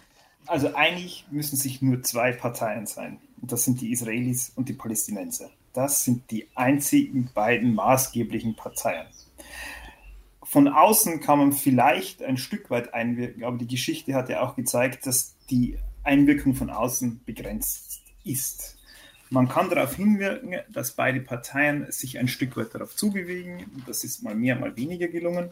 Also 0.47 0.73
eigentlich 0.73 1.25
müssen 1.29 1.57
sich 1.57 1.83
nur 1.83 2.01
zwei 2.01 2.31
Parteien 2.31 2.87
sein. 2.87 3.19
Und 3.39 3.51
das 3.51 3.65
sind 3.65 3.81
die 3.81 3.91
Israelis 3.91 4.51
und 4.55 4.67
die 4.67 4.73
Palästinenser. 4.73 5.51
Das 5.73 6.03
sind 6.03 6.31
die 6.31 6.47
einzigen 6.55 7.29
beiden 7.33 7.75
maßgeblichen 7.75 8.55
Parteien. 8.55 9.07
Von 10.43 10.67
außen 10.67 11.21
kann 11.21 11.37
man 11.37 11.51
vielleicht 11.53 12.23
ein 12.23 12.37
Stück 12.37 12.71
weit 12.71 12.93
einwirken, 12.93 13.43
aber 13.43 13.57
die 13.57 13.67
Geschichte 13.67 14.15
hat 14.15 14.29
ja 14.29 14.41
auch 14.41 14.55
gezeigt, 14.55 15.05
dass 15.05 15.35
die 15.49 15.77
Einwirkung 16.03 16.55
von 16.55 16.71
außen 16.71 17.21
begrenzt 17.23 18.01
ist. 18.23 18.77
Man 19.29 19.47
kann 19.47 19.69
darauf 19.69 19.95
hinwirken, 19.95 20.55
dass 20.73 20.93
beide 20.93 21.19
Parteien 21.19 21.91
sich 21.91 22.17
ein 22.17 22.27
Stück 22.27 22.57
weit 22.57 22.73
darauf 22.73 22.95
zubewegen. 22.95 23.83
Das 23.85 24.03
ist 24.03 24.23
mal 24.23 24.33
mehr, 24.33 24.55
mal 24.55 24.75
weniger 24.75 25.07
gelungen. 25.07 25.51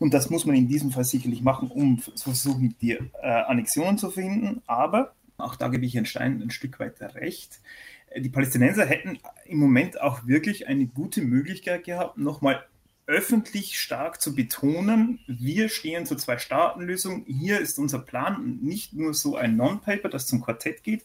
Und 0.00 0.14
das 0.14 0.30
muss 0.30 0.46
man 0.46 0.56
in 0.56 0.66
diesem 0.66 0.90
Fall 0.90 1.04
sicherlich 1.04 1.42
machen, 1.42 1.70
um 1.70 2.02
zu 2.02 2.24
versuchen, 2.24 2.74
die 2.80 2.92
äh, 2.92 3.02
Annexionen 3.22 3.98
zu 3.98 4.10
verhindern. 4.10 4.62
Aber, 4.66 5.14
auch 5.36 5.54
da 5.54 5.68
gebe 5.68 5.86
ich 5.86 5.94
Herrn 5.94 6.06
Stein 6.06 6.42
ein 6.42 6.50
Stück 6.50 6.80
weit 6.80 7.00
recht, 7.00 7.60
die 8.16 8.28
Palästinenser 8.28 8.84
hätten 8.84 9.18
im 9.46 9.58
Moment 9.58 10.00
auch 10.00 10.26
wirklich 10.26 10.66
eine 10.68 10.86
gute 10.86 11.22
Möglichkeit 11.22 11.84
gehabt, 11.84 12.18
nochmal 12.18 12.64
öffentlich 13.06 13.80
stark 13.80 14.20
zu 14.20 14.34
betonen, 14.34 15.18
wir 15.26 15.68
stehen 15.68 16.06
zur 16.06 16.18
Zwei-Staaten-Lösung, 16.18 17.24
hier 17.26 17.60
ist 17.60 17.78
unser 17.78 17.98
Plan, 17.98 18.58
nicht 18.62 18.94
nur 18.94 19.12
so 19.12 19.36
ein 19.36 19.56
Non-Paper, 19.56 20.08
das 20.08 20.26
zum 20.26 20.40
Quartett 20.40 20.84
geht, 20.84 21.04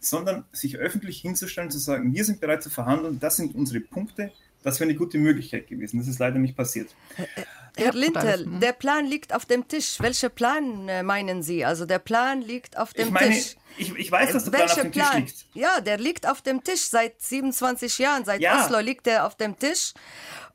sondern 0.00 0.44
sich 0.52 0.76
öffentlich 0.76 1.20
hinzustellen, 1.20 1.70
zu 1.70 1.78
sagen, 1.78 2.12
wir 2.12 2.24
sind 2.24 2.40
bereit 2.40 2.62
zu 2.64 2.70
verhandeln, 2.70 3.20
das 3.20 3.36
sind 3.36 3.54
unsere 3.54 3.80
Punkte, 3.80 4.32
das 4.66 4.80
wäre 4.80 4.90
eine 4.90 4.98
gute 4.98 5.16
Möglichkeit 5.18 5.68
gewesen. 5.68 5.98
Das 5.98 6.08
ist 6.08 6.18
leider 6.18 6.40
nicht 6.40 6.56
passiert. 6.56 6.90
Herr 7.76 7.92
Lintel, 7.92 8.46
der 8.60 8.72
Plan 8.72 9.06
liegt 9.06 9.32
auf 9.32 9.46
dem 9.46 9.68
Tisch. 9.68 10.00
Welcher 10.00 10.28
Plan 10.28 10.88
äh, 10.88 11.04
meinen 11.04 11.44
Sie? 11.44 11.64
Also 11.64 11.86
der 11.86 12.00
Plan 12.00 12.42
liegt 12.42 12.76
auf 12.76 12.92
dem 12.92 13.06
ich 13.06 13.12
meine, 13.12 13.32
Tisch. 13.32 13.54
Ich, 13.78 13.94
ich 13.94 14.10
weiß, 14.10 14.32
dass 14.32 14.42
der 14.42 14.50
Plan 14.50 14.68
auf 14.68 14.74
dem 14.74 14.90
Plan? 14.90 15.12
Tisch 15.12 15.34
liegt. 15.36 15.46
Ja, 15.54 15.80
der 15.80 15.98
liegt 15.98 16.28
auf 16.28 16.42
dem 16.42 16.64
Tisch 16.64 16.80
seit 16.80 17.22
27 17.22 17.96
Jahren. 17.98 18.24
Seit 18.24 18.40
ja. 18.40 18.64
Oslo 18.64 18.80
liegt 18.80 19.06
er 19.06 19.24
auf 19.24 19.36
dem 19.36 19.56
Tisch. 19.56 19.94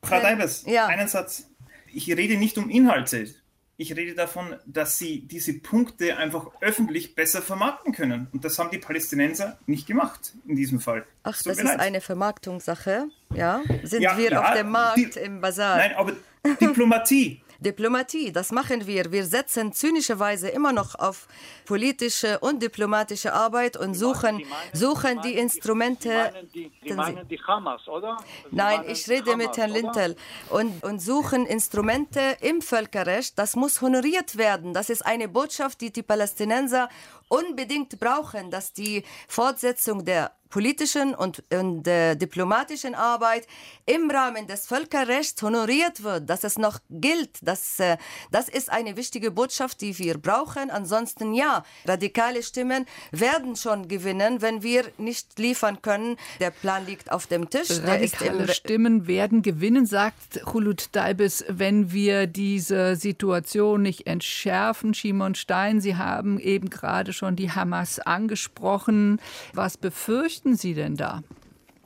Frau 0.02 0.18
äh, 0.18 0.20
Deibes, 0.20 0.64
ja. 0.66 0.88
einen 0.88 1.08
Satz. 1.08 1.48
Ich 1.90 2.06
rede 2.14 2.36
nicht 2.36 2.58
um 2.58 2.68
Inhalte. 2.68 3.34
Ich 3.82 3.96
rede 3.96 4.14
davon, 4.14 4.54
dass 4.64 4.96
sie 4.96 5.22
diese 5.22 5.54
Punkte 5.54 6.16
einfach 6.16 6.46
öffentlich 6.60 7.16
besser 7.16 7.42
vermarkten 7.42 7.92
können. 7.92 8.28
Und 8.32 8.44
das 8.44 8.56
haben 8.60 8.70
die 8.70 8.78
Palästinenser 8.78 9.58
nicht 9.66 9.88
gemacht 9.88 10.34
in 10.46 10.54
diesem 10.54 10.78
Fall. 10.78 11.04
Ach, 11.24 11.42
das 11.42 11.58
ist 11.58 11.64
leid. 11.64 11.80
eine 11.80 12.00
Vermarktungssache. 12.00 13.08
Ja, 13.34 13.60
sind 13.82 14.02
ja, 14.02 14.16
wir 14.16 14.30
ja, 14.30 14.40
auf 14.40 14.56
dem 14.56 14.70
Markt 14.70 15.16
die, 15.16 15.18
im 15.18 15.40
Bazar? 15.40 15.78
Nein, 15.78 15.94
aber 15.96 16.12
Diplomatie. 16.60 17.40
Diplomatie, 17.62 18.32
das 18.32 18.50
machen 18.50 18.86
wir. 18.86 19.12
Wir 19.12 19.24
setzen 19.24 19.72
zynischerweise 19.72 20.48
immer 20.48 20.72
noch 20.72 20.94
auf 20.96 21.28
politische 21.64 22.38
und 22.40 22.62
diplomatische 22.62 23.32
Arbeit 23.32 23.76
und 23.76 23.94
suchen 23.94 24.38
die, 24.38 24.44
meinen, 24.44 24.74
suchen 24.74 25.22
die, 25.22 25.32
die 25.32 25.38
Instrumente. 25.38 26.08
Die 26.08 26.14
meinen 26.14 26.52
die, 26.52 26.72
die, 26.84 26.92
meinen 26.92 27.28
die 27.28 27.40
Hamas, 27.40 27.86
oder? 27.88 28.16
Nein, 28.50 28.84
ich 28.88 29.08
rede 29.08 29.32
Hamas, 29.32 29.46
mit 29.46 29.56
Herrn 29.56 29.70
Lintel 29.70 30.16
und, 30.50 30.82
und 30.82 31.00
suchen 31.00 31.46
Instrumente 31.46 32.36
im 32.40 32.62
Völkerrecht. 32.62 33.38
Das 33.38 33.56
muss 33.56 33.80
honoriert 33.80 34.36
werden. 34.36 34.74
Das 34.74 34.90
ist 34.90 35.06
eine 35.06 35.28
Botschaft, 35.28 35.80
die 35.80 35.92
die 35.92 36.02
Palästinenser 36.02 36.88
unbedingt 37.28 37.98
brauchen, 37.98 38.50
dass 38.50 38.72
die 38.72 39.04
Fortsetzung 39.28 40.04
der 40.04 40.32
politischen 40.52 41.14
und, 41.14 41.42
und 41.50 41.88
äh, 41.88 42.14
diplomatischen 42.14 42.94
Arbeit 42.94 43.46
im 43.86 44.10
Rahmen 44.10 44.46
des 44.46 44.66
Völkerrechts 44.66 45.42
honoriert 45.42 46.04
wird, 46.04 46.28
dass 46.28 46.44
es 46.44 46.58
noch 46.58 46.78
gilt. 46.90 47.38
Dass, 47.40 47.80
äh, 47.80 47.96
das 48.30 48.50
ist 48.50 48.70
eine 48.70 48.96
wichtige 48.96 49.30
Botschaft, 49.30 49.80
die 49.80 49.98
wir 49.98 50.18
brauchen. 50.18 50.70
Ansonsten 50.70 51.32
ja, 51.32 51.64
radikale 51.86 52.42
Stimmen 52.42 52.84
werden 53.10 53.56
schon 53.56 53.88
gewinnen, 53.88 54.42
wenn 54.42 54.62
wir 54.62 54.84
nicht 54.98 55.38
liefern 55.38 55.80
können. 55.80 56.16
Der 56.38 56.50
Plan 56.50 56.84
liegt 56.86 57.10
auf 57.10 57.26
dem 57.26 57.48
Tisch. 57.48 57.70
Radikale 57.82 58.52
Stimmen 58.52 59.06
werden 59.06 59.40
gewinnen, 59.40 59.86
sagt 59.86 60.44
Hulut 60.52 60.90
Daibes, 60.92 61.44
wenn 61.48 61.92
wir 61.92 62.26
diese 62.26 62.96
Situation 62.96 63.80
nicht 63.80 64.06
entschärfen. 64.06 64.92
Shimon 64.92 65.34
Stein, 65.34 65.80
Sie 65.80 65.96
haben 65.96 66.38
eben 66.38 66.68
gerade 66.68 67.14
schon 67.14 67.36
die 67.36 67.50
Hamas 67.50 68.00
angesprochen. 68.00 69.18
Was 69.54 69.78
befürchten 69.78 70.41
berichten 70.42 70.56
Sie 70.56 70.74
denn 70.74 70.96
da? 70.96 71.22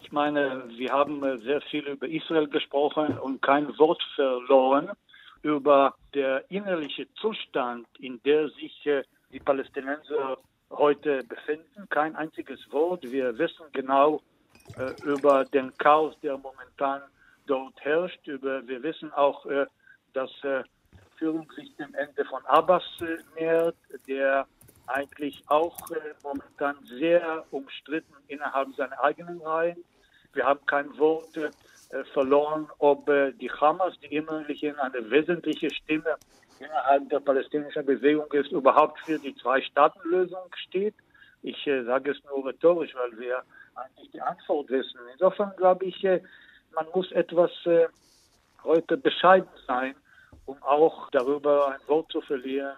Ich 0.03 0.13
meine, 0.13 0.65
wir 0.69 0.93
haben 0.93 1.23
äh, 1.23 1.39
sehr 1.39 1.61
viel 1.63 1.87
über 1.87 2.09
Israel 2.09 2.49
gesprochen 2.49 3.19
und 3.19 3.43
kein 3.43 3.67
Wort 3.79 4.03
verloren 4.15 4.91
über 5.43 5.95
der 6.15 6.45
innerliche 6.51 7.07
Zustand, 7.15 7.87
in 7.99 8.21
der 8.25 8.49
sich 8.51 8.87
äh, 8.87 9.03
die 9.33 9.41
Palästinenser 9.41 10.39
heute 10.71 11.23
befinden. 11.25 11.89
Kein 11.91 12.15
einziges 12.17 12.61
Wort. 12.71 13.03
Wir 13.03 13.37
wissen 13.37 13.65
genau 13.73 14.21
äh, 14.79 14.93
über 15.05 15.45
den 15.45 15.77
Chaos, 15.79 16.15
der 16.23 16.39
momentan 16.39 17.03
dort 17.47 17.75
herrscht. 17.81 18.27
Über, 18.27 18.67
wir 18.67 18.83
wissen 18.83 19.13
auch, 19.13 19.45
äh, 19.47 19.67
dass 20.13 20.31
äh, 20.45 20.63
Führung 21.19 21.51
sich 21.57 21.75
dem 21.77 21.95
Ende 21.95 22.25
von 22.25 22.45
Abbas 22.47 22.85
äh, 23.01 23.41
nähert, 23.41 23.77
der 24.07 24.47
eigentlich 24.87 25.43
auch 25.49 25.77
äh, 25.91 26.15
momentan 26.23 26.77
sehr 26.85 27.45
umstritten 27.51 28.15
innerhalb 28.29 28.75
seiner 28.75 29.03
eigenen 29.03 29.41
Reihen. 29.41 29.85
Wir 30.33 30.45
haben 30.45 30.65
kein 30.67 30.97
Wort 30.99 31.37
äh, 31.37 31.51
verloren, 32.13 32.69
ob 32.79 33.09
äh, 33.09 33.33
die 33.33 33.51
Hamas, 33.51 33.99
die 34.01 34.15
immerhin 34.15 34.77
eine 34.77 35.11
wesentliche 35.11 35.71
Stimme 35.73 36.17
innerhalb 36.61 37.09
der 37.11 37.21
palästinensischen 37.21 37.87
Bewegung 37.87 38.31
ist, 38.33 38.51
überhaupt 38.51 38.99
für 39.01 39.19
die 39.19 39.35
Zwei-Staaten-Lösung 39.37 40.51
steht. 40.69 40.95
Ich 41.43 41.67
äh, 41.67 41.85
sage 41.85 42.11
es 42.11 42.19
nur 42.25 42.47
rhetorisch, 42.47 42.95
weil 42.95 43.19
wir 43.19 43.43
eigentlich 43.75 44.11
die 44.11 44.21
Antwort 44.21 44.69
wissen. 44.71 44.99
Insofern 45.13 45.53
glaube 45.57 45.85
ich, 45.85 46.03
äh, 46.05 46.23
man 46.75 46.87
muss 46.95 47.13
etwas 47.13 47.51
äh, 47.67 47.89
heute 48.65 48.97
bescheiden 48.97 49.49
sein, 49.67 49.95
um 50.47 50.63
auch 50.63 51.11
darüber 51.11 51.69
ein 51.69 51.89
Wort 51.89 52.11
zu 52.11 52.21
verlieren, 52.21 52.77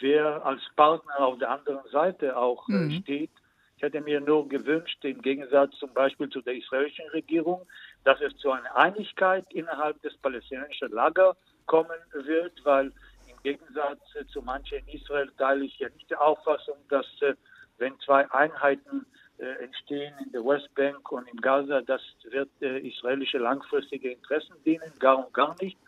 wer 0.00 0.44
als 0.44 0.62
Partner 0.76 1.18
auf 1.20 1.38
der 1.38 1.50
anderen 1.50 1.88
Seite 1.90 2.36
auch 2.36 2.68
äh, 2.68 2.72
mhm. 2.72 3.02
steht. 3.02 3.30
Ich 3.76 3.82
hätte 3.82 4.00
mir 4.00 4.20
nur 4.20 4.48
gewünscht, 4.48 5.02
im 5.04 5.22
Gegensatz 5.22 5.74
zum 5.78 5.92
Beispiel 5.94 6.28
zu 6.28 6.42
der 6.42 6.54
israelischen 6.54 7.08
Regierung, 7.10 7.66
dass 8.04 8.20
es 8.20 8.36
zu 8.36 8.50
einer 8.50 8.76
Einigkeit 8.76 9.46
innerhalb 9.52 10.00
des 10.02 10.16
palästinensischen 10.18 10.90
Lagers 10.90 11.36
kommen 11.66 11.98
wird, 12.12 12.52
weil 12.64 12.92
im 13.28 13.42
Gegensatz 13.42 14.00
äh, 14.16 14.26
zu 14.26 14.42
manchen 14.42 14.78
in 14.86 15.00
Israel 15.00 15.30
teile 15.38 15.64
ich 15.64 15.78
ja 15.78 15.88
nicht 15.90 16.10
die 16.10 16.16
Auffassung, 16.16 16.76
dass 16.88 17.06
äh, 17.22 17.34
wenn 17.78 17.98
zwei 18.00 18.30
Einheiten 18.30 19.06
entstehen 19.62 20.12
in 20.22 20.32
der 20.32 20.44
Westbank 20.44 21.10
und 21.10 21.26
in 21.26 21.40
Gaza, 21.40 21.80
das 21.80 22.02
wird 22.24 22.50
israelische 22.60 23.38
langfristige 23.38 24.12
Interessen 24.12 24.54
dienen, 24.66 24.92
gar 24.98 25.24
und 25.24 25.32
gar 25.32 25.56
nicht. 25.62 25.78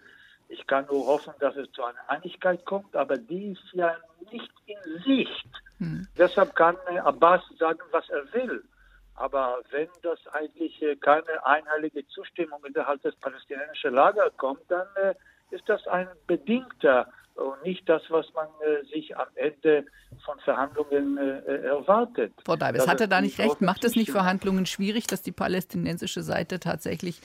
Ich 0.52 0.66
kann 0.66 0.86
nur 0.90 1.06
hoffen, 1.06 1.32
dass 1.40 1.56
es 1.56 1.70
zu 1.72 1.82
einer 1.82 1.98
Einigkeit 2.08 2.64
kommt, 2.66 2.94
aber 2.94 3.16
die 3.16 3.52
ist 3.52 3.72
ja 3.72 3.96
nicht 4.30 4.52
in 4.66 5.02
Sicht. 5.02 5.48
Hm. 5.78 6.06
Deshalb 6.18 6.54
kann 6.54 6.76
Abbas 7.02 7.42
sagen, 7.58 7.80
was 7.90 8.08
er 8.10 8.30
will. 8.34 8.62
Aber 9.14 9.60
wenn 9.70 9.88
das 10.02 10.18
eigentlich 10.32 10.84
keine 11.00 11.46
einheilige 11.46 12.06
Zustimmung 12.08 12.62
innerhalb 12.66 13.00
des 13.02 13.14
palästinensischen 13.16 13.94
Lagers 13.94 14.36
kommt, 14.36 14.60
dann 14.68 14.86
ist 15.50 15.68
das 15.68 15.86
ein 15.86 16.08
bedingter 16.26 17.06
und 17.34 17.62
nicht 17.62 17.88
das, 17.88 18.02
was 18.10 18.26
man 18.34 18.46
äh, 18.60 18.84
sich 18.92 19.16
am 19.16 19.28
Ende 19.36 19.86
von 20.24 20.38
Verhandlungen 20.40 21.16
äh, 21.16 21.62
erwartet. 21.62 22.32
Frau 22.44 22.56
Davis, 22.56 22.86
hat 22.86 23.00
er 23.00 23.06
da 23.06 23.20
nicht 23.22 23.38
recht? 23.38 23.62
Macht 23.62 23.84
es 23.84 23.96
nicht 23.96 24.10
Verhandlungen 24.10 24.66
schwierig, 24.66 25.06
dass 25.06 25.22
die 25.22 25.32
palästinensische 25.32 26.22
Seite 26.22 26.60
tatsächlich 26.60 27.20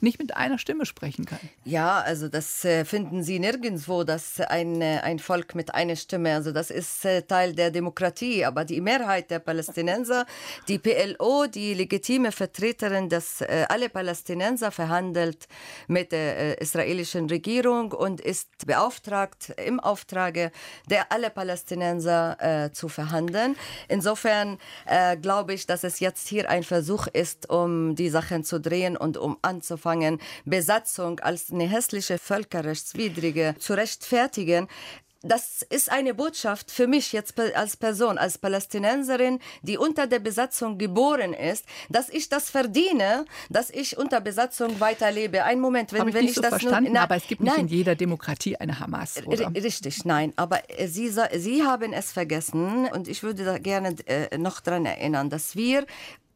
nicht 0.00 0.18
mit 0.18 0.36
einer 0.36 0.58
Stimme 0.58 0.86
sprechen 0.86 1.24
kann. 1.24 1.40
Ja, 1.64 2.00
also 2.00 2.28
das 2.28 2.64
äh, 2.64 2.84
finden 2.84 3.22
Sie 3.22 3.38
nirgendwo, 3.38 4.04
dass 4.04 4.40
ein, 4.40 4.80
äh, 4.80 5.00
ein 5.02 5.18
Volk 5.18 5.54
mit 5.54 5.74
einer 5.74 5.96
Stimme, 5.96 6.34
also 6.34 6.52
das 6.52 6.70
ist 6.70 7.04
äh, 7.04 7.22
Teil 7.22 7.54
der 7.54 7.70
Demokratie, 7.70 8.44
aber 8.44 8.64
die 8.64 8.80
Mehrheit 8.80 9.30
der 9.30 9.38
Palästinenser, 9.40 10.26
die 10.68 10.78
PLO, 10.78 11.46
die 11.46 11.74
legitime 11.74 12.32
Vertreterin, 12.32 13.08
dass 13.08 13.42
alle 13.68 13.88
Palästinenser 13.88 14.70
verhandelt 14.70 15.48
mit 15.86 16.12
der 16.12 16.60
israelischen 16.60 17.28
Regierung 17.28 17.92
und 17.92 18.20
ist 18.20 18.66
beauftragt, 18.66 19.54
im 19.64 19.80
Auftrage 19.80 20.50
der 20.90 21.12
alle 21.12 21.30
Palästinenser 21.30 22.36
äh, 22.40 22.72
zu 22.72 22.88
verhandeln. 22.88 23.56
Insofern 23.88 24.58
äh, 24.86 25.16
glaube 25.16 25.54
ich, 25.54 25.66
dass 25.66 25.84
es 25.84 26.00
jetzt 26.00 26.28
hier 26.28 26.48
ein 26.50 26.62
Versuch 26.62 27.06
ist, 27.06 27.50
um 27.50 27.94
die 27.94 28.08
Sachen 28.10 28.44
zu 28.44 28.60
drehen 28.60 28.96
und 28.96 29.16
um 29.16 29.38
anzufangen, 29.42 29.87
angefangen, 29.88 30.20
Besatzung 30.44 31.20
als 31.20 31.50
eine 31.50 31.68
hässliche 31.68 32.18
völkerrechtswidrige 32.18 33.54
zu 33.58 33.74
rechtfertigen, 33.74 34.68
das 35.22 35.62
ist 35.68 35.90
eine 35.90 36.14
Botschaft 36.14 36.70
für 36.70 36.86
mich 36.86 37.12
jetzt 37.12 37.38
als 37.40 37.76
Person, 37.76 38.18
als 38.18 38.38
Palästinenserin, 38.38 39.40
die 39.62 39.76
unter 39.76 40.06
der 40.06 40.20
Besatzung 40.20 40.78
geboren 40.78 41.32
ist, 41.34 41.64
dass 41.88 42.08
ich 42.08 42.28
das 42.28 42.50
verdiene, 42.50 43.24
dass 43.50 43.70
ich 43.70 43.98
unter 43.98 44.20
Besatzung 44.20 44.78
weiterlebe. 44.78 45.42
Ein 45.42 45.58
Moment, 45.60 45.92
wenn, 45.92 46.06
ich 46.06 46.14
wenn 46.14 46.24
ich 46.24 46.34
so 46.34 46.40
das 46.40 46.50
verstanden, 46.50 46.92
nur, 46.92 47.02
aber 47.02 47.16
es 47.16 47.26
gibt 47.26 47.40
nicht 47.40 47.56
nein, 47.56 47.66
in 47.66 47.68
jeder 47.68 47.96
Demokratie 47.96 48.56
eine 48.56 48.78
Hamas. 48.78 49.20
Oder? 49.26 49.52
Richtig, 49.52 50.04
nein. 50.04 50.32
Aber 50.36 50.62
Sie, 50.86 51.10
Sie 51.34 51.64
haben 51.64 51.92
es 51.92 52.12
vergessen 52.12 52.86
und 52.86 53.08
ich 53.08 53.24
würde 53.24 53.44
da 53.44 53.58
gerne 53.58 53.96
äh, 54.06 54.38
noch 54.38 54.60
daran 54.60 54.86
erinnern, 54.86 55.30
dass 55.30 55.56
wir 55.56 55.84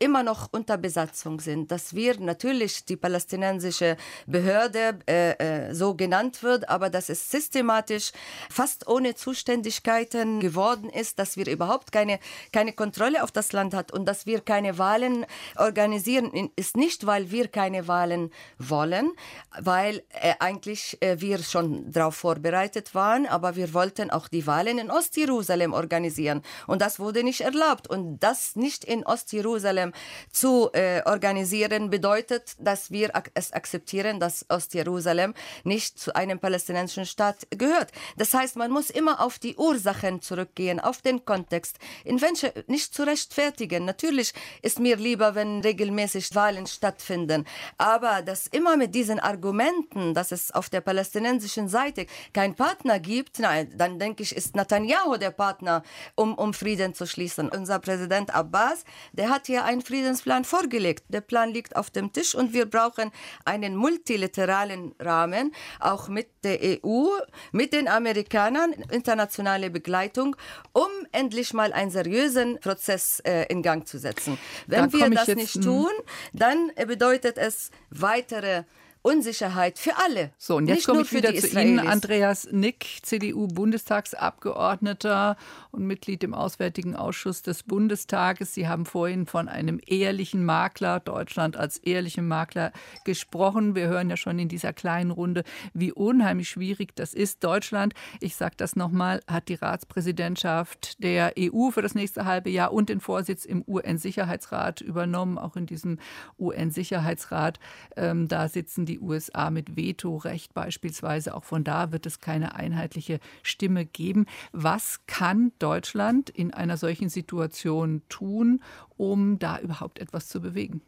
immer 0.03 0.25
noch 0.25 0.49
unter 0.51 0.77
Besatzung 0.79 1.39
sind, 1.39 1.71
dass 1.71 1.95
wir 1.95 2.19
natürlich 2.19 2.85
die 2.85 2.97
palästinensische 2.97 3.97
Behörde 4.27 4.99
äh, 5.09 5.69
äh, 5.69 5.75
so 5.75 5.95
genannt 5.95 6.43
wird, 6.43 6.69
aber 6.69 6.91
dass 6.91 7.09
es 7.09 7.31
systematisch 7.31 8.11
fast 8.51 8.89
ohne 8.89 9.15
Zuständigkeiten 9.15 10.41
geworden 10.41 10.91
ist, 10.91 11.21
dass 11.21 11.37
wir 11.37 11.47
überhaupt 11.47 11.93
keine, 11.93 12.19
keine 12.53 12.73
Kontrolle 12.73 13.23
auf 13.23 13.31
das 13.31 13.53
Land 13.53 13.75
hat 13.75 13.93
und 13.93 14.05
dass 14.07 14.27
wir 14.27 14.41
keine 14.41 14.77
Wahlen 14.77 15.25
organisieren, 15.57 16.51
ist 16.57 16.77
nicht, 16.77 17.07
weil 17.07 17.31
wir 17.31 17.47
keine 17.47 17.87
Wahlen 17.87 18.33
wollen, 18.59 19.13
weil 19.61 20.03
äh, 20.21 20.35
eigentlich 20.41 21.01
äh, 21.01 21.21
wir 21.21 21.39
schon 21.39 21.93
darauf 21.93 22.17
vorbereitet 22.17 22.93
waren, 22.97 23.27
aber 23.27 23.55
wir 23.55 23.73
wollten 23.73 24.11
auch 24.11 24.27
die 24.27 24.49
Wahlen 24.49 24.79
in 24.79 24.91
Ostjerusalem 24.91 25.73
organisieren. 25.73 26.43
Und 26.67 26.83
das 26.83 26.99
wurde 26.99 27.23
nicht 27.23 27.43
erlaubt. 27.43 27.89
Und 27.89 28.19
das 28.19 28.57
nicht 28.57 28.85
in 28.85 29.05
Ostjerusalem 29.05 29.92
zu 30.31 30.71
äh, 30.73 31.03
organisieren, 31.05 31.91
bedeutet, 31.91 32.55
dass 32.59 32.91
wir 32.91 33.15
ak 33.15 33.31
es 33.35 33.53
akzeptieren, 33.53 34.21
dass 34.21 34.47
Ostjerusalem 34.49 35.35
nicht 35.65 35.99
zu 35.99 36.15
einem 36.15 36.39
palästinensischen 36.39 37.07
Staat 37.07 37.47
gehört. 37.51 37.91
Das 38.17 38.35
heißt, 38.35 38.57
man 38.57 38.71
muss 38.71 38.91
immer 38.91 39.21
auf 39.21 39.39
die 39.39 39.57
Ursachen 39.57 40.21
zurückgehen, 40.23 40.81
auf 40.81 41.03
den 41.03 41.25
Kontext, 41.25 41.79
in 42.05 42.21
welche 42.21 42.53
nicht 42.67 42.95
zu 42.95 43.05
rechtfertigen. 43.05 43.85
Natürlich 43.85 44.33
ist 44.63 44.79
mir 44.79 44.97
lieber, 44.97 45.35
wenn 45.35 45.61
regelmäßig 45.61 46.35
Wahlen 46.35 46.67
stattfinden, 46.67 47.47
aber 47.79 48.23
dass 48.23 48.47
immer 48.47 48.77
mit 48.77 48.95
diesen 48.95 49.21
Argumenten, 49.21 50.15
dass 50.15 50.33
es 50.33 50.51
auf 50.51 50.71
der 50.71 50.81
palästinensischen 50.81 51.69
Seite 51.69 52.07
keinen 52.33 52.55
Partner 52.55 52.99
gibt, 52.99 53.39
nein, 53.39 53.73
dann 53.77 53.99
denke 53.99 54.23
ich, 54.23 54.35
ist 54.35 54.57
Netanyahu 54.57 55.17
der 55.17 55.31
Partner, 55.31 55.83
um, 56.15 56.35
um 56.35 56.55
Frieden 56.55 56.95
zu 56.95 57.07
schließen. 57.07 57.49
Unser 57.49 57.79
Präsident 57.79 58.35
Abbas, 58.35 58.85
der 59.13 59.31
hat 59.31 59.47
hier 59.47 59.65
ein 59.65 59.82
Friedensplan 59.83 60.45
vorgelegt. 60.45 61.05
Der 61.09 61.21
Plan 61.21 61.51
liegt 61.51 61.77
auf 61.77 61.91
dem 61.91 62.13
Tisch 62.13 62.35
und 62.35 62.53
wir 62.53 62.67
brauchen 62.67 63.11
einen 63.45 63.77
multilateralen 63.77 64.95
Rahmen, 64.99 65.55
auch 65.81 66.09
mit 66.09 66.29
der 66.45 66.59
EU, 66.63 67.09
mit 67.53 67.73
den 67.73 67.89
Amerikanern, 67.89 68.73
internationale 68.91 69.71
Begleitung, 69.71 70.37
um 70.73 70.89
endlich 71.13 71.53
mal 71.53 71.73
einen 71.73 71.91
seriösen 71.91 72.59
Prozess 72.61 73.21
äh, 73.21 73.47
in 73.49 73.63
Gang 73.63 73.87
zu 73.87 73.99
setzen. 73.99 74.39
Wenn 74.67 74.91
da 74.91 74.93
wir 74.93 75.11
das 75.11 75.29
nicht 75.29 75.55
hm. 75.55 75.63
tun, 75.63 75.93
dann 76.33 76.71
bedeutet 76.87 77.39
es 77.39 77.71
weitere 77.91 78.65
Unsicherheit 79.03 79.79
für 79.81 79.99
alle. 79.99 80.31
So, 80.39 80.57
und 80.57 80.69
jetzt 80.69 80.87
komme 80.87 81.03
ich 81.03 81.13
wieder 81.13 81.35
zu 81.35 81.61
Ihnen, 81.61 81.81
Andreas 81.81 82.49
Nick, 82.53 83.01
CDU-Bundestagsabgeordneter 83.03 85.37
und 85.73 85.87
Mitglied 85.87 86.23
im 86.23 86.35
Auswärtigen 86.35 86.95
Ausschuss 86.95 87.43
des 87.43 87.65
Bundestages. 87.65 88.55
Sie 88.55 88.69
haben 88.69 88.87
vorhin 88.87 89.27
von 89.27 89.49
einem 89.49 89.81
ehrlichen 89.85 90.45
Makler, 90.45 91.01
Deutschland 91.01 91.57
als 91.57 91.79
ehrlichem 91.79 92.29
Makler 92.29 92.71
gesprochen. 93.05 93.75
Wir 93.75 93.89
hören 93.89 94.09
ja 94.09 94.17
schon 94.17 94.39
in 94.39 94.47
dieser 94.49 94.73
kleinen 94.73 95.11
Runde, 95.11 95.43
wie 95.75 95.91
unheimlich 95.91 96.49
schwierig 96.49 96.95
das 96.95 97.13
ist. 97.13 97.43
Deutschland, 97.43 97.95
ich 98.21 98.37
sage 98.37 98.55
das 98.57 98.77
nochmal, 98.77 99.21
hat 99.27 99.49
die 99.49 99.55
Ratspräsidentschaft 99.55 101.03
der 101.03 101.35
EU 101.37 101.71
für 101.71 101.83
das 101.83 101.97
nächste 101.97 102.25
halbe 102.25 102.51
Jahr 102.51 102.73
und 102.73 102.89
den 102.89 103.01
Vorsitz 103.01 103.45
im 103.45 103.65
UN-Sicherheitsrat 103.67 104.81
übernommen. 104.81 105.39
Auch 105.39 105.57
in 105.57 105.67
diesem 105.67 105.99
UN-Sicherheitsrat, 106.39 107.59
ähm, 107.97 108.29
da 108.29 108.49
sitzen 108.49 108.87
die 108.87 108.92
die 108.93 109.01
USA 109.01 109.51
mit 109.51 109.77
Vetorecht 109.77 110.55
beispielsweise. 110.55 111.35
Auch 111.35 111.45
von 111.45 111.65
da 111.65 111.93
wird 111.93 112.07
es 112.07 112.21
keine 112.21 112.55
einheitliche 112.55 113.21
Stimme 113.43 113.87
geben. 113.87 114.27
Was 114.53 115.01
kann 115.07 115.53
Deutschland 115.59 116.31
in 116.31 116.53
einer 116.53 116.77
solchen 116.77 117.09
Situation 117.09 118.03
tun, 118.09 118.63
um 118.97 119.39
da 119.39 119.59
überhaupt 119.59 119.99
etwas 119.99 120.29
zu 120.29 120.41
bewegen? 120.41 120.83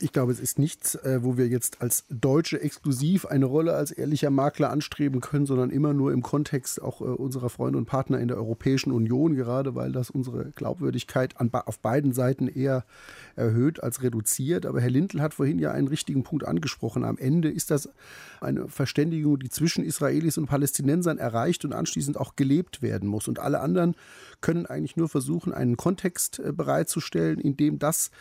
Ich 0.00 0.12
glaube, 0.12 0.30
es 0.30 0.38
ist 0.38 0.60
nichts, 0.60 0.94
äh, 0.94 1.24
wo 1.24 1.36
wir 1.36 1.48
jetzt 1.48 1.82
als 1.82 2.04
Deutsche 2.08 2.60
exklusiv 2.60 3.26
eine 3.26 3.46
Rolle 3.46 3.74
als 3.74 3.90
ehrlicher 3.90 4.30
Makler 4.30 4.70
anstreben 4.70 5.20
können, 5.20 5.44
sondern 5.44 5.70
immer 5.70 5.92
nur 5.92 6.12
im 6.12 6.22
Kontext 6.22 6.80
auch 6.80 7.00
äh, 7.00 7.04
unserer 7.04 7.50
Freunde 7.50 7.78
und 7.78 7.86
Partner 7.86 8.20
in 8.20 8.28
der 8.28 8.36
Europäischen 8.36 8.92
Union, 8.92 9.34
gerade 9.34 9.74
weil 9.74 9.90
das 9.90 10.10
unsere 10.10 10.52
Glaubwürdigkeit 10.52 11.34
auf 11.38 11.80
beiden 11.80 12.12
Seiten 12.12 12.46
eher 12.46 12.84
erhöht 13.34 13.82
als 13.82 14.00
reduziert. 14.00 14.66
Aber 14.66 14.80
Herr 14.80 14.90
Lindl 14.90 15.20
hat 15.20 15.34
vorhin 15.34 15.58
ja 15.58 15.72
einen 15.72 15.88
richtigen 15.88 16.22
Punkt 16.22 16.46
angesprochen. 16.46 17.02
Am 17.02 17.18
Ende 17.18 17.50
ist 17.50 17.72
das 17.72 17.88
eine 18.40 18.68
Verständigung, 18.68 19.40
die 19.40 19.48
zwischen 19.48 19.84
Israelis 19.84 20.38
und 20.38 20.46
Palästinensern 20.46 21.18
erreicht 21.18 21.64
und 21.64 21.72
anschließend 21.72 22.16
auch 22.18 22.36
gelebt 22.36 22.82
werden 22.82 23.08
muss. 23.08 23.26
Und 23.26 23.40
alle 23.40 23.58
anderen 23.58 23.96
können 24.40 24.66
eigentlich 24.66 24.96
nur 24.96 25.08
versuchen, 25.08 25.52
einen 25.52 25.76
Kontext 25.76 26.38
äh, 26.38 26.52
bereitzustellen, 26.52 27.40
in 27.40 27.56
dem 27.56 27.80
das 27.80 28.12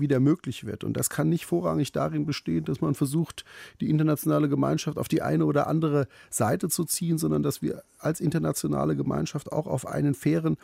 wieder 0.00 0.20
möglich 0.20 0.64
wird. 0.64 0.84
Und 0.84 0.96
das 0.96 1.10
kann 1.10 1.28
nicht 1.28 1.46
vorrangig 1.46 1.92
darin 1.92 2.26
bestehen, 2.26 2.64
dass 2.64 2.80
man 2.80 2.94
versucht, 2.94 3.44
die 3.80 3.90
internationale 3.90 4.48
Gemeinschaft 4.48 4.98
auf 4.98 5.08
die 5.08 5.22
eine 5.22 5.46
oder 5.46 5.66
andere 5.66 6.08
Seite 6.30 6.68
zu 6.68 6.84
ziehen, 6.84 7.18
sondern 7.18 7.42
dass 7.42 7.62
wir 7.62 7.82
als 7.98 8.20
internationale 8.20 8.96
Gemeinschaft 8.96 9.52
auch 9.52 9.66
auf 9.66 9.86
einen 9.86 10.14
fairen 10.14 10.56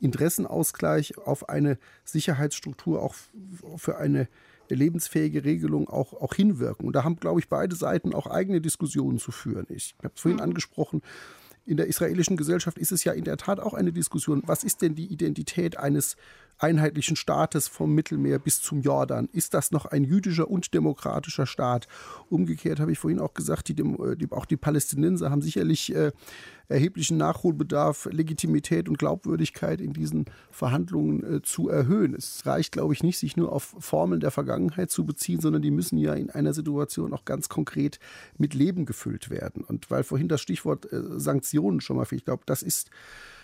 Interessenausgleich, 0.00 1.18
auf 1.18 1.48
eine 1.48 1.78
Sicherheitsstruktur, 2.04 3.02
auch 3.02 3.14
für 3.76 3.98
eine 3.98 4.28
lebensfähige 4.68 5.44
Regelung 5.44 5.88
auch, 5.88 6.12
auch 6.12 6.34
hinwirken. 6.34 6.86
Und 6.86 6.94
da 6.94 7.04
haben, 7.04 7.16
glaube 7.16 7.40
ich, 7.40 7.48
beide 7.48 7.74
Seiten 7.74 8.14
auch 8.14 8.26
eigene 8.26 8.60
Diskussionen 8.60 9.18
zu 9.18 9.32
führen. 9.32 9.66
Ich 9.70 9.94
habe 10.02 10.12
es 10.14 10.20
vorhin 10.20 10.36
mhm. 10.36 10.44
angesprochen, 10.44 11.02
in 11.64 11.76
der 11.76 11.86
israelischen 11.86 12.38
Gesellschaft 12.38 12.78
ist 12.78 12.92
es 12.92 13.04
ja 13.04 13.12
in 13.12 13.24
der 13.24 13.36
Tat 13.36 13.60
auch 13.60 13.74
eine 13.74 13.92
Diskussion. 13.92 14.42
Was 14.46 14.64
ist 14.64 14.80
denn 14.80 14.94
die 14.94 15.06
Identität 15.06 15.76
eines 15.76 16.16
einheitlichen 16.58 17.16
Staates 17.16 17.68
vom 17.68 17.94
Mittelmeer 17.94 18.38
bis 18.38 18.60
zum 18.60 18.82
Jordan? 18.82 19.28
Ist 19.32 19.54
das 19.54 19.70
noch 19.70 19.86
ein 19.86 20.04
jüdischer 20.04 20.50
und 20.50 20.74
demokratischer 20.74 21.46
Staat? 21.46 21.88
Umgekehrt 22.28 22.80
habe 22.80 22.92
ich 22.92 22.98
vorhin 22.98 23.20
auch 23.20 23.34
gesagt, 23.34 23.68
die, 23.68 23.74
die, 23.74 24.28
auch 24.30 24.46
die 24.46 24.56
Palästinenser 24.56 25.30
haben 25.30 25.42
sicherlich 25.42 25.94
äh, 25.94 26.12
erheblichen 26.68 27.16
Nachholbedarf, 27.16 28.08
Legitimität 28.12 28.88
und 28.88 28.98
Glaubwürdigkeit 28.98 29.80
in 29.80 29.92
diesen 29.92 30.26
Verhandlungen 30.50 31.36
äh, 31.36 31.42
zu 31.42 31.68
erhöhen. 31.68 32.14
Es 32.14 32.44
reicht, 32.44 32.72
glaube 32.72 32.92
ich, 32.92 33.02
nicht, 33.02 33.18
sich 33.18 33.36
nur 33.36 33.52
auf 33.52 33.74
Formeln 33.78 34.20
der 34.20 34.30
Vergangenheit 34.30 34.90
zu 34.90 35.04
beziehen, 35.04 35.40
sondern 35.40 35.62
die 35.62 35.70
müssen 35.70 35.98
ja 35.98 36.14
in 36.14 36.30
einer 36.30 36.52
Situation 36.52 37.14
auch 37.14 37.24
ganz 37.24 37.48
konkret 37.48 37.98
mit 38.36 38.54
Leben 38.54 38.84
gefüllt 38.84 39.30
werden. 39.30 39.64
Und 39.64 39.90
weil 39.90 40.04
vorhin 40.04 40.28
das 40.28 40.40
Stichwort 40.40 40.92
äh, 40.92 41.00
Sanktionen 41.18 41.80
schon 41.80 41.96
mal, 41.96 42.06
ich 42.10 42.24
glaube, 42.24 42.42
das 42.46 42.62
ist 42.62 42.90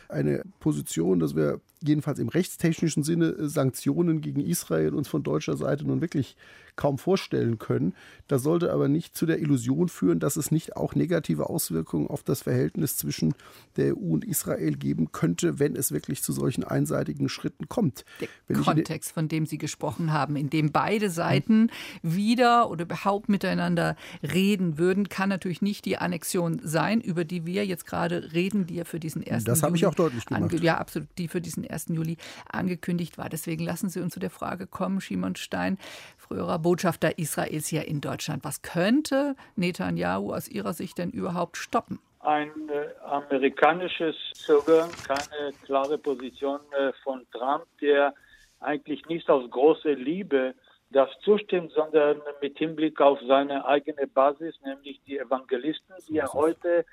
eine 0.08 0.42
Position, 0.60 1.18
dass 1.18 1.34
wir 1.34 1.60
jedenfalls 1.82 2.18
im 2.18 2.28
rechtstechnischen 2.28 3.02
Sinne 3.02 3.26
äh, 3.30 3.48
Sanktionen 3.48 4.20
gegen 4.20 4.40
Israel 4.40 4.94
uns 4.94 5.08
von 5.08 5.22
deutscher 5.22 5.56
Seite 5.56 5.86
nun 5.86 6.00
wirklich 6.00 6.36
kaum 6.76 6.98
vorstellen 6.98 7.58
können. 7.58 7.94
Das 8.28 8.42
sollte 8.42 8.72
aber 8.72 8.88
nicht 8.88 9.16
zu 9.16 9.26
der 9.26 9.38
Illusion 9.38 9.88
führen, 9.88 10.18
dass 10.18 10.36
es 10.36 10.50
nicht 10.50 10.76
auch 10.76 10.94
negative 10.94 11.50
Auswirkungen 11.50 12.06
auf 12.06 12.22
das 12.22 12.42
Verhältnis 12.42 12.96
zwischen 12.96 13.34
der 13.76 13.96
EU 13.96 14.14
und 14.14 14.24
Israel 14.24 14.76
geben 14.76 15.12
könnte, 15.12 15.58
wenn 15.58 15.76
es 15.76 15.92
wirklich 15.92 16.22
zu 16.22 16.32
solchen 16.32 16.64
einseitigen 16.64 17.28
Schritten 17.28 17.68
kommt. 17.68 18.04
Der 18.20 18.28
wenn 18.48 18.62
Kontext, 18.62 19.12
von 19.12 19.28
dem 19.28 19.46
Sie 19.46 19.58
gesprochen 19.58 20.12
haben, 20.12 20.36
in 20.36 20.50
dem 20.50 20.72
beide 20.72 21.10
Seiten 21.10 21.70
wieder 22.02 22.70
oder 22.70 22.84
überhaupt 22.84 23.28
miteinander 23.28 23.96
reden 24.22 24.78
würden, 24.78 25.08
kann 25.08 25.28
natürlich 25.28 25.62
nicht 25.62 25.84
die 25.84 25.98
Annexion 25.98 26.60
sein, 26.62 27.00
über 27.00 27.24
die 27.24 27.46
wir 27.46 27.66
jetzt 27.66 27.86
gerade 27.86 28.32
reden, 28.32 28.66
die 28.66 28.76
ja 28.76 28.84
für 28.84 29.00
diesen 29.00 29.22
ersten 29.22 29.46
Das 29.46 29.62
habe 29.62 29.76
ich 29.76 29.86
auch 29.86 29.94
deutlich 29.94 30.24
gemacht. 30.24 30.52
Ja, 30.62 30.78
absolut, 30.78 31.08
die 31.18 31.28
für 31.28 31.40
diesen 31.40 31.68
1. 31.68 31.86
Juli 31.90 32.16
angekündigt 32.50 33.18
war. 33.18 33.28
Deswegen 33.28 33.64
lassen 33.64 33.88
Sie 33.88 34.00
uns 34.00 34.14
zu 34.14 34.20
der 34.20 34.30
Frage 34.30 34.66
kommen, 34.66 35.00
Shimon 35.00 35.36
Stein, 35.36 35.76
früherer 36.24 36.58
Botschafter 36.58 37.18
Israels 37.18 37.66
hier 37.68 37.86
in 37.86 38.00
Deutschland. 38.00 38.44
Was 38.44 38.62
könnte 38.62 39.36
Netanyahu 39.56 40.32
aus 40.32 40.48
Ihrer 40.48 40.72
Sicht 40.72 40.98
denn 40.98 41.10
überhaupt 41.10 41.56
stoppen? 41.56 42.00
Ein 42.20 42.50
äh, 42.70 42.86
amerikanisches 43.04 44.16
Zögern, 44.32 44.90
keine 45.06 45.52
klare 45.64 45.98
Position 45.98 46.60
äh, 46.72 46.92
von 47.02 47.26
Trump, 47.30 47.66
der 47.82 48.14
eigentlich 48.60 49.04
nicht 49.06 49.28
aus 49.28 49.50
großer 49.50 49.94
Liebe 49.94 50.54
das 50.90 51.10
zustimmt, 51.22 51.72
sondern 51.72 52.22
mit 52.40 52.56
Hinblick 52.56 53.00
auf 53.00 53.18
seine 53.26 53.66
eigene 53.66 54.06
Basis, 54.06 54.54
nämlich 54.64 55.02
die 55.06 55.18
Evangelisten, 55.18 55.94
die 56.08 56.14
ja 56.14 56.32
heute 56.32 56.86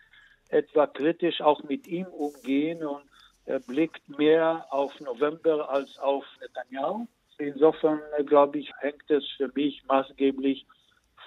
etwa 0.49 0.87
kritisch 0.87 1.39
auch 1.39 1.63
mit 1.63 1.87
ihm 1.87 2.07
umgehen 2.07 2.83
und 2.83 3.03
er 3.45 3.59
blickt 3.59 4.07
mehr 4.09 4.65
auf 4.69 4.99
November 4.99 5.69
als 5.69 5.97
auf 5.99 6.25
Netanyahu. 6.41 7.07
Insofern, 7.41 7.99
äh, 8.17 8.23
glaube 8.23 8.59
ich, 8.59 8.71
hängt 8.79 9.09
es 9.09 9.27
für 9.35 9.49
mich 9.55 9.83
maßgeblich 9.87 10.65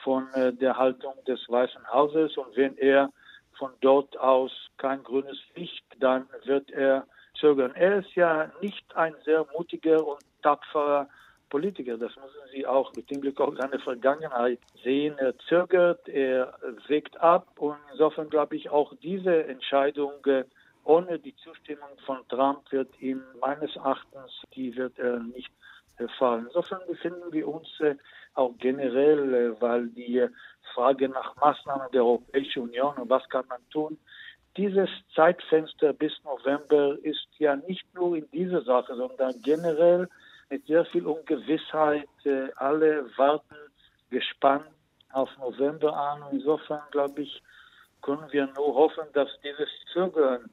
von 0.05 0.29
äh, 0.35 0.53
der 0.53 0.77
Haltung 0.77 1.15
des 1.27 1.41
Weißen 1.49 1.93
Hauses. 1.93 2.37
Und 2.37 2.57
wenn 2.57 2.79
er 2.79 3.11
von 3.59 3.73
dort 3.81 4.17
aus 4.19 4.53
kein 4.79 5.03
grünes 5.03 5.39
Licht, 5.57 5.85
dann 5.99 6.29
wird 6.45 6.71
er 6.71 7.05
zögern. 7.41 7.73
Er 7.75 7.99
ist 7.99 8.15
ja 8.15 8.51
nicht 8.61 8.85
ein 8.95 9.15
sehr 9.25 9.45
mutiger 9.57 10.07
und 10.07 10.21
tapferer 10.43 11.09
Politiker. 11.51 11.99
Das 11.99 12.15
müssen 12.15 12.49
Sie 12.53 12.65
auch 12.65 12.93
mit 12.95 13.11
dem 13.11 13.21
Blick 13.21 13.41
auf 13.41 13.57
seine 13.59 13.81
Vergangenheit 13.81 14.61
sehen. 14.85 15.17
Er 15.19 15.37
zögert, 15.49 16.09
er 16.09 16.55
wägt 16.87 17.21
ab 17.21 17.49
und 17.59 17.77
insofern 17.91 18.31
glaube 18.31 18.55
ich 18.55 18.71
auch 18.71 18.93
diese 19.03 19.45
Entscheidung 19.47 20.13
äh, 20.27 20.45
ohne 20.85 21.19
die 21.19 21.35
Zustimmung 21.37 21.89
von 22.05 22.19
Trump 22.29 22.71
wird 22.71 22.91
ihm 23.01 23.23
meines 23.41 23.75
Erachtens, 23.77 24.31
die 24.55 24.77
wird 24.77 24.99
er 24.99 25.19
nicht 25.19 25.51
fallen. 26.19 26.47
Insofern 26.47 26.81
befinden 26.87 27.33
wir 27.33 27.49
uns 27.49 27.69
äh, 27.81 27.97
auch 28.35 28.53
generell, 28.59 29.35
äh, 29.35 29.61
weil 29.61 29.89
die 29.89 30.27
Frage 30.75 31.09
nach 31.09 31.37
Maßnahmen 31.37 31.89
der 31.93 32.05
Europäischen 32.05 32.63
Union 32.63 32.97
und 32.97 33.11
was 33.11 33.29
kann 33.29 33.47
man 33.49 33.61
tun, 33.71 33.99
dieses 34.57 34.89
Zeitfenster 35.15 35.93
bis 35.93 36.13
November 36.23 36.97
ist 37.03 37.27
ja 37.39 37.57
nicht 37.57 37.93
nur 37.95 38.17
in 38.17 38.31
dieser 38.31 38.63
Sache, 38.63 38.95
sondern 38.95 39.35
generell 39.43 40.09
mit 40.49 40.65
sehr 40.67 40.85
viel 40.87 41.07
Ungewissheit. 41.07 42.09
Äh, 42.25 42.51
alle 42.57 43.07
warten 43.17 43.57
gespannt 44.11 44.67
auf 45.13 45.31
November 45.39 45.97
an. 45.97 46.23
Insofern, 46.31 46.83
glaube 46.93 47.23
ich, 47.23 47.43
können 48.03 48.31
wir 48.31 48.47
nur 48.55 48.75
hoffen, 48.75 49.07
dass 49.13 49.29
dieses 49.43 49.69
Zögern 49.93 50.51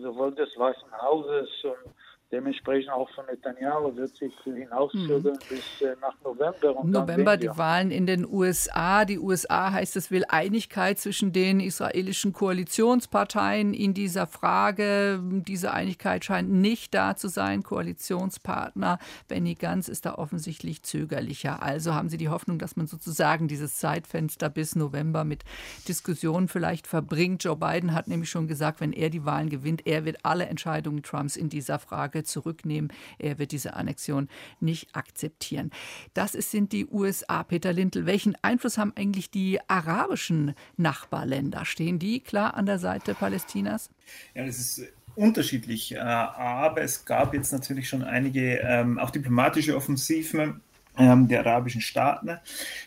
sowohl 0.00 0.34
des 0.34 0.56
Weißen 0.58 0.90
Hauses 1.02 1.50
und 1.64 1.94
dementsprechend 2.34 2.90
auch 2.90 3.08
von 3.14 3.24
Netanyahu 3.26 3.94
wird 3.96 4.16
sich 4.16 4.32
hinauszögern 4.42 5.34
mhm. 5.34 5.48
bis 5.48 5.82
äh, 5.82 5.94
nach 6.00 6.14
November. 6.24 6.76
Und 6.76 6.90
November 6.90 7.36
die 7.36 7.48
Wahlen 7.48 7.92
in 7.92 8.06
den 8.06 8.26
USA. 8.26 9.04
Die 9.04 9.20
USA 9.20 9.70
heißt 9.70 9.96
es 9.96 10.10
will 10.10 10.24
Einigkeit 10.28 10.98
zwischen 10.98 11.32
den 11.32 11.60
israelischen 11.60 12.32
Koalitionsparteien 12.32 13.72
in 13.72 13.94
dieser 13.94 14.26
Frage. 14.26 15.20
Diese 15.22 15.72
Einigkeit 15.72 16.24
scheint 16.24 16.50
nicht 16.50 16.92
da 16.92 17.16
zu 17.16 17.28
sein. 17.28 17.62
Koalitionspartner 17.62 18.98
Benny 19.28 19.54
Gantz 19.54 19.86
ist 19.88 20.04
da 20.04 20.16
offensichtlich 20.16 20.82
zögerlicher. 20.82 21.62
Also 21.62 21.94
haben 21.94 22.08
Sie 22.08 22.16
die 22.16 22.28
Hoffnung, 22.28 22.58
dass 22.58 22.74
man 22.74 22.88
sozusagen 22.88 23.46
dieses 23.46 23.76
Zeitfenster 23.76 24.50
bis 24.50 24.74
November 24.74 25.22
mit 25.22 25.44
Diskussionen 25.86 26.48
vielleicht 26.48 26.88
verbringt. 26.88 27.44
Joe 27.44 27.56
Biden 27.56 27.94
hat 27.94 28.08
nämlich 28.08 28.30
schon 28.30 28.48
gesagt, 28.48 28.80
wenn 28.80 28.92
er 28.92 29.10
die 29.10 29.24
Wahlen 29.24 29.50
gewinnt, 29.50 29.86
er 29.86 30.04
wird 30.04 30.18
alle 30.24 30.46
Entscheidungen 30.46 31.04
Trumps 31.04 31.36
in 31.36 31.48
dieser 31.48 31.78
Frage 31.78 32.23
zurücknehmen. 32.24 32.92
Er 33.18 33.38
wird 33.38 33.52
diese 33.52 33.74
Annexion 33.74 34.28
nicht 34.60 34.94
akzeptieren. 34.94 35.70
Das 36.14 36.32
sind 36.32 36.72
die 36.72 36.86
USA. 36.86 37.42
Peter 37.42 37.72
Lintel, 37.72 38.06
welchen 38.06 38.36
Einfluss 38.42 38.78
haben 38.78 38.92
eigentlich 38.96 39.30
die 39.30 39.58
arabischen 39.68 40.54
Nachbarländer? 40.76 41.64
Stehen 41.64 41.98
die 41.98 42.20
klar 42.20 42.54
an 42.54 42.66
der 42.66 42.78
Seite 42.78 43.14
Palästinas? 43.14 43.90
Ja, 44.34 44.44
das 44.44 44.58
ist 44.58 44.82
unterschiedlich. 45.16 45.94
Äh, 45.94 45.98
aber 45.98 46.82
es 46.82 47.04
gab 47.04 47.34
jetzt 47.34 47.52
natürlich 47.52 47.88
schon 47.88 48.02
einige 48.02 48.58
ähm, 48.58 48.98
auch 48.98 49.10
diplomatische 49.10 49.76
Offensiven 49.76 50.60
ähm, 50.98 51.28
der 51.28 51.40
arabischen 51.40 51.80
Staaten. 51.80 52.38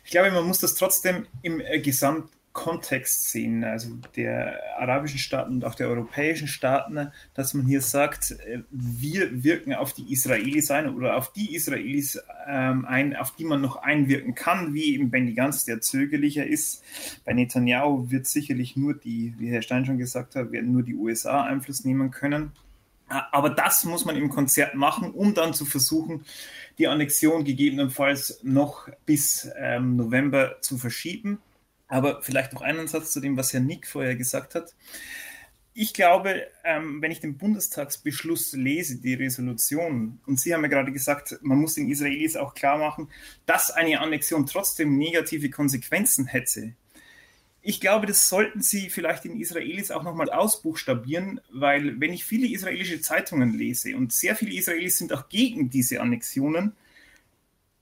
Ich 0.04 0.12
glaube, 0.12 0.32
man 0.32 0.46
muss 0.46 0.60
das 0.60 0.76
trotzdem 0.76 1.26
im 1.42 1.60
äh, 1.60 1.80
Gesamt 1.80 2.30
Kontext 2.58 3.30
sehen, 3.30 3.64
also 3.64 3.90
der 4.16 4.60
arabischen 4.80 5.20
Staaten 5.20 5.54
und 5.54 5.66
auch 5.66 5.76
der 5.76 5.90
europäischen 5.90 6.48
Staaten, 6.48 7.12
dass 7.36 7.54
man 7.54 7.68
hier 7.68 7.82
sagt, 7.82 8.32
äh, 8.32 8.64
wir 8.72 9.44
wirken 9.44 9.76
auf 9.76 9.94
die 9.94 10.12
Israelis 10.12 10.72
ein 10.72 10.90
oder 10.90 11.18
auf 11.18 11.32
die 11.32 11.56
Israelis 11.56 12.20
ähm, 12.48 12.86
ein, 12.86 13.16
auf 13.16 13.36
die 13.36 13.46
man 13.46 13.62
noch 13.62 13.76
einwirken 13.76 14.34
kann, 14.34 14.74
wie 14.74 14.96
eben 14.96 15.12
Benny 15.12 15.34
Gantz, 15.34 15.66
der 15.66 15.82
zögerlicher 15.82 16.48
ist. 16.48 16.84
Bei 17.26 17.34
Netanyahu 17.34 18.10
wird 18.10 18.26
sicherlich 18.26 18.76
nur 18.76 18.96
die, 18.96 19.36
wie 19.38 19.50
Herr 19.50 19.62
Stein 19.62 19.86
schon 19.86 20.00
gesagt 20.00 20.36
hat, 20.36 20.52
werden 20.52 20.72
nur 20.72 20.82
die 20.82 20.96
USA 20.96 21.44
Einfluss 21.44 21.86
nehmen 21.86 22.10
können. 22.10 22.54
Aber 23.08 23.52
das 23.52 23.84
muss 23.86 24.04
man 24.04 24.18
im 24.18 24.30
Konzert 24.30 24.74
machen, 24.74 25.12
um 25.12 25.36
dann 25.36 25.54
zu 25.54 25.66
versuchen, 25.66 26.26
die 26.80 26.88
Annexion 26.88 27.44
gegebenenfalls 27.44 28.40
noch 28.42 28.90
bis 29.06 29.48
ähm, 29.58 29.96
November 29.96 30.58
zu 30.62 30.78
verschieben. 30.78 31.38
Aber 31.88 32.22
vielleicht 32.22 32.54
noch 32.54 32.62
einen 32.62 32.88
Satz 32.88 33.12
zu 33.12 33.20
dem, 33.20 33.38
was 33.38 33.54
Herr 33.54 33.62
Nick 33.62 33.88
vorher 33.88 34.16
gesagt 34.16 34.56
hat. 34.56 34.74
Ich 35.80 35.94
glaube, 35.94 36.48
ähm, 36.64 37.04
wenn 37.04 37.12
ich 37.12 37.20
den 37.20 37.38
Bundestagsbeschluss 37.38 38.54
lese, 38.54 39.00
die 39.00 39.14
Resolution, 39.14 40.20
und 40.26 40.40
Sie 40.40 40.54
haben 40.54 40.64
ja 40.64 40.70
gerade 40.70 40.92
gesagt, 40.92 41.38
man 41.42 41.60
muss 41.60 41.76
den 41.76 41.88
Israelis 41.88 42.36
auch 42.36 42.56
klar 42.56 42.80
machen, 42.80 43.10
dass 43.46 43.70
eine 43.70 44.02
Annexion 44.02 44.48
trotzdem 44.48 44.98
negative 44.98 45.52
Konsequenzen 45.52 46.26
hätte. 46.26 46.74
Ich 47.62 47.80
glaube, 47.80 48.08
das 48.08 48.28
sollten 48.28 48.62
Sie 48.62 48.90
vielleicht 48.90 49.26
den 49.26 49.40
Israelis 49.40 49.92
auch 49.92 50.02
nochmal 50.02 50.32
ausbuchstabieren, 50.32 51.42
weil 51.52 52.00
wenn 52.00 52.12
ich 52.12 52.26
viele 52.26 52.48
israelische 52.48 53.00
Zeitungen 53.02 53.54
lese 53.54 53.96
und 53.96 54.12
sehr 54.12 54.36
viele 54.36 54.56
Israelis 54.56 54.98
sind 54.98 55.14
auch 55.14 55.30
gegen 55.30 55.70
diese 55.70 56.02
Annexionen, 56.02 56.76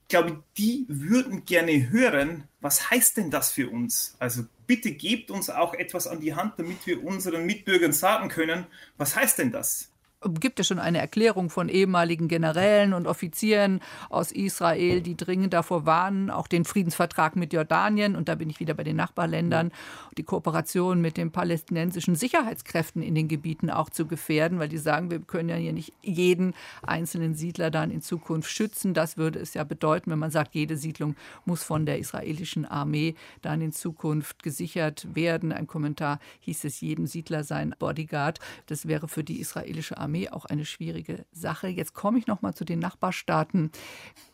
ich 0.02 0.10
glaube, 0.10 0.44
die 0.58 0.86
würden 0.90 1.46
gerne 1.46 1.90
hören, 1.90 2.44
was 2.66 2.90
heißt 2.90 3.18
denn 3.18 3.30
das 3.30 3.52
für 3.52 3.70
uns? 3.70 4.16
Also 4.18 4.44
bitte 4.66 4.90
gebt 4.90 5.30
uns 5.30 5.52
auch 5.52 5.76
etwas 5.76 6.08
an 6.08 6.20
die 6.20 6.34
Hand, 6.34 6.58
damit 6.58 6.88
wir 6.88 7.04
unseren 7.04 7.46
Mitbürgern 7.46 7.94
sagen 7.94 8.28
können, 8.28 8.66
was 8.98 9.16
heißt 9.16 9.38
denn 9.38 9.52
das? 9.52 9.92
Gibt 10.34 10.60
es 10.60 10.68
schon 10.68 10.80
eine 10.80 11.00
Erklärung 11.00 11.50
von 11.50 11.70
ehemaligen 11.70 12.28
Generälen 12.28 12.94
und 12.94 13.08
Offizieren 13.08 13.82
aus 14.10 14.32
Israel, 14.32 15.02
die 15.02 15.16
dringend 15.16 15.54
davor 15.54 15.86
warnen, 15.86 16.30
auch 16.30 16.48
den 16.48 16.66
Friedensvertrag 16.66 17.36
mit 17.36 17.54
Jordanien, 17.54 18.16
und 18.16 18.30
da 18.30 18.36
bin 18.36 18.50
ich 18.50 18.60
wieder 18.60 18.74
bei 18.74 18.84
den 18.84 18.96
Nachbarländern, 18.96 19.72
die 20.18 20.24
Kooperation 20.24 21.02
mit 21.02 21.18
den 21.18 21.32
palästinensischen 21.32 22.16
Sicherheitskräften 22.16 23.02
in 23.02 23.16
den 23.16 23.28
Gebieten 23.28 23.70
auch 23.70 23.90
zu 23.90 24.08
gefährden, 24.08 24.60
weil 24.60 24.70
die 24.70 24.78
sagen, 24.78 25.12
wir 25.12 25.20
können 25.20 25.50
ja 25.50 25.56
hier 25.56 25.74
nicht 25.74 25.94
jeden 26.02 26.54
einzelnen 26.82 27.36
Siedler 27.36 27.70
dann 27.70 27.92
in 27.92 28.02
Zukunft 28.02 28.50
schützen. 28.50 28.94
Das 28.94 29.18
würde 29.18 29.40
es 29.40 29.54
ja 29.54 29.64
bedeuten, 29.64 30.12
wenn 30.12 30.20
man 30.20 30.32
sagt, 30.32 30.56
jede 30.56 30.78
Siedlung 30.78 31.16
muss 31.46 31.64
von 31.64 31.86
der 31.86 32.00
israelischen 32.00 32.66
Armee 32.66 33.16
dann 33.42 33.62
in 33.62 33.72
Zukunft 33.72 34.44
gesichert 34.44 35.08
werden. 35.14 35.52
Ein 35.52 35.68
Kommentar 35.68 36.20
hieß 36.42 36.64
es, 36.64 36.82
jedem 36.82 37.08
Siedler 37.08 37.44
sein 37.44 37.76
Bodyguard. 37.78 38.40
Das 38.68 38.88
wäre 38.88 39.08
für 39.08 39.24
die 39.24 39.40
israelische 39.40 39.98
Armee 39.98 40.15
auch 40.30 40.46
eine 40.46 40.66
schwierige 40.66 41.26
Sache. 41.32 41.68
Jetzt 41.68 41.94
komme 41.94 42.20
ich 42.20 42.28
noch 42.28 42.42
mal 42.42 42.54
zu 42.54 42.66
den 42.66 42.80
Nachbarstaaten. 42.80 43.72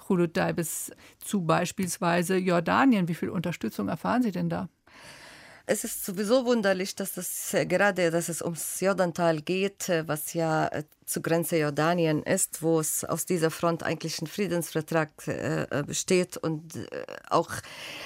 Hulut 0.08 0.38
Daibes 0.38 0.92
zu 1.20 1.42
beispielsweise 1.42 2.38
Jordanien. 2.38 3.08
Wie 3.08 3.16
viel 3.16 3.30
Unterstützung 3.30 3.88
erfahren 3.88 4.24
Sie 4.24 4.32
denn 4.32 4.50
da? 4.50 4.70
Es 5.66 5.84
ist 5.84 6.04
sowieso 6.04 6.46
wunderlich, 6.46 6.96
dass 6.96 7.14
das 7.14 7.54
äh, 7.54 7.66
gerade, 7.66 8.12
dass 8.12 8.30
es 8.30 8.42
ums 8.42 8.80
Jordantal 8.80 9.42
geht, 9.42 9.90
äh, 9.90 10.08
was 10.08 10.34
ja 10.34 10.68
äh, 10.68 10.84
zur 11.12 11.22
Grenze 11.22 11.58
Jordanien 11.58 12.24
ist, 12.24 12.62
wo 12.64 12.80
es 12.80 13.04
aus 13.04 13.26
dieser 13.26 13.52
Front 13.52 13.84
eigentlich 13.84 14.22
ein 14.22 14.28
Friedensvertrag 14.28 15.10
äh, 15.28 15.64
äh, 15.64 15.84
besteht 15.84 16.38
und 16.38 16.76
äh, 16.76 17.06
auch 17.30 17.50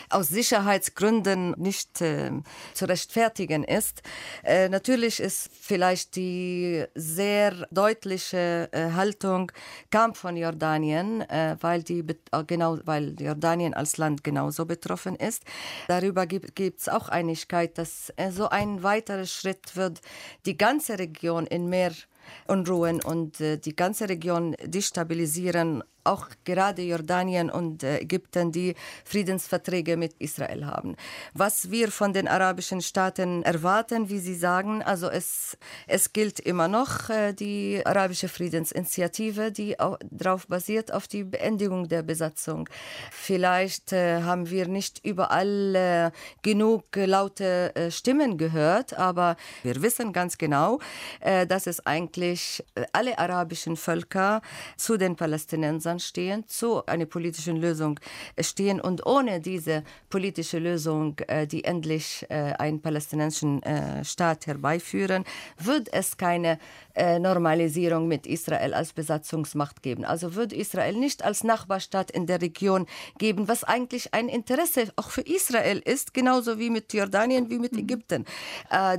aus 0.10 0.30
Sicherheitsgründen 0.30 1.52
nicht 1.58 2.02
äh, 2.02 2.32
zu 2.74 2.86
rechtfertigen 2.86 3.64
ist. 3.64 4.02
Äh, 4.44 4.70
natürlich 4.70 5.20
ist 5.20 5.50
vielleicht 5.62 6.16
die 6.16 6.86
sehr 6.96 7.68
deutliche 7.72 8.70
äh, 8.72 8.92
Haltung 8.92 9.52
kam 9.92 10.16
von 10.16 10.36
Jordanien, 10.36 11.24
weil 11.62 11.84
die 11.84 12.04
genau 12.48 12.80
weil 12.86 13.16
Jordanien 13.20 13.74
als 13.74 13.98
Land 13.98 14.24
genauso 14.24 14.66
betroffen 14.66 15.16
ist. 15.16 15.44
Darüber 15.88 16.26
gibt 16.26 16.80
es 16.80 16.90
auch 16.90 17.10
Einigkeit, 17.10 17.78
dass 17.78 18.12
so 18.32 18.50
ein 18.50 18.84
weiterer 18.84 19.26
Schritt 19.26 19.76
wird 19.76 20.02
die 20.46 20.58
ganze 20.58 20.98
Region 21.00 21.48
in 21.48 21.70
mehr 21.70 21.92
Unruhen 22.48 23.02
und 23.02 23.40
äh, 23.42 23.58
die 23.58 23.76
ganze 23.76 24.10
Region 24.10 24.56
destabilisieren 24.64 25.84
auch 26.06 26.28
gerade 26.44 26.82
Jordanien 26.82 27.50
und 27.50 27.84
äh, 27.84 28.00
Ägypten, 28.00 28.52
die 28.52 28.76
Friedensverträge 29.04 29.98
mit 29.98 30.14
Israel 30.20 30.66
haben. 30.66 30.96
Was 31.34 31.72
wir 31.72 31.92
von 31.92 32.14
den 32.14 32.28
arabischen 32.28 32.82
Staaten 32.82 33.44
erwarten, 33.44 34.10
wie 34.10 34.20
Sie 34.20 34.36
sagen, 34.36 34.84
also 34.84 35.10
es, 35.10 35.58
es 35.88 36.14
gilt 36.14 36.40
immer 36.40 36.68
noch 36.68 37.10
äh, 37.10 37.34
die 37.34 37.82
arabische 37.86 38.28
Friedensinitiative, 38.28 39.52
die 39.52 39.76
darauf 40.12 40.48
basiert, 40.48 40.92
auf 40.94 41.08
die 41.08 41.24
Beendigung 41.24 41.88
der 41.88 42.04
Besatzung. 42.04 42.70
Vielleicht 43.12 43.94
äh, 43.94 44.22
haben 44.22 44.50
wir 44.50 44.68
nicht 44.68 45.06
überall 45.06 46.12
genug 46.42 46.84
laute 46.96 47.74
Stimmen 47.90 48.38
gehört, 48.38 48.98
aber 48.98 49.36
wir 49.64 49.82
wissen 49.82 50.14
ganz 50.14 50.38
genau, 50.38 50.80
dass 51.48 51.68
es 51.68 51.86
eigentlich 51.86 52.64
alle 52.94 53.18
arabischen 53.18 53.78
Völker 53.78 54.42
zu 54.78 54.98
den 54.98 55.16
Palästinensern 55.16 55.95
Ländern 55.96 56.00
stehen, 56.00 56.48
zu 56.48 56.86
einer 56.86 57.06
politischen 57.06 57.58
Lösung 57.58 58.00
stehen. 58.40 58.82
Und 58.82 59.06
ohne 59.06 59.40
diese 59.40 59.84
politische 60.10 60.60
Lösung, 60.60 61.18
äh, 61.28 61.48
die 61.48 61.64
endlich 61.64 62.26
äh, 62.30 62.54
einen 62.58 62.82
palästinensischen 62.82 63.64
äh, 63.64 64.04
Staat 64.04 64.48
herbeiführen, 64.48 65.26
wird 65.58 65.92
es 65.94 66.18
keine 66.18 66.60
Normalisierung 66.98 68.08
mit 68.08 68.26
Israel 68.26 68.74
als 68.74 68.94
Besatzungsmacht 68.94 69.84
geben. 69.84 70.06
Also 70.06 70.34
würde 70.36 70.56
Israel 70.56 70.96
nicht 70.96 71.26
als 71.26 71.44
Nachbarstaat 71.44 72.10
in 72.10 72.26
der 72.26 72.42
Region 72.42 72.86
geben, 73.18 73.50
was 73.50 73.66
eigentlich 73.66 74.14
ein 74.14 74.30
Interesse 74.30 74.94
auch 74.96 75.10
für 75.10 75.24
Israel 75.24 75.80
ist, 75.80 76.14
genauso 76.14 76.58
wie 76.58 76.70
mit 76.70 76.94
Jordanien, 76.94 77.50
wie 77.50 77.60
mit 77.60 77.74
mhm. 77.74 77.80
Ägypten. 77.80 78.26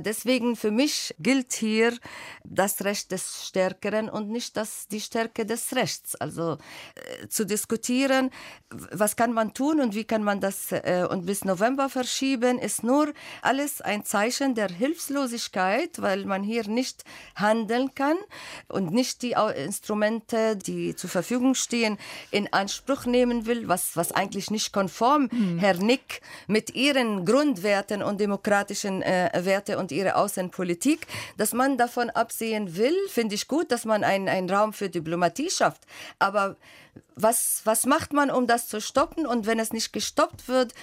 Deswegen 0.05 0.55
für 0.55 0.69
mich 0.69 1.15
gilt 1.17 1.53
hier 1.53 1.97
das 2.43 2.83
Recht 2.83 3.11
des 3.11 3.47
Stärkeren 3.47 4.09
und 4.09 4.29
nicht 4.29 4.57
das, 4.57 4.87
die 4.87 5.01
Stärke 5.01 5.47
des 5.47 5.75
Rechts. 5.75 6.13
Also 6.13 6.59
zu 7.29 7.45
diskutieren, 7.45 8.31
was 8.69 9.15
kann 9.15 9.33
man 9.33 9.53
tun 9.53 9.79
und 9.79 9.95
wie 9.95 10.03
kann 10.03 10.23
man 10.23 10.41
das 10.41 10.71
äh, 10.71 11.05
und 11.09 11.25
bis 11.25 11.45
November 11.45 11.89
verschieben, 11.89 12.59
ist 12.59 12.83
nur 12.83 13.13
alles 13.41 13.81
ein 13.81 14.03
Zeichen 14.03 14.55
der 14.55 14.69
Hilflosigkeit, 14.69 16.01
weil 16.01 16.25
man 16.25 16.43
hier 16.43 16.67
nicht 16.67 17.03
handeln 17.35 17.95
kann 17.95 18.17
und 18.67 18.91
nicht 18.91 19.21
die 19.21 19.35
Instrumente, 19.55 20.57
die 20.57 20.95
zur 20.95 21.09
Verfügung 21.09 21.55
stehen, 21.55 21.97
in 22.31 22.51
Anspruch 22.51 23.05
nehmen 23.05 23.45
will, 23.45 23.67
was, 23.67 23.95
was 23.95 24.11
eigentlich 24.11 24.51
nicht 24.51 24.73
konform, 24.73 25.29
mhm. 25.31 25.59
Herr 25.59 25.75
Nick, 25.75 26.21
mit 26.47 26.75
ihren 26.75 27.25
Grundwerten 27.25 28.03
und 28.03 28.19
demokratischen 28.19 29.01
äh, 29.01 29.29
Werte 29.43 29.77
und 29.77 29.91
ihrer 29.91 30.17
Außenpolitik, 30.17 31.07
dass 31.37 31.53
man 31.53 31.77
davon 31.77 32.09
absehen 32.09 32.75
will, 32.75 32.95
finde 33.09 33.35
ich 33.35 33.47
gut, 33.47 33.71
dass 33.71 33.85
man 33.85 34.03
einen 34.03 34.49
Raum 34.49 34.73
für 34.73 34.89
Diplomatie 34.89 35.49
schafft. 35.49 35.83
Aber 36.19 36.57
was, 37.15 37.61
was 37.65 37.85
macht 37.85 38.13
man, 38.13 38.29
um 38.29 38.47
das 38.47 38.67
zu 38.67 38.81
stoppen? 38.81 39.25
Und 39.25 39.45
wenn 39.45 39.59
es 39.59 39.73
nicht 39.73 39.93
gestoppt 39.93 40.47
wird, 40.47 40.73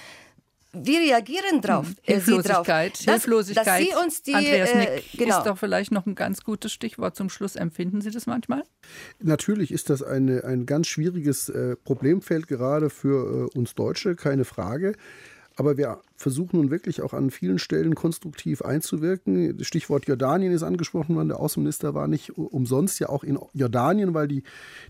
wie 0.77 0.97
reagieren 0.97 1.61
drauf? 1.61 1.87
Hm, 1.87 1.95
Hilflosigkeit, 2.01 2.93
drauf. 2.93 3.05
Hilflosigkeit. 3.05 3.67
Dass, 3.67 3.77
Sie 3.79 4.05
uns 4.05 4.23
die, 4.23 4.33
Andreas 4.33 4.75
Nick 4.75 4.89
äh, 4.89 5.17
genau. 5.17 5.37
ist 5.37 5.45
doch 5.45 5.57
vielleicht 5.57 5.91
noch 5.91 6.05
ein 6.05 6.15
ganz 6.15 6.43
gutes 6.43 6.73
Stichwort 6.73 7.15
zum 7.15 7.29
Schluss. 7.29 7.55
Empfinden 7.55 8.01
Sie 8.01 8.11
das 8.11 8.25
manchmal? 8.25 8.63
Natürlich 9.21 9.71
ist 9.71 9.89
das 9.89 10.03
eine, 10.03 10.43
ein 10.43 10.65
ganz 10.65 10.87
schwieriges 10.87 11.49
äh, 11.49 11.75
Problemfeld 11.77 12.47
gerade 12.47 12.89
für 12.89 13.49
äh, 13.53 13.57
uns 13.57 13.75
Deutsche, 13.75 14.15
keine 14.15 14.43
Frage. 14.43 14.95
Aber 15.57 15.77
wir 15.77 16.01
versuchen 16.17 16.57
nun 16.57 16.69
wirklich 16.69 17.01
auch 17.01 17.13
an 17.13 17.29
vielen 17.29 17.59
Stellen 17.59 17.95
konstruktiv 17.95 18.61
einzuwirken. 18.61 19.57
Das 19.57 19.67
Stichwort 19.67 20.05
Jordanien 20.05 20.51
ist 20.51 20.63
angesprochen 20.63 21.15
worden. 21.15 21.29
Der 21.29 21.39
Außenminister 21.39 21.93
war 21.93 22.09
nicht 22.09 22.37
umsonst 22.37 22.99
ja 22.99 23.07
auch 23.07 23.23
in 23.23 23.39
Jordanien, 23.53 24.13
weil 24.13 24.27
die, 24.27 24.43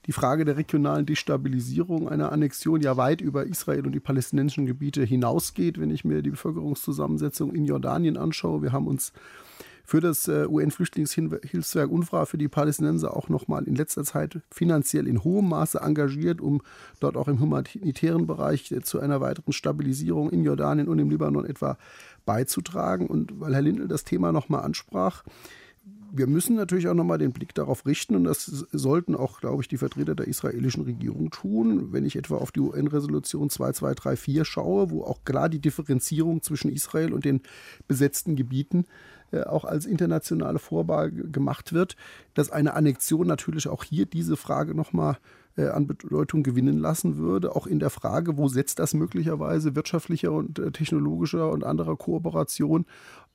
die 0.08 0.12
Frage 0.12 0.44
der 0.44 0.58
regionalen 0.58 1.06
Destabilisierung 1.06 2.10
einer 2.10 2.32
Annexion 2.32 2.82
ja 2.82 2.98
weit 2.98 3.22
über 3.22 3.46
Israel 3.46 3.86
und 3.86 3.92
die 3.92 4.00
palästinensischen 4.00 4.66
Gebiete 4.66 5.04
hinausgeht. 5.04 5.80
Wenn 5.80 5.92
ich 5.92 6.04
mir 6.04 6.24
die 6.24 6.32
Bevölkerungszusammensetzung 6.32 7.54
in 7.54 7.66
Jordanien 7.66 8.18
anschaue, 8.18 8.64
wir 8.64 8.72
haben 8.72 8.88
uns 8.88 9.14
für 9.86 10.02
das 10.02 10.28
äh, 10.28 10.48
UN-Flüchtlingshilfswerk 10.48 11.90
UNFRA 11.90 12.26
für 12.26 12.38
die 12.38 12.48
Palästinenser 12.48 13.16
auch 13.16 13.30
nochmal 13.30 13.64
in 13.66 13.76
letzter 13.76 14.04
Zeit 14.04 14.42
finanziell 14.52 15.08
in 15.08 15.24
hohem 15.24 15.50
Maße 15.50 15.80
engagiert, 15.80 16.42
um 16.42 16.62
dort 17.00 17.18
auch 17.18 17.28
im 17.28 17.40
humanitären 17.40 18.28
Bereich 18.28 18.72
äh, 18.72 18.82
zu 18.82 19.00
einer 19.00 19.22
weiteren 19.22 19.54
Stabilisierung 19.54 20.32
in 20.32 20.44
Jordanien 20.44 20.88
und 20.88 21.00
im 21.00 21.10
Libanon 21.10 21.46
etwa 21.46 21.78
beizutragen. 22.26 23.08
Und 23.08 23.40
weil 23.40 23.54
Herr 23.54 23.62
Lindl 23.62 23.88
das 23.88 24.04
Thema 24.04 24.32
nochmal 24.32 24.64
ansprach, 24.64 25.24
wir 26.18 26.28
müssen 26.28 26.56
natürlich 26.56 26.88
auch 26.88 26.94
nochmal 26.94 27.18
den 27.18 27.34
Blick 27.34 27.54
darauf 27.54 27.86
richten, 27.86 28.16
und 28.16 28.24
das 28.24 28.46
sollten 28.46 29.16
auch, 29.16 29.42
glaube 29.42 29.62
ich, 29.62 29.68
die 29.68 29.78
Vertreter 29.78 30.16
der 30.16 30.28
israelischen 30.28 30.84
Regierung 30.84 31.30
tun, 31.30 31.92
wenn 31.92 32.06
ich 32.06 32.16
etwa 32.16 32.38
auf 32.38 32.52
die 32.52 32.62
UN-Resolution 32.62 33.50
2234 33.50 34.48
schaue, 34.48 34.92
wo 34.92 35.04
auch 35.04 35.26
klar 35.26 35.50
die 35.50 35.60
Differenzierung 35.60 36.42
zwischen 36.42 36.72
Israel 36.72 37.12
und 37.12 37.26
den 37.26 37.42
besetzten 37.88 38.36
Gebieten 38.36 38.86
auch 39.44 39.66
als 39.66 39.86
internationale 39.86 40.60
Vorwahl 40.60 41.12
gemacht 41.12 41.74
wird, 41.74 41.96
dass 42.34 42.52
eine 42.52 42.74
Annexion 42.74 43.28
natürlich 43.28 43.68
auch 43.68 43.84
hier 43.84 44.06
diese 44.06 44.38
Frage 44.38 44.76
nochmal 44.76 45.18
äh, 45.58 45.68
an 45.68 45.88
Bedeutung 45.88 46.44
gewinnen 46.44 46.78
lassen 46.78 47.18
würde, 47.18 47.56
auch 47.56 47.68
in 47.68 47.80
der 47.80 47.90
Frage, 47.90 48.38
wo 48.38 48.48
setzt 48.48 48.80
das 48.80 48.94
möglicherweise 48.94 49.76
wirtschaftlicher 49.76 50.32
und 50.32 50.60
äh, 50.60 50.72
technologischer 50.72 51.50
und 51.52 51.64
anderer 51.64 51.96
Kooperation 51.96 52.86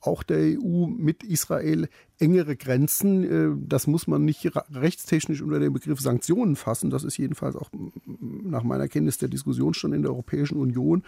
auch 0.02 0.22
der 0.22 0.58
EU 0.58 0.86
mit 0.86 1.22
Israel 1.22 1.88
engere 2.18 2.56
Grenzen. 2.56 3.68
Das 3.68 3.86
muss 3.86 4.06
man 4.06 4.24
nicht 4.24 4.50
rechtstechnisch 4.72 5.42
unter 5.42 5.60
den 5.60 5.74
Begriff 5.74 6.00
Sanktionen 6.00 6.56
fassen. 6.56 6.88
Das 6.88 7.04
ist 7.04 7.18
jedenfalls 7.18 7.54
auch 7.54 7.70
nach 8.42 8.62
meiner 8.62 8.88
Kenntnis 8.88 9.18
der 9.18 9.28
Diskussion 9.28 9.74
schon 9.74 9.92
in 9.92 10.00
der 10.00 10.10
Europäischen 10.12 10.56
Union. 10.56 11.02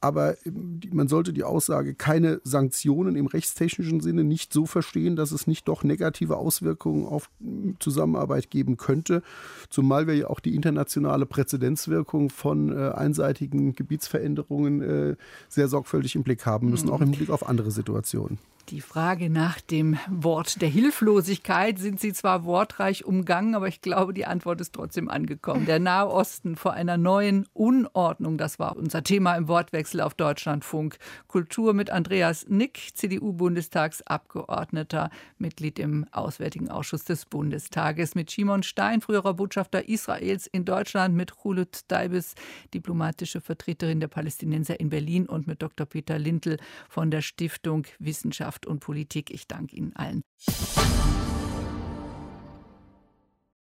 Aber 0.00 0.36
ähm, 0.46 0.80
man 0.92 1.08
sollte 1.08 1.32
die 1.32 1.44
Aussage 1.44 1.94
keine 1.94 2.40
Sanktionen 2.44 3.16
im 3.16 3.26
rechtstechnischen 3.26 4.00
Sinne 4.00 4.24
nicht 4.24 4.52
so 4.52 4.66
verstehen, 4.66 5.16
dass 5.16 5.32
es 5.32 5.46
nicht 5.46 5.68
doch 5.68 5.84
negative 5.84 6.36
Auswirkungen 6.36 7.06
auf 7.06 7.30
hm, 7.40 7.76
Zusammenarbeit 7.80 8.50
geben 8.50 8.76
könnte. 8.76 9.22
Zumal 9.68 10.06
wir 10.06 10.14
ja 10.14 10.28
auch 10.28 10.40
die 10.40 10.54
internationale 10.54 11.26
Präzedenzwirkung 11.26 12.30
von 12.30 12.76
äh, 12.76 12.90
einseitigen 12.90 13.74
Gebietsveränderungen 13.74 14.82
äh, 14.82 15.16
sehr 15.48 15.68
sorgfältig 15.68 16.16
im 16.16 16.22
Blick 16.22 16.46
haben 16.46 16.70
müssen, 16.70 16.86
mhm. 16.86 16.92
auch 16.92 17.00
im 17.00 17.12
Blick 17.12 17.30
auf 17.30 17.48
andere 17.48 17.70
Situationen. 17.70 18.38
Die 18.70 18.80
Frage 18.80 19.28
nach 19.30 19.60
dem 19.60 19.98
Wort 20.08 20.62
der 20.62 20.68
Hilflosigkeit 20.68 21.80
sind 21.80 21.98
Sie 21.98 22.12
zwar 22.12 22.44
wortreich 22.44 23.04
umgangen, 23.04 23.56
aber 23.56 23.66
ich 23.66 23.80
glaube, 23.80 24.14
die 24.14 24.26
Antwort 24.26 24.60
ist 24.60 24.72
trotzdem 24.72 25.10
angekommen. 25.10 25.66
Der 25.66 25.80
Nahe 25.80 26.08
Osten 26.08 26.54
vor 26.54 26.74
einer 26.74 26.96
neuen 26.96 27.48
Unordnung, 27.52 28.38
das 28.38 28.60
war 28.60 28.76
unser 28.76 29.02
Thema 29.02 29.34
im 29.34 29.48
Wortwechsel 29.48 30.00
auf 30.00 30.14
Deutschlandfunk. 30.14 30.98
Kultur 31.26 31.74
mit 31.74 31.90
Andreas 31.90 32.46
Nick, 32.48 32.92
CDU-Bundestagsabgeordneter, 32.94 35.10
Mitglied 35.38 35.80
im 35.80 36.06
Auswärtigen 36.12 36.70
Ausschuss 36.70 37.02
des 37.02 37.26
Bundestages, 37.26 38.14
mit 38.14 38.30
Shimon 38.30 38.62
Stein, 38.62 39.00
früherer 39.00 39.34
Botschafter 39.34 39.88
Israels 39.88 40.46
in 40.46 40.64
Deutschland, 40.64 41.16
mit 41.16 41.32
Chulut 41.42 41.80
Daibes, 41.88 42.36
diplomatische 42.72 43.40
Vertreterin 43.40 43.98
der 43.98 44.06
Palästinenser 44.06 44.78
in 44.78 44.90
Berlin 44.90 45.26
und 45.26 45.48
mit 45.48 45.60
Dr. 45.60 45.86
Peter 45.86 46.20
Lintel 46.20 46.58
von 46.88 47.10
der 47.10 47.22
Stiftung 47.22 47.84
Wissenschaft 47.98 48.59
und 48.66 48.80
Politik. 48.80 49.30
Ich 49.30 49.46
danke 49.46 49.76
Ihnen 49.76 49.94
allen. 49.94 50.22